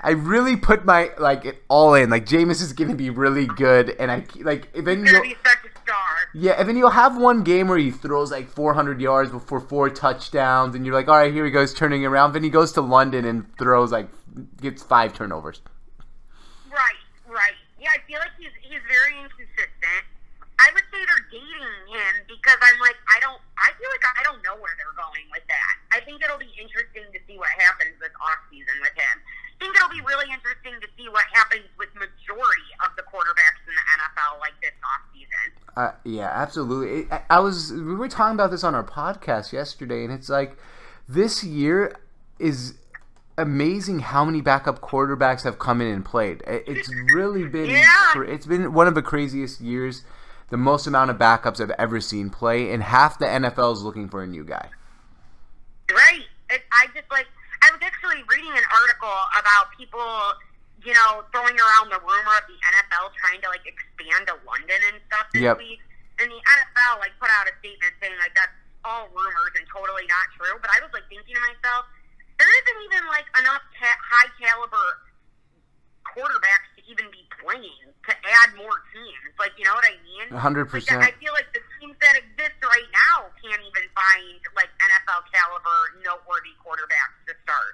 I 0.00 0.10
really 0.10 0.54
put 0.56 0.84
my 0.84 1.10
like 1.18 1.44
it 1.44 1.64
all 1.66 1.94
in. 1.94 2.08
Like 2.08 2.24
Jameis 2.24 2.62
is 2.62 2.72
gonna 2.72 2.94
be 2.94 3.10
really 3.10 3.46
uh-huh. 3.46 3.54
good, 3.56 3.96
and 3.98 4.12
I 4.12 4.24
like 4.42 4.68
if 4.72 4.84
then 4.84 5.04
yeah, 6.34 6.52
and 6.52 6.68
then 6.68 6.76
you'll 6.76 6.90
have 6.90 7.16
one 7.16 7.42
game 7.42 7.68
where 7.68 7.78
he 7.78 7.90
throws 7.90 8.30
like 8.30 8.48
400 8.48 9.00
yards 9.00 9.30
before 9.30 9.60
four 9.60 9.88
touchdowns, 9.88 10.74
and 10.74 10.84
you're 10.84 10.94
like, 10.94 11.08
all 11.08 11.16
right, 11.16 11.32
here 11.32 11.44
he 11.44 11.50
goes 11.50 11.72
turning 11.72 12.04
around. 12.04 12.32
Then 12.32 12.44
he 12.44 12.50
goes 12.50 12.72
to 12.72 12.80
London 12.80 13.24
and 13.24 13.46
throws 13.56 13.92
like 13.92 14.08
gets 14.60 14.82
five 14.82 15.14
turnovers. 15.14 15.62
Right, 16.70 17.00
right. 17.26 17.56
Yeah, 17.80 17.88
I 17.94 17.98
feel 18.06 18.18
like 18.18 18.34
he's 18.38 18.52
he's 18.62 18.82
very 18.88 19.16
inconsistent. 19.22 20.04
I 20.58 20.74
would 20.74 20.82
say 20.90 20.98
they're 20.98 21.26
dating 21.30 21.78
him 21.86 22.14
because 22.26 22.58
I'm 22.58 22.78
like 22.82 22.98
I 23.06 23.22
don't 23.22 23.38
I 23.56 23.70
feel 23.78 23.90
like 23.94 24.04
I 24.04 24.22
don't 24.26 24.42
know 24.42 24.58
where 24.58 24.74
they're 24.74 24.98
going 24.98 25.26
with 25.30 25.46
that. 25.46 25.74
I 25.94 26.02
think 26.02 26.18
it'll 26.22 26.42
be 26.42 26.50
interesting 26.58 27.06
to 27.14 27.18
see 27.30 27.38
what 27.38 27.50
happens 27.56 27.94
this 28.02 28.14
off 28.18 28.42
season 28.50 28.74
with 28.82 28.94
him. 28.98 29.16
I 29.22 29.66
think 29.66 29.74
it'll 29.74 29.90
be 29.90 30.02
really 30.06 30.30
interesting 30.30 30.78
to 30.78 30.88
see 30.94 31.10
what 31.10 31.26
happens 31.34 31.66
with 31.78 31.90
majority 31.94 32.70
of 32.82 32.94
the 32.94 33.02
quarterbacks 33.06 33.62
in 33.66 33.74
the 33.74 33.86
NFL 33.98 34.38
like 34.38 34.54
this 34.62 34.74
off 34.82 35.02
season. 35.10 35.46
Uh, 35.78 35.94
yeah, 36.02 36.27
absolutely. 36.42 37.10
I, 37.10 37.22
I 37.30 37.40
was 37.40 37.72
we 37.72 37.94
were 37.94 38.08
talking 38.08 38.34
about 38.34 38.50
this 38.50 38.64
on 38.64 38.74
our 38.74 38.84
podcast 38.84 39.52
yesterday, 39.52 40.04
and 40.04 40.12
it's 40.12 40.28
like 40.28 40.56
this 41.08 41.42
year 41.44 41.96
is 42.38 42.74
amazing 43.36 44.00
how 44.00 44.24
many 44.24 44.40
backup 44.40 44.80
quarterbacks 44.80 45.42
have 45.44 45.58
come 45.58 45.80
in 45.80 45.88
and 45.88 46.04
played. 46.04 46.42
It's 46.46 46.90
really 47.14 47.44
been 47.46 47.70
Yeah. 47.70 48.12
it's 48.26 48.46
been 48.46 48.72
one 48.72 48.86
of 48.88 48.94
the 48.94 49.02
craziest 49.02 49.60
years, 49.60 50.02
the 50.50 50.56
most 50.56 50.86
amount 50.86 51.10
of 51.10 51.18
backups 51.18 51.60
I've 51.60 51.70
ever 51.78 52.00
seen 52.00 52.30
play, 52.30 52.70
and 52.72 52.82
half 52.82 53.18
the 53.18 53.26
NFL 53.26 53.72
is 53.74 53.82
looking 53.82 54.08
for 54.08 54.22
a 54.22 54.26
new 54.26 54.44
guy. 54.44 54.70
Right. 55.90 56.24
It, 56.50 56.62
I 56.72 56.86
just 56.94 57.10
like 57.10 57.26
I 57.62 57.70
was 57.72 57.80
actually 57.82 58.22
reading 58.28 58.50
an 58.52 58.64
article 58.80 59.12
about 59.38 59.70
people, 59.76 60.06
you 60.84 60.94
know, 60.94 61.22
throwing 61.32 61.56
around 61.58 61.90
the 61.90 61.98
rumor 62.00 62.34
of 62.38 62.44
the 62.46 62.58
NFL 62.58 63.10
trying 63.20 63.40
to 63.42 63.48
like 63.48 63.64
expand 63.66 64.26
to 64.28 64.34
London 64.46 64.80
and 64.92 65.00
stuff 65.08 65.26
this 65.32 65.42
Yep. 65.42 65.58
week, 65.58 65.80
and 66.18 66.26
the 66.30 66.40
NFL 66.40 66.98
like 67.00 67.14
put 67.22 67.30
out 67.30 67.46
a 67.46 67.54
statement 67.62 67.94
saying 68.02 68.16
like 68.18 68.34
that's 68.34 68.52
all 68.86 69.06
rumors 69.10 69.52
and 69.58 69.66
totally 69.70 70.06
not 70.10 70.26
true. 70.38 70.54
But 70.62 70.70
I 70.74 70.78
was 70.82 70.90
like 70.94 71.06
thinking 71.10 71.34
to 71.34 71.42
myself, 71.50 71.86
there 72.38 72.46
isn't 72.48 72.78
even 72.90 73.02
like 73.10 73.26
enough 73.38 73.62
ca- 73.78 74.02
high 74.02 74.30
caliber 74.38 74.86
quarterbacks 76.06 76.68
to 76.78 76.80
even 76.88 77.04
be 77.12 77.20
playing 77.42 77.84
to 78.08 78.12
add 78.16 78.50
more 78.56 78.80
teams. 78.94 79.32
Like 79.38 79.52
you 79.60 79.64
know 79.68 79.76
what 79.76 79.84
I 79.86 79.94
mean? 80.02 80.32
Hundred 80.34 80.66
Like, 80.72 80.82
percent. 80.82 81.04
I 81.04 81.12
feel 81.20 81.34
like 81.36 81.50
the 81.52 81.60
teams 81.78 81.94
that 82.00 82.16
exist 82.16 82.56
right 82.64 82.88
now 83.12 83.28
can't 83.44 83.60
even 83.60 83.84
find 83.92 84.40
like 84.56 84.70
NFL 84.80 85.28
caliber 85.30 85.78
noteworthy 86.02 86.54
quarterbacks 86.64 87.18
to 87.28 87.34
start. 87.44 87.72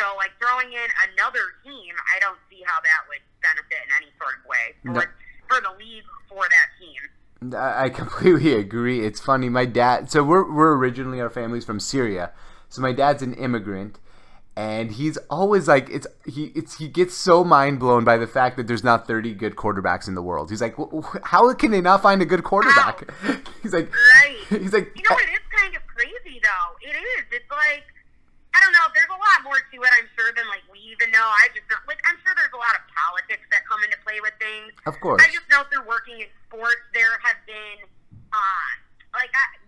So 0.00 0.10
like 0.18 0.34
throwing 0.42 0.72
in 0.74 0.88
another 1.12 1.54
team, 1.62 1.92
I 2.10 2.18
don't 2.18 2.40
see 2.50 2.64
how 2.66 2.80
that 2.82 3.00
would 3.06 3.22
benefit 3.44 3.78
in 3.78 3.90
any 4.02 4.10
sort 4.18 4.34
of 4.40 4.42
way 4.48 4.74
for, 4.82 4.90
No. 4.90 5.02
for 5.46 5.58
the 5.62 5.70
league 5.78 6.08
for 6.26 6.42
that 6.42 6.68
team. 6.82 6.98
I 7.52 7.84
I 7.84 7.88
completely 7.90 8.54
agree. 8.64 9.04
It's 9.04 9.20
funny. 9.20 9.48
My 9.48 9.64
dad. 9.64 10.10
So 10.10 10.22
we're 10.22 10.50
we're 10.50 10.76
originally 10.76 11.20
our 11.20 11.30
family's 11.30 11.64
from 11.64 11.80
Syria. 11.80 12.30
So 12.68 12.80
my 12.82 12.92
dad's 12.92 13.22
an 13.22 13.34
immigrant, 13.34 13.98
and 14.56 14.92
he's 14.92 15.16
always 15.30 15.66
like 15.68 15.90
it's 15.90 16.06
he 16.26 16.52
it's 16.54 16.78
he 16.78 16.88
gets 16.88 17.14
so 17.14 17.44
mind 17.44 17.78
blown 17.80 18.04
by 18.04 18.16
the 18.16 18.26
fact 18.26 18.56
that 18.56 18.66
there's 18.66 18.84
not 18.84 19.06
30 19.06 19.34
good 19.34 19.56
quarterbacks 19.56 20.08
in 20.08 20.14
the 20.14 20.22
world. 20.22 20.50
He's 20.50 20.62
like, 20.62 20.76
"Wh- 20.76 21.04
wh- 21.04 21.18
how 21.24 21.52
can 21.54 21.70
they 21.70 21.80
not 21.80 22.02
find 22.02 22.22
a 22.22 22.26
good 22.26 22.44
quarterback? 22.44 23.10
he's 23.62 23.72
like, 23.72 23.92
Right. 23.92 24.36
he's 24.48 24.72
like, 24.72 24.90
You 24.96 25.02
know, 25.10 25.16
it 25.18 25.30
is 25.34 25.44
kind 25.54 25.74
of 25.76 25.82
crazy 25.86 26.40
though. 26.42 26.68
It 26.88 26.94
is. 26.94 27.24
It's 27.30 27.50
like 27.50 27.84
I 28.54 28.62
don't 28.62 28.70
know. 28.70 28.86
There's 28.94 29.10
a 29.10 29.18
lot 29.18 29.42
more 29.42 29.58
to 29.58 29.76
it, 29.82 29.92
I'm 29.98 30.06
sure, 30.14 30.30
than 30.34 30.46
like 30.46 30.62
we 30.70 30.78
even 30.94 31.10
know. 31.10 31.26
I 31.26 31.50
just 31.54 31.66
don't- 31.70 31.82
like 31.90 31.98
I'm 32.10 32.14
sure 32.22 32.30
there's 32.38 32.54
a 32.54 32.58
lot 32.62 32.74
of 32.74 32.82
politics 32.90 33.42
that 33.54 33.62
come 33.70 33.82
into 33.86 33.98
play 34.06 34.18
with 34.22 34.34
things. 34.42 34.70
Of 34.86 34.98
course. 35.02 35.22
I 35.22 35.30
just 35.30 35.46
know 35.50 35.62
through 35.70 35.86
working 35.86 36.22
in 36.22 36.30
sports, 36.54 36.86
there 36.94 37.18
have 37.26 37.40
been, 37.50 37.82
uh, 38.30 38.70
like, 39.10 39.34
I, 39.34 39.58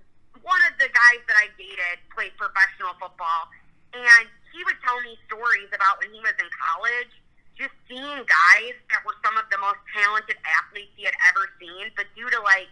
one 0.46 0.62
of 0.70 0.78
the 0.78 0.86
guys 0.86 1.20
that 1.26 1.34
I 1.34 1.50
dated 1.58 1.98
played 2.14 2.30
professional 2.38 2.94
football, 3.02 3.50
and 3.90 4.30
he 4.54 4.62
would 4.62 4.78
tell 4.86 4.98
me 5.02 5.18
stories 5.26 5.66
about 5.74 5.98
when 5.98 6.14
he 6.14 6.22
was 6.22 6.38
in 6.38 6.46
college, 6.54 7.10
just 7.58 7.74
seeing 7.90 8.22
guys 8.22 8.76
that 8.94 9.02
were 9.02 9.18
some 9.26 9.34
of 9.34 9.50
the 9.50 9.58
most 9.58 9.82
talented 9.90 10.38
athletes 10.46 10.94
he 10.94 11.02
had 11.02 11.16
ever 11.26 11.50
seen, 11.58 11.90
but 11.98 12.06
due 12.14 12.30
to, 12.30 12.38
like, 12.46 12.70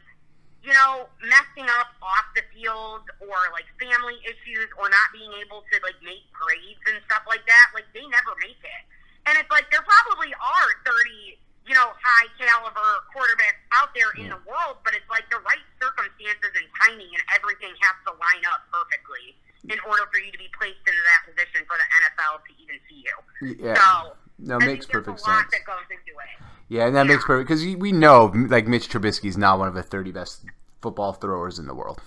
you 0.63 0.73
know, 0.73 1.11
messing 1.21 1.69
up 1.77 1.93
off 2.01 2.25
the 2.33 2.41
field 2.49 3.05
or 3.21 3.37
like 3.53 3.69
family 3.77 4.17
issues 4.25 4.65
or 4.81 4.89
not 4.89 5.13
being 5.13 5.29
able 5.45 5.61
to 5.61 5.77
like 5.85 6.01
make 6.01 6.25
grades 6.33 6.81
and 6.89 7.05
stuff 7.05 7.21
like 7.29 7.45
that, 7.45 7.69
like 7.77 7.85
they 7.93 8.01
never 8.01 8.33
make 8.41 8.57
it. 8.65 8.83
And 9.29 9.37
it's 9.37 9.53
like 9.53 9.69
there 9.69 9.85
probably 9.85 10.33
are 10.33 10.71
30, 10.89 11.37
you 11.67 11.73
know, 11.73 11.89
high 11.97 12.29
caliber 12.37 12.91
quarterbacks 13.13 13.61
out 13.73 13.91
there 13.97 14.13
in 14.21 14.29
the 14.29 14.41
world, 14.45 14.81
but 14.85 14.93
it's 14.93 15.09
like 15.09 15.25
the 15.33 15.41
right 15.43 15.65
circumstances 15.81 16.53
and 16.53 16.67
timing 16.81 17.09
and 17.09 17.25
everything 17.33 17.73
has 17.81 17.97
to 18.05 18.13
line 18.21 18.45
up 18.53 18.69
perfectly 18.69 19.33
in 19.65 19.81
order 19.89 20.05
for 20.13 20.21
you 20.21 20.29
to 20.29 20.37
be 20.37 20.49
placed 20.53 20.85
into 20.85 21.01
that 21.09 21.25
position 21.25 21.65
for 21.65 21.77
the 21.81 21.89
NFL 22.05 22.45
to 22.45 22.53
even 22.61 22.77
see 22.85 23.01
you. 23.01 23.17
Yeah. 23.65 23.81
So 23.81 24.13
No, 24.39 24.57
I 24.61 24.67
makes 24.67 24.85
perfect 24.85 25.21
a 25.21 25.25
lot 25.25 25.49
sense. 25.49 25.57
that 25.57 25.65
goes 25.65 25.89
into 25.89 26.13
it. 26.13 26.37
Yeah, 26.69 26.87
and 26.87 26.97
that 26.97 27.07
makes 27.07 27.25
perfect 27.25 27.49
because 27.49 27.65
we 27.65 27.93
know 27.93 28.33
like 28.49 28.67
Mitch 28.67 28.89
Trubisky's 28.89 29.37
not 29.37 29.59
one 29.59 29.69
of 29.69 29.75
the 29.75 29.83
30 29.83 30.13
best 30.13 30.45
football 30.83 31.13
throwers 31.15 31.59
in 31.59 31.67
the 31.67 31.75
world. 31.75 32.01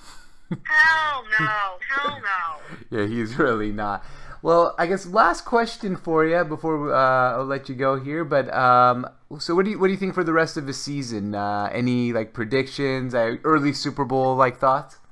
Hell 0.49 1.25
no, 1.39 1.77
hell 1.89 2.21
no. 2.21 2.97
Yeah, 3.01 3.05
he's 3.07 3.37
really 3.37 3.71
not. 3.71 4.05
Well, 4.47 4.79
I 4.79 4.87
guess 4.87 5.03
last 5.05 5.43
question 5.43 5.99
for 5.99 6.23
you 6.23 6.39
before 6.47 6.95
uh, 6.95 7.35
I'll 7.35 7.43
let 7.43 7.67
you 7.67 7.75
go 7.75 7.99
here. 7.99 8.23
But 8.23 8.47
um, 8.55 9.03
so, 9.43 9.51
what 9.51 9.67
do 9.67 9.71
you 9.71 9.77
what 9.77 9.87
do 9.87 9.91
you 9.91 9.99
think 9.99 10.15
for 10.15 10.23
the 10.23 10.31
rest 10.31 10.55
of 10.55 10.63
the 10.63 10.71
season? 10.71 11.35
Uh, 11.35 11.67
any 11.75 12.15
like 12.15 12.31
predictions? 12.31 13.11
Uh, 13.11 13.43
early 13.43 13.75
Super 13.75 14.07
Bowl 14.07 14.39
like 14.39 14.55
thoughts? 14.55 15.03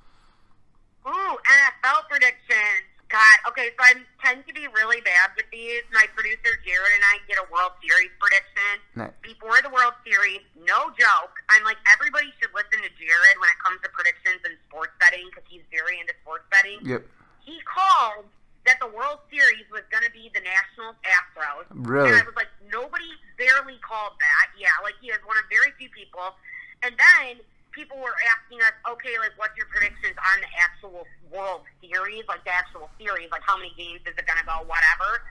Ooh, 1.03 1.35
NFL 1.35 2.07
predictions. 2.07 2.87
God, 3.11 3.51
okay, 3.51 3.75
so 3.75 3.83
I 3.83 3.99
tend 4.23 4.47
to 4.47 4.53
be 4.55 4.71
really 4.71 5.03
bad 5.03 5.35
with 5.35 5.51
these. 5.51 5.83
My 5.91 6.07
producer 6.15 6.55
Jared 6.63 6.95
and 6.95 7.03
I 7.11 7.19
get 7.27 7.35
a 7.35 7.43
World 7.51 7.75
Series 7.83 8.15
prediction 8.15 8.79
Nice. 8.95 9.11
before 9.19 9.59
the 9.59 9.69
World 9.69 9.99
Series. 10.07 10.47
No 10.63 10.95
joke. 10.95 11.35
I'm 11.51 11.67
like 11.67 11.83
everybody 11.91 12.31
should 12.39 12.55
listen 12.55 12.79
to 12.79 12.91
Jared 12.95 13.35
when 13.43 13.51
it 13.51 13.59
comes 13.59 13.83
to 13.83 13.91
predictions 13.91 14.47
and 14.47 14.55
sports 14.71 14.95
betting 15.03 15.27
because 15.27 15.43
he's 15.51 15.67
very 15.75 15.99
into 15.99 16.15
sports 16.23 16.47
betting. 16.47 16.79
Yep. 16.87 17.03
He 17.43 17.59
called 17.67 18.31
that 18.65 18.81
the 18.81 18.89
World 18.89 19.21
Series 19.29 19.65
was 19.69 19.85
going 19.93 20.03
to 20.03 20.13
be 20.13 20.33
the 20.33 20.41
Nationals 20.41 20.97
Astros. 21.05 21.69
Really? 21.69 22.09
And 22.09 22.17
I 22.17 22.25
was 22.25 22.35
like, 22.35 22.49
nobody 22.69 23.07
barely 23.37 23.77
called 23.85 24.17
that. 24.17 24.45
Yeah, 24.57 24.73
like 24.81 24.97
he 24.99 25.13
is 25.13 25.21
one 25.25 25.37
of 25.37 25.45
very 25.49 25.69
few 25.77 25.89
people. 25.93 26.33
And 26.81 26.97
then 26.97 27.41
people 27.75 27.99
were 28.01 28.15
asking 28.25 28.63
us, 28.65 28.73
okay, 28.89 29.19
like 29.21 29.37
what's 29.37 29.53
your 29.59 29.69
predictions 29.69 30.17
on 30.17 30.37
the 30.41 30.51
actual 30.57 31.05
World 31.29 31.67
Series, 31.83 32.25
like 32.25 32.41
the 32.47 32.55
actual 32.55 32.89
series, 32.97 33.29
like 33.29 33.45
how 33.45 33.59
many 33.59 33.75
games 33.77 34.01
is 34.07 34.17
it 34.17 34.25
going 34.25 34.39
to 34.39 34.47
go, 34.47 34.65
whatever. 34.65 35.21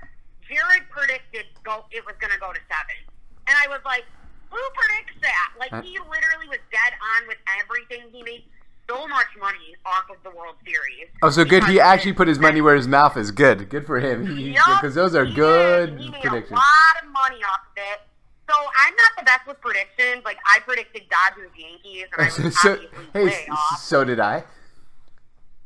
Jared 0.45 0.85
predicted 0.93 1.49
go 1.65 1.89
it 1.89 2.05
was 2.05 2.13
going 2.21 2.33
to 2.33 2.39
go 2.39 2.53
to 2.53 2.61
seven, 2.69 3.01
and 3.49 3.57
I 3.57 3.67
was 3.73 3.81
like, 3.89 4.05
who 4.53 4.61
predicts 4.77 5.17
that? 5.25 5.57
Like 5.57 5.73
Uh, 5.73 5.81
he 5.81 5.97
literally 5.97 6.53
was 6.53 6.61
dead 6.69 6.93
on 7.17 7.27
with 7.27 7.41
everything. 7.59 8.13
He 8.13 8.21
made 8.23 8.45
so 8.89 9.07
much 9.09 9.27
money 9.41 9.77
off 9.87 10.11
of 10.11 10.17
the 10.23 10.31
World 10.37 10.57
Series. 10.65 11.09
Oh, 11.23 11.31
so 11.31 11.45
good. 11.45 11.65
He 11.65 11.81
actually 11.81 12.13
put 12.13 12.29
his 12.29 12.39
money 12.39 12.61
where 12.61 12.75
his 12.75 12.89
mouth 12.89 13.17
is. 13.17 13.31
Good. 13.31 13.69
Good 13.71 13.87
for 13.87 14.01
him. 14.01 14.25
Because 14.85 14.95
those 14.95 15.15
are 15.15 15.25
he 15.25 15.35
good 15.35 15.91
did. 15.97 16.01
He 16.01 16.11
made 16.11 16.21
predictions. 16.23 16.51
a 16.53 16.55
lot 16.55 17.03
of 17.03 17.09
money 17.11 17.43
off 17.45 17.61
of 17.71 17.77
it. 17.77 18.01
So 18.49 18.55
I'm 18.55 18.93
not 18.95 19.13
the 19.19 19.25
best 19.25 19.47
with 19.47 19.61
predictions. 19.61 20.23
Like 20.25 20.37
I 20.47 20.61
predicted 20.61 21.03
Dodgers 21.09 21.51
Yankees, 21.57 22.07
and 22.13 22.21
I 22.21 22.47
was 22.47 22.59
so, 22.61 22.79
hey, 23.15 23.25
way 23.25 23.47
off. 23.51 23.81
so 23.81 24.05
did 24.05 24.21
I. 24.21 24.45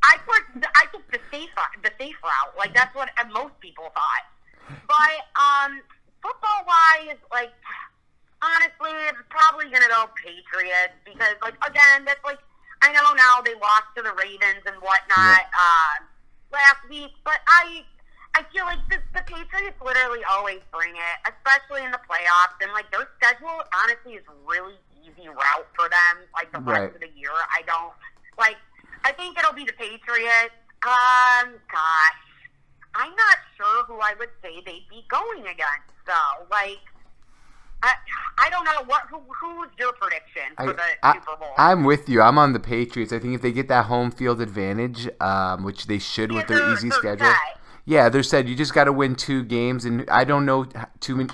I 0.02 0.16
put 0.24 0.64
I 0.74 0.86
took 0.92 1.10
the 1.10 1.18
safe 1.32 1.50
the 1.82 1.90
safe 1.98 2.14
route. 2.22 2.54
Like 2.56 2.72
that's 2.74 2.94
what 2.94 3.10
most 3.32 3.58
people 3.60 3.90
thought. 3.94 4.24
But 4.86 5.18
um, 5.34 5.80
football 6.22 6.62
wise, 6.66 7.18
like 7.32 7.50
honestly, 8.42 8.94
it's 9.10 9.18
probably 9.28 9.66
gonna 9.66 9.88
go 9.90 10.06
Patriots 10.14 10.94
because 11.04 11.34
like 11.42 11.54
again, 11.66 12.04
that's 12.06 12.22
like 12.24 12.38
I 12.82 12.92
know 12.92 13.12
now 13.14 13.40
they 13.42 13.54
lost 13.54 13.90
to 13.96 14.02
the 14.02 14.12
Ravens 14.14 14.62
and 14.66 14.76
whatnot 14.80 15.44
uh, 15.52 15.94
last 16.52 16.82
week, 16.88 17.12
but 17.24 17.40
I 17.48 17.84
I 18.34 18.44
feel 18.54 18.64
like 18.66 18.78
the, 18.88 18.98
the 19.14 19.22
Patriots 19.26 19.80
literally 19.82 20.22
always 20.30 20.60
bring 20.72 20.94
it, 20.94 21.16
especially 21.26 21.82
in 21.84 21.90
the 21.90 21.98
playoffs. 22.06 22.54
And 22.62 22.70
like 22.72 22.86
their 22.92 23.08
schedule, 23.18 23.58
honestly, 23.74 24.14
is 24.14 24.24
really 24.46 24.78
easy 25.02 25.26
route 25.28 25.66
for 25.74 25.88
them. 25.88 26.22
Like 26.34 26.52
the 26.52 26.60
Right. 26.60 26.82
rest 26.86 26.94
of 26.94 27.00
the 27.02 27.10
year, 27.18 27.32
I 27.34 27.62
don't 27.66 27.92
like. 28.38 28.56
I 29.04 29.12
think 29.12 29.38
it'll 29.38 29.54
be 29.56 29.64
the 29.64 29.72
Patriots. 29.74 30.54
Um, 30.86 31.58
gosh, 31.72 32.22
I'm 32.94 33.10
not 33.16 33.36
sure 33.56 33.84
who 33.84 33.98
I 33.98 34.14
would 34.18 34.30
say 34.42 34.62
they'd 34.64 34.86
be 34.88 35.04
going 35.08 35.42
against. 35.42 35.90
though. 36.06 36.46
like, 36.50 36.80
I 37.82 37.92
I 38.38 38.50
don't 38.50 38.64
know 38.64 38.84
what 38.86 39.02
who 39.10 39.20
who's 39.40 39.68
your 39.78 39.92
prediction 39.92 40.42
for 40.56 40.72
the 40.72 40.82
I, 41.02 41.14
Super 41.14 41.36
Bowl? 41.36 41.48
I, 41.56 41.72
am 41.72 41.84
with 41.84 42.08
you. 42.08 42.20
I'm 42.20 42.38
on 42.38 42.52
the 42.52 42.60
Patriots. 42.60 43.12
I 43.12 43.18
think 43.18 43.34
if 43.34 43.42
they 43.42 43.52
get 43.52 43.68
that 43.68 43.86
home 43.86 44.10
field 44.10 44.40
advantage, 44.40 45.08
um, 45.20 45.64
which 45.64 45.86
they 45.86 45.98
should 45.98 46.32
with 46.32 46.48
their 46.48 46.72
easy 46.72 46.90
schedule. 46.90 47.26
set. 47.26 47.36
Yeah, 47.84 48.10
they're 48.10 48.22
said 48.22 48.48
you 48.48 48.54
just 48.54 48.74
got 48.74 48.84
to 48.84 48.92
win 48.92 49.14
two 49.14 49.42
games, 49.42 49.84
and 49.86 50.04
I 50.10 50.24
don't 50.24 50.44
know 50.44 50.66
too 51.00 51.16
many. 51.16 51.30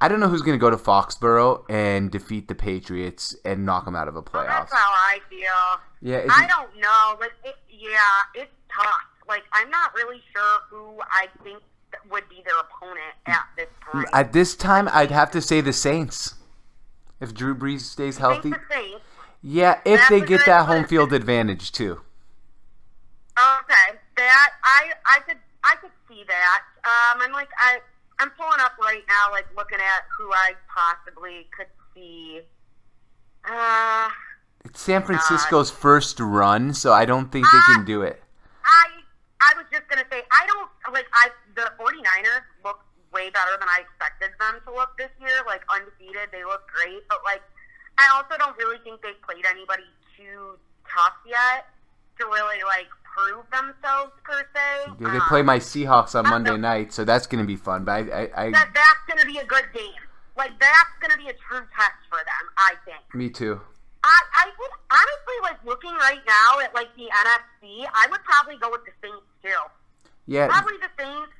I 0.00 0.08
don't 0.08 0.20
know 0.20 0.28
who's 0.28 0.42
going 0.42 0.56
to 0.56 0.60
go 0.60 0.70
to 0.70 0.76
Foxborough 0.76 1.64
and 1.68 2.10
defeat 2.10 2.48
the 2.48 2.54
Patriots 2.54 3.34
and 3.44 3.66
knock 3.66 3.84
them 3.84 3.96
out 3.96 4.08
of 4.08 4.14
a 4.14 4.20
Well, 4.20 4.44
playoffs. 4.44 4.70
that's 4.70 4.72
how 4.72 4.90
I 4.90 5.18
feel. 5.28 5.80
Yeah, 6.00 6.24
I 6.30 6.46
don't 6.46 6.80
know. 6.80 7.16
Like, 7.20 7.32
it, 7.44 7.56
yeah, 7.68 7.98
it's 8.34 8.52
tough. 8.72 9.02
Like, 9.28 9.42
I'm 9.52 9.68
not 9.70 9.92
really 9.94 10.22
sure 10.32 10.58
who 10.70 11.00
I 11.10 11.26
think 11.42 11.58
would 12.10 12.28
be 12.28 12.42
their 12.44 12.58
opponent 12.58 13.14
at 13.26 13.44
this 13.56 13.68
point. 13.80 14.08
at 14.12 14.32
this 14.32 14.54
time, 14.56 14.88
I'd 14.92 15.10
have 15.10 15.30
to 15.32 15.40
say 15.40 15.60
the 15.60 15.72
Saints. 15.72 16.34
If 17.20 17.34
Drew 17.34 17.54
Brees 17.54 17.80
stays 17.80 18.18
healthy, 18.18 18.52
yeah, 19.42 19.80
if 19.84 19.98
That's 19.98 20.08
they 20.08 20.20
get 20.20 20.46
that 20.46 20.66
home 20.66 20.84
field 20.84 21.12
advantage 21.12 21.72
too. 21.72 22.00
Okay, 23.38 23.98
that 24.16 24.50
I 24.64 24.92
I 25.06 25.20
could 25.20 25.38
I 25.64 25.76
could 25.76 25.90
see 26.08 26.24
that. 26.26 26.62
Um, 26.84 27.22
I'm 27.22 27.32
like 27.32 27.48
I 27.58 27.78
I'm 28.18 28.30
pulling 28.30 28.60
up 28.60 28.72
right 28.80 29.02
now, 29.08 29.32
like 29.32 29.46
looking 29.56 29.78
at 29.78 30.04
who 30.16 30.32
I 30.32 30.52
possibly 30.68 31.48
could 31.56 31.68
see. 31.94 32.40
Uh, 33.44 34.08
It's 34.64 34.80
San 34.80 35.02
Francisco's 35.04 35.70
first 35.70 36.18
run, 36.20 36.74
so 36.74 36.92
I 36.92 37.04
don't 37.04 37.30
think 37.30 37.46
they 37.52 37.74
can 37.74 37.84
do 37.84 38.02
it. 38.02 38.22
I 38.64 38.97
I 39.40 39.54
was 39.56 39.66
just 39.70 39.86
gonna 39.88 40.06
say 40.10 40.22
I 40.32 40.46
don't 40.46 40.68
like 40.92 41.06
I 41.14 41.30
the 41.54 41.70
49ers 41.78 42.44
look 42.64 42.80
way 43.12 43.30
better 43.30 43.54
than 43.58 43.68
I 43.68 43.86
expected 43.86 44.30
them 44.38 44.60
to 44.66 44.70
look 44.74 44.96
this 44.98 45.10
year. 45.20 45.42
Like 45.46 45.62
undefeated, 45.72 46.28
they 46.32 46.44
look 46.44 46.66
great, 46.68 47.06
but 47.08 47.20
like 47.24 47.42
I 47.98 48.06
also 48.16 48.36
don't 48.38 48.56
really 48.58 48.78
think 48.84 49.02
they've 49.02 49.20
played 49.22 49.46
anybody 49.46 49.86
too 50.16 50.58
tough 50.90 51.14
yet 51.26 51.66
to 52.18 52.26
really 52.26 52.62
like 52.66 52.88
prove 53.06 53.44
themselves 53.50 54.12
per 54.24 54.42
se. 54.54 54.92
Yeah, 55.00 55.10
they 55.10 55.18
Um, 55.18 55.28
play 55.28 55.42
my 55.42 55.58
Seahawks 55.58 56.14
on 56.14 56.28
Monday 56.28 56.56
night, 56.56 56.92
so 56.92 57.04
that's 57.04 57.26
going 57.26 57.42
to 57.42 57.46
be 57.46 57.56
fun. 57.56 57.84
But 57.84 57.92
I, 57.92 57.98
I, 57.98 58.22
I 58.46 58.50
that 58.50 58.70
that's 58.74 59.02
gonna 59.08 59.26
be 59.26 59.38
a 59.38 59.44
good 59.46 59.66
game. 59.74 60.02
Like 60.36 60.52
that's 60.60 60.94
gonna 61.00 61.16
be 61.16 61.28
a 61.28 61.34
true 61.34 61.66
test 61.74 61.98
for 62.10 62.18
them. 62.18 62.44
I 62.56 62.74
think. 62.84 63.02
me 63.14 63.30
too. 63.30 63.60
I, 64.04 64.20
I 64.34 64.46
would 64.46 64.74
honestly 64.94 65.38
like 65.42 65.58
looking 65.66 65.90
right 65.98 66.22
now 66.26 66.60
at 66.62 66.74
like 66.74 66.94
the 66.96 67.10
NFC. 67.10 67.86
I 67.92 68.06
would 68.10 68.22
probably 68.22 68.56
go 68.58 68.70
with 68.70 68.84
the 68.86 68.92
Saints 69.02 69.26
too. 69.42 69.50
Yeah, 70.26 70.48
Probably 70.48 70.74
the 70.78 71.02
Saints. 71.02 71.32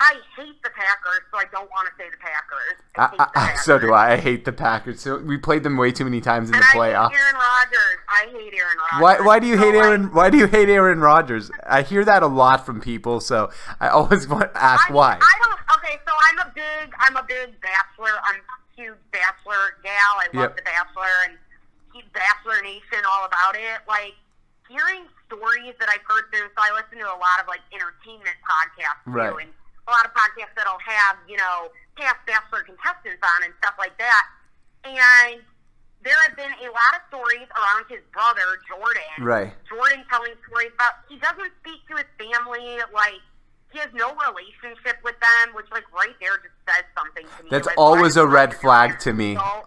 I 0.00 0.14
hate 0.36 0.60
the 0.64 0.70
Packers, 0.70 1.20
so 1.30 1.38
I 1.38 1.44
don't 1.52 1.70
want 1.70 1.86
to 1.88 1.94
say 1.96 2.10
the 2.10 2.16
Packers. 2.18 2.82
I 2.96 3.06
hate 3.06 3.20
I, 3.20 3.24
the 3.24 3.30
Packers. 3.34 3.64
so 3.64 3.78
do 3.78 3.92
I. 3.92 4.12
I 4.14 4.16
hate 4.16 4.44
the 4.44 4.52
Packers. 4.52 5.00
So 5.00 5.18
we 5.18 5.36
played 5.38 5.62
them 5.62 5.76
way 5.76 5.92
too 5.92 6.04
many 6.04 6.20
times 6.20 6.48
in 6.48 6.56
And 6.56 6.64
the 6.64 6.66
I 6.66 6.74
playoffs. 6.74 7.12
Aaron 7.14 7.34
Rodgers. 7.36 7.98
I 8.08 8.26
hate 8.32 8.52
Aaron 8.52 8.76
Rodgers. 8.78 9.00
Why, 9.00 9.20
why 9.24 9.38
do 9.38 9.46
you 9.46 9.56
So, 9.56 9.62
hate 9.62 9.74
Aaron? 9.76 10.12
Why 10.12 10.28
do 10.28 10.38
you 10.38 10.48
hate 10.48 10.68
Aaron 10.68 10.98
Rodgers? 10.98 11.52
I 11.64 11.82
hear 11.82 12.04
that 12.04 12.24
a 12.24 12.26
lot 12.26 12.66
from 12.66 12.80
people, 12.80 13.20
so 13.20 13.50
I 13.78 13.88
always 13.88 14.26
want 14.28 14.52
to 14.52 14.60
ask 14.62 14.90
I 14.90 14.92
why. 14.92 15.18
I 15.22 15.34
don't. 15.44 15.58
Okay, 15.78 15.98
so 16.04 16.12
I'm 16.30 16.48
a 16.48 16.52
big, 16.52 16.92
I'm 16.98 17.16
a 17.16 17.22
big 17.22 17.54
Bachelor. 17.60 18.10
I'm 18.24 18.36
a 18.40 18.76
huge 18.76 18.98
Bachelor 19.12 19.78
gal. 19.84 19.92
I 19.94 20.26
love 20.34 20.42
Yep. 20.50 20.56
the 20.56 20.62
Bachelor 20.62 21.14
and 21.28 21.38
keep 21.94 22.12
Bachelor 22.12 22.60
Nation 22.62 22.98
all 23.14 23.24
about 23.26 23.54
it. 23.54 23.78
Like 23.86 24.14
hearing 24.72 25.04
stories 25.28 25.76
that 25.78 25.92
I've 25.92 26.04
heard 26.08 26.32
through. 26.32 26.48
So 26.56 26.60
I 26.64 26.72
listen 26.72 26.96
to 27.04 27.08
a 27.12 27.20
lot 27.20 27.36
of 27.40 27.46
like 27.46 27.60
entertainment 27.76 28.36
podcasts 28.48 29.04
too, 29.04 29.12
Right. 29.12 29.36
and 29.44 29.52
a 29.84 29.90
lot 29.92 30.08
of 30.08 30.12
podcasts 30.16 30.56
that'll 30.56 30.80
have 30.80 31.20
you 31.28 31.36
know 31.36 31.68
past 32.00 32.24
Bachelor 32.24 32.64
contestants 32.64 33.20
on 33.20 33.44
and 33.44 33.52
stuff 33.60 33.76
like 33.76 33.92
that. 34.00 34.24
And 34.88 35.42
there 36.02 36.16
have 36.26 36.34
been 36.36 36.50
a 36.50 36.70
lot 36.72 36.92
of 36.98 37.02
stories 37.12 37.46
around 37.54 37.84
his 37.88 38.00
brother 38.12 38.58
Jordan. 38.66 39.12
Right. 39.20 39.52
Jordan 39.68 40.02
telling 40.10 40.32
stories 40.48 40.72
about 40.74 41.04
he 41.08 41.16
doesn't 41.20 41.52
speak 41.62 41.84
to 41.92 42.00
his 42.00 42.08
family 42.18 42.80
like 42.92 43.20
he 43.70 43.78
has 43.78 43.88
no 43.94 44.10
relationship 44.16 44.98
with 45.04 45.14
them, 45.20 45.54
which 45.54 45.66
like 45.70 45.84
right 45.92 46.14
there 46.20 46.36
just 46.42 46.56
says 46.66 46.84
something 46.98 47.24
to 47.38 47.42
me. 47.44 47.48
That's 47.50 47.66
Like, 47.68 47.78
always 47.78 48.16
a 48.16 48.26
red 48.26 48.52
flag 48.54 48.98
to 49.00 49.12
me. 49.12 49.36
So, 49.36 49.66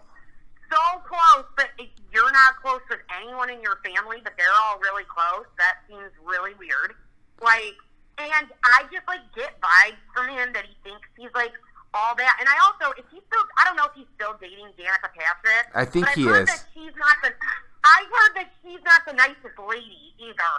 so 0.70 0.82
close, 1.08 1.46
but 1.56 1.70
if 1.78 1.88
you're 2.16 2.32
not 2.32 2.56
close 2.64 2.80
with 2.88 3.04
anyone 3.12 3.52
in 3.52 3.60
your 3.60 3.76
family, 3.84 4.24
but 4.24 4.32
they're 4.40 4.56
all 4.64 4.80
really 4.80 5.04
close. 5.04 5.44
That 5.60 5.84
seems 5.84 6.08
really 6.24 6.56
weird. 6.56 6.96
Like, 7.44 7.76
and 8.16 8.48
I 8.64 8.88
just 8.88 9.04
like 9.04 9.20
get 9.36 9.60
vibes 9.60 10.00
from 10.16 10.32
him 10.32 10.56
that 10.56 10.64
he 10.64 10.72
thinks 10.80 11.04
he's 11.20 11.28
like 11.36 11.52
all 11.92 12.16
that. 12.16 12.40
And 12.40 12.48
I 12.48 12.56
also, 12.64 12.96
if 12.96 13.04
he's 13.12 13.20
still, 13.28 13.44
I 13.60 13.68
don't 13.68 13.76
know 13.76 13.92
if 13.92 13.92
he's 13.92 14.08
still 14.16 14.32
dating 14.40 14.72
Danica 14.80 15.12
Patrick. 15.12 15.68
I 15.76 15.84
think 15.84 16.08
he 16.16 16.24
heard 16.24 16.48
is. 16.48 16.56
That 16.56 16.64
she's 16.72 16.96
not 16.96 17.20
the. 17.20 17.36
I've 17.84 18.08
heard 18.08 18.32
that 18.40 18.48
she's 18.64 18.80
not 18.80 19.04
the 19.04 19.12
nicest 19.12 19.60
lady 19.60 20.16
either. 20.16 20.52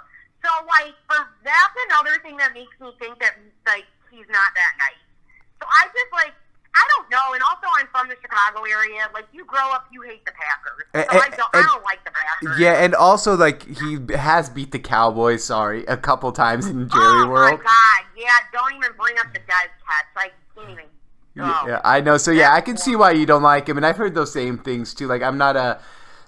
So 0.46 0.54
like, 0.70 0.94
for 1.10 1.26
that's 1.42 1.78
another 1.90 2.22
thing 2.22 2.38
that 2.38 2.54
makes 2.54 2.78
me 2.78 2.94
think 3.02 3.18
that 3.26 3.34
like 3.66 3.90
he's 4.14 4.30
not 4.30 4.54
that 4.54 4.74
nice. 4.78 5.02
So 5.58 5.66
I 5.66 5.90
just 5.90 6.14
like. 6.14 6.38
I 6.78 6.84
don't 6.96 7.10
know, 7.10 7.34
and 7.34 7.42
also 7.44 7.66
I'm 7.80 7.88
from 7.88 8.08
the 8.08 8.16
Chicago 8.22 8.64
area. 8.70 9.10
Like 9.14 9.26
you 9.34 9.44
grow 9.46 9.72
up, 9.72 9.88
you 9.92 10.02
hate 10.04 10.24
the 10.26 10.32
Packers, 10.32 10.86
so 10.94 11.00
And- 11.18 11.34
I 11.34 11.36
don't. 11.36 11.50
I 11.54 11.62
don't 11.64 11.84
like 11.84 12.04
the 12.06 12.12
Packers. 12.12 12.60
Yeah, 12.60 12.84
and 12.84 12.94
also 12.94 13.36
like 13.36 13.64
he 13.66 13.98
has 14.16 14.50
beat 14.50 14.72
the 14.72 14.80
Cowboys. 14.80 15.44
Sorry, 15.44 15.86
a 15.86 15.98
couple 15.98 16.32
times 16.32 16.68
in 16.68 16.88
Jerry 16.90 17.02
oh 17.04 17.30
World. 17.30 17.60
my 17.60 17.64
god! 17.64 18.06
Yeah, 18.16 18.30
don't 18.54 18.74
even 18.76 18.92
bring 18.98 19.16
up 19.20 19.34
the 19.34 19.40
Dez 19.40 19.70
catch. 19.86 20.06
I 20.16 20.30
can't 20.56 20.70
even. 20.72 20.86
Oh. 21.40 21.66
Yeah, 21.68 21.82
I 21.84 22.02
know. 22.02 22.18
So 22.18 22.32
yeah, 22.32 22.54
I 22.54 22.62
can 22.62 22.78
see 22.78 22.96
why 22.96 23.12
you 23.12 23.26
don't 23.26 23.44
like 23.44 23.68
him, 23.70 23.78
and 23.78 23.86
I've 23.86 23.98
heard 23.98 24.16
those 24.16 24.32
same 24.34 24.58
things 24.58 24.94
too. 24.94 25.08
Like 25.08 25.22
I'm 25.22 25.38
not 25.38 25.56
a 25.56 25.80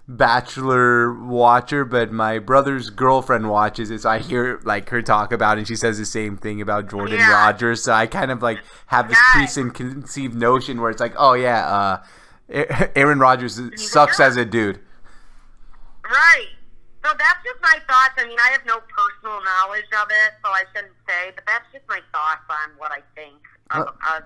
bachelor 0.10 1.14
watcher, 1.14 1.86
but 1.86 2.12
my 2.12 2.40
brother's 2.40 2.90
girlfriend 2.90 3.48
watches 3.50 3.92
it, 3.92 4.02
so 4.02 4.10
I 4.10 4.20
hear 4.20 4.60
like 4.64 4.90
her 4.90 5.02
talk 5.02 5.32
about 5.32 5.58
it, 5.58 5.62
and 5.62 5.68
she 5.68 5.76
says 5.76 5.98
the 6.00 6.06
same 6.06 6.36
thing 6.36 6.62
about 6.62 6.90
Jordan 6.90 7.20
Yeah. 7.20 7.32
Rodgers. 7.32 7.84
So 7.84 7.94
I 7.94 8.08
kind 8.08 8.32
of 8.32 8.42
like 8.42 8.60
have 8.88 9.08
this 9.08 9.18
Yes. 9.36 9.54
preconceived 9.54 10.36
notion 10.36 10.82
where 10.82 10.90
it's 10.90 11.00
like, 11.00 11.14
oh 11.18 11.34
yeah, 11.34 11.66
uh, 11.68 12.04
Aaron 12.96 13.20
Rodgers 13.20 13.56
sucks 13.76 14.18
jerk. 14.18 14.26
as 14.28 14.36
a 14.38 14.46
dude. 14.46 14.80
Right. 16.04 16.48
So 17.06 17.12
that's 17.18 17.40
just 17.46 17.62
my 17.62 17.78
thoughts. 17.88 18.16
I 18.18 18.26
mean, 18.28 18.38
I 18.46 18.50
have 18.52 18.66
no 18.66 18.80
personal 18.82 19.40
knowledge 19.44 19.86
of 20.02 20.08
it, 20.10 20.34
so 20.44 20.50
I 20.52 20.64
shouldn't 20.74 20.94
say. 21.08 21.32
But 21.36 21.46
that's 21.48 21.66
just 21.72 21.86
my 21.88 22.02
thoughts 22.12 22.44
on 22.50 22.72
what 22.78 22.92
I 22.92 23.00
think 23.16 23.38
of, 23.72 23.88
Uh, 23.88 24.18
of, 24.18 24.24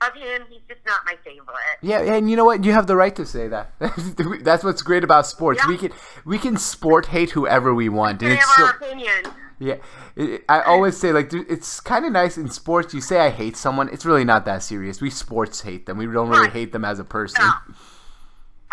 of 0.00 0.14
him. 0.14 0.42
He's 0.50 0.60
just 0.68 0.80
not 0.86 1.00
my 1.04 1.16
favorite. 1.24 1.46
Yeah, 1.82 2.00
and 2.00 2.30
you 2.30 2.36
know 2.36 2.44
what? 2.44 2.64
You 2.64 2.72
have 2.72 2.86
the 2.86 2.96
right 2.96 3.14
to 3.16 3.24
say 3.26 3.48
that. 3.48 3.72
That's 4.42 4.64
what's 4.64 4.82
great 4.82 5.04
about 5.04 5.26
sports. 5.26 5.60
Yeah. 5.62 5.68
We 5.68 5.76
can 5.78 5.92
we 6.24 6.38
can 6.38 6.56
sport 6.56 7.06
hate 7.06 7.30
whoever 7.30 7.74
we 7.74 7.88
want, 7.88 8.22
We 8.22 8.32
it's 8.32 8.56
so 8.56 8.64
our 8.64 8.70
opinions. 8.70 9.28
Yeah, 9.58 9.76
it- 10.16 10.44
I 10.48 10.62
always 10.62 10.96
say 10.96 11.12
like 11.12 11.28
dude, 11.30 11.50
it's 11.50 11.80
kind 11.80 12.04
of 12.04 12.12
nice 12.12 12.36
in 12.36 12.50
sports. 12.50 12.92
You 12.92 13.00
say 13.00 13.18
I 13.20 13.30
hate 13.30 13.56
someone, 13.56 13.88
it's 13.92 14.04
really 14.04 14.24
not 14.24 14.44
that 14.46 14.62
serious. 14.62 15.00
We 15.00 15.10
sports 15.10 15.60
hate 15.62 15.86
them. 15.86 15.96
We 15.98 16.06
don't 16.06 16.28
really 16.28 16.50
hate 16.50 16.72
them 16.72 16.84
as 16.84 16.98
a 16.98 17.04
person. 17.04 17.44
No. 17.44 17.52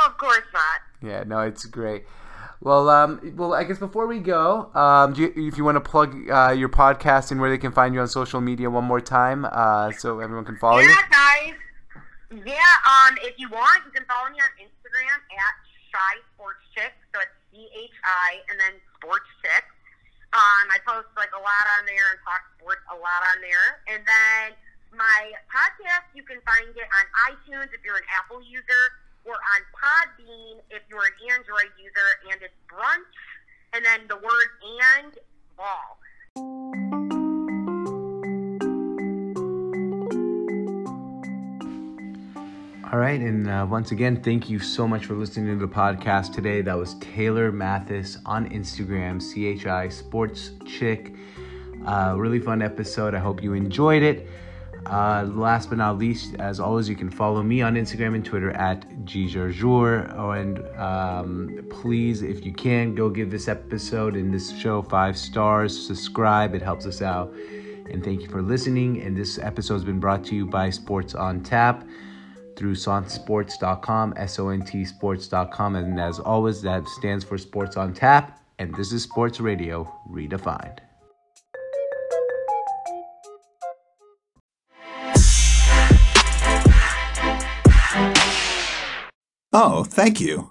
Of 0.06 0.18
course 0.18 0.42
not. 0.54 1.08
Yeah, 1.08 1.24
no, 1.24 1.42
it's 1.42 1.66
great. 1.66 2.06
Well, 2.62 2.90
um, 2.90 3.34
well, 3.36 3.56
I 3.56 3.64
guess 3.64 3.80
before 3.80 4.06
we 4.06 4.20
go, 4.20 4.70
um, 4.76 5.16
you, 5.16 5.34
if 5.36 5.58
you 5.58 5.66
want 5.66 5.82
to 5.82 5.82
plug 5.82 6.14
uh, 6.30 6.54
your 6.54 6.70
podcast 6.70 7.32
and 7.32 7.42
where 7.42 7.50
they 7.50 7.58
can 7.58 7.72
find 7.72 7.96
you 7.96 8.02
on 8.02 8.08
social 8.08 8.40
media 8.40 8.70
one 8.70 8.86
more 8.86 9.02
time, 9.02 9.50
uh, 9.50 9.92
so 9.98 10.20
everyone 10.20 10.46
can 10.46 10.58
follow 10.58 10.78
you. 10.78 10.88
Yeah, 10.88 11.10
guys. 11.10 11.58
Yeah, 12.46 12.74
um, 12.86 13.18
if 13.26 13.34
you 13.42 13.50
want, 13.50 13.82
you 13.90 13.92
can 13.92 14.06
follow 14.06 14.30
me 14.30 14.38
on 14.38 14.52
Instagram 14.62 15.18
at 15.34 15.54
Shy 15.90 16.14
Sports 16.38 16.62
Chick. 16.78 16.94
So 17.10 17.20
it's 17.26 17.34
C 17.50 17.66
H 17.66 17.98
I 18.06 18.46
and 18.54 18.62
then 18.62 18.78
Sports 19.02 19.26
Chick. 19.42 19.66
Um, 20.32 20.66
I 20.70 20.78
post 20.86 21.10
like 21.18 21.34
a 21.34 21.42
lot 21.42 21.66
on 21.82 21.90
there 21.90 22.14
and 22.14 22.22
talk 22.22 22.46
sports 22.62 22.86
a 22.94 22.96
lot 22.96 23.26
on 23.34 23.42
there. 23.42 23.82
And 23.90 24.06
then 24.06 24.54
my 24.94 25.34
podcast, 25.50 26.08
you 26.14 26.22
can 26.24 26.38
find 26.46 26.70
it 26.72 26.88
on 26.88 27.04
iTunes 27.34 27.74
if 27.74 27.82
you're 27.82 27.98
an 27.98 28.08
Apple 28.16 28.40
user, 28.46 28.84
or 29.26 29.34
on 29.34 29.62
Podbean 29.76 30.60
if 30.70 30.82
you're 30.90 31.06
an 31.06 31.34
Android 31.34 31.72
user, 31.78 32.10
and 32.32 32.42
it's 32.42 32.54
brunch 32.70 33.06
and 33.74 33.86
then 33.86 34.02
the 34.08 34.16
word 34.16 34.50
and 34.82 35.14
ball. 35.56 35.98
All 42.92 43.00
right, 43.00 43.22
and 43.22 43.50
uh, 43.50 43.66
once 43.70 43.92
again, 43.92 44.22
thank 44.22 44.50
you 44.50 44.60
so 44.60 44.86
much 44.86 45.06
for 45.06 45.14
listening 45.14 45.58
to 45.58 45.66
the 45.66 45.74
podcast 45.74 46.34
today. 46.34 46.62
That 46.62 46.78
was 46.78 46.96
Taylor 46.96 47.50
Mathis 47.50 48.18
on 48.26 48.50
Instagram, 48.50 49.22
CHI 49.22 49.88
Sports 49.88 50.52
Chick. 50.66 51.14
Uh, 51.86 52.16
really 52.18 52.40
fun 52.40 52.62
episode. 52.62 53.16
I 53.16 53.20
hope 53.20 53.42
you 53.42 53.54
enjoyed 53.54 54.04
it. 54.04 54.28
Uh, 54.86 55.30
last 55.34 55.70
but 55.70 55.78
not 55.78 55.98
least, 55.98 56.36
as 56.40 56.60
always, 56.60 56.90
you 56.90 56.96
can 56.96 57.10
follow 57.10 57.44
me 57.44 57.62
on 57.62 57.76
Instagram 57.76 58.16
and 58.16 58.26
Twitter 58.26 58.52
at 58.52 58.88
gjarjour. 59.06 60.14
Oh, 60.18 60.32
and 60.32 60.60
um, 60.78 61.66
please, 61.70 62.24
if 62.24 62.46
you 62.46 62.52
can, 62.52 62.96
go 62.96 63.10
give 63.10 63.30
this 63.30 63.48
episode 63.48 64.16
and 64.16 64.34
this 64.34 64.58
show 64.58 64.82
five 64.82 65.18
stars. 65.18 65.88
Subscribe; 65.88 66.56
it 66.56 66.62
helps 66.62 66.86
us 66.86 67.02
out. 67.02 67.32
And 67.92 68.04
thank 68.04 68.22
you 68.22 68.28
for 68.28 68.42
listening. 68.42 69.02
And 69.02 69.16
this 69.16 69.38
episode 69.38 69.76
has 69.76 69.84
been 69.84 70.00
brought 70.00 70.24
to 70.26 70.36
you 70.36 70.46
by 70.46 70.70
Sports 70.70 71.14
on 71.14 71.44
Tap 71.44 71.86
through 72.56 72.76
sonsports.com, 72.76 74.14
S-O-N-T 74.18 74.86
sports.com. 74.86 75.76
And 75.76 76.00
as 76.00 76.20
always, 76.20 76.62
that 76.62 76.88
stands 76.88 77.24
for 77.24 77.38
Sports 77.38 77.78
on 77.78 77.94
Tap. 77.94 78.40
And 78.60 78.74
this 78.76 78.92
is 78.92 79.04
Sports 79.04 79.40
Radio 79.40 79.92
Redefined. 80.10 80.80
Oh, 89.54 89.84
thank 89.84 90.22
you. 90.22 90.50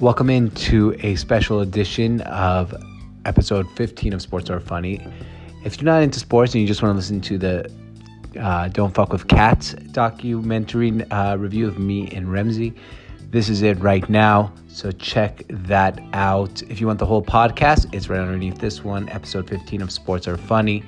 Welcome 0.00 0.28
into 0.28 0.96
a 1.00 1.14
special 1.14 1.60
edition 1.60 2.20
of 2.22 2.74
episode 3.24 3.70
15 3.76 4.12
of 4.12 4.22
Sports 4.22 4.50
Are 4.50 4.58
Funny. 4.58 5.06
If 5.64 5.76
you're 5.76 5.84
not 5.84 6.02
into 6.02 6.18
sports 6.18 6.52
and 6.54 6.60
you 6.60 6.66
just 6.66 6.82
want 6.82 6.94
to 6.94 6.96
listen 6.96 7.20
to 7.20 7.38
the 7.38 7.72
uh, 8.40 8.66
Don't 8.68 8.92
Fuck 8.92 9.12
with 9.12 9.28
Cats 9.28 9.74
documentary 9.92 11.04
uh, 11.12 11.36
review 11.36 11.68
of 11.68 11.78
me 11.78 12.08
and 12.08 12.26
Remzi, 12.26 12.76
this 13.30 13.48
is 13.48 13.62
it 13.62 13.78
right 13.78 14.08
now. 14.08 14.52
So 14.66 14.90
check 14.90 15.44
that 15.48 16.00
out. 16.12 16.60
If 16.62 16.80
you 16.80 16.88
want 16.88 16.98
the 16.98 17.06
whole 17.06 17.22
podcast, 17.22 17.94
it's 17.94 18.08
right 18.08 18.18
underneath 18.18 18.58
this 18.58 18.82
one, 18.82 19.08
episode 19.10 19.48
15 19.48 19.80
of 19.80 19.92
Sports 19.92 20.26
Are 20.26 20.36
Funny. 20.36 20.82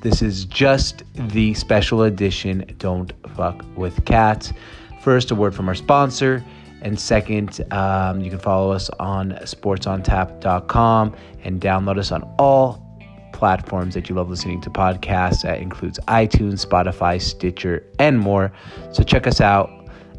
This 0.00 0.22
is 0.22 0.44
just 0.44 1.02
the 1.14 1.54
special 1.54 2.02
edition 2.02 2.64
Don't 2.78 3.12
Fuck 3.34 3.64
with 3.76 4.04
Cats. 4.04 4.52
First, 5.00 5.30
a 5.30 5.34
word 5.34 5.54
from 5.54 5.68
our 5.68 5.74
sponsor. 5.74 6.44
And 6.82 7.00
second, 7.00 7.60
um, 7.72 8.20
you 8.20 8.30
can 8.30 8.38
follow 8.38 8.70
us 8.70 8.88
on 9.00 9.32
sportsontap.com 9.42 11.16
and 11.42 11.60
download 11.60 11.98
us 11.98 12.12
on 12.12 12.22
all 12.38 12.84
platforms 13.32 13.94
that 13.94 14.08
you 14.08 14.14
love 14.14 14.30
listening 14.30 14.60
to 14.60 14.70
podcasts. 14.70 15.42
That 15.42 15.60
includes 15.60 15.98
iTunes, 16.06 16.64
Spotify, 16.64 17.20
Stitcher, 17.20 17.84
and 17.98 18.20
more. 18.20 18.52
So 18.92 19.02
check 19.02 19.26
us 19.26 19.40
out, 19.40 19.68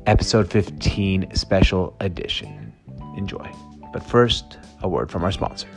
episode 0.05 0.51
15, 0.51 1.33
special 1.35 1.95
edition. 2.01 2.73
Enjoy. 3.15 3.49
But 3.93 4.03
first, 4.03 4.57
a 4.81 4.89
word 4.89 5.09
from 5.09 5.23
our 5.23 5.31
sponsor. 5.31 5.67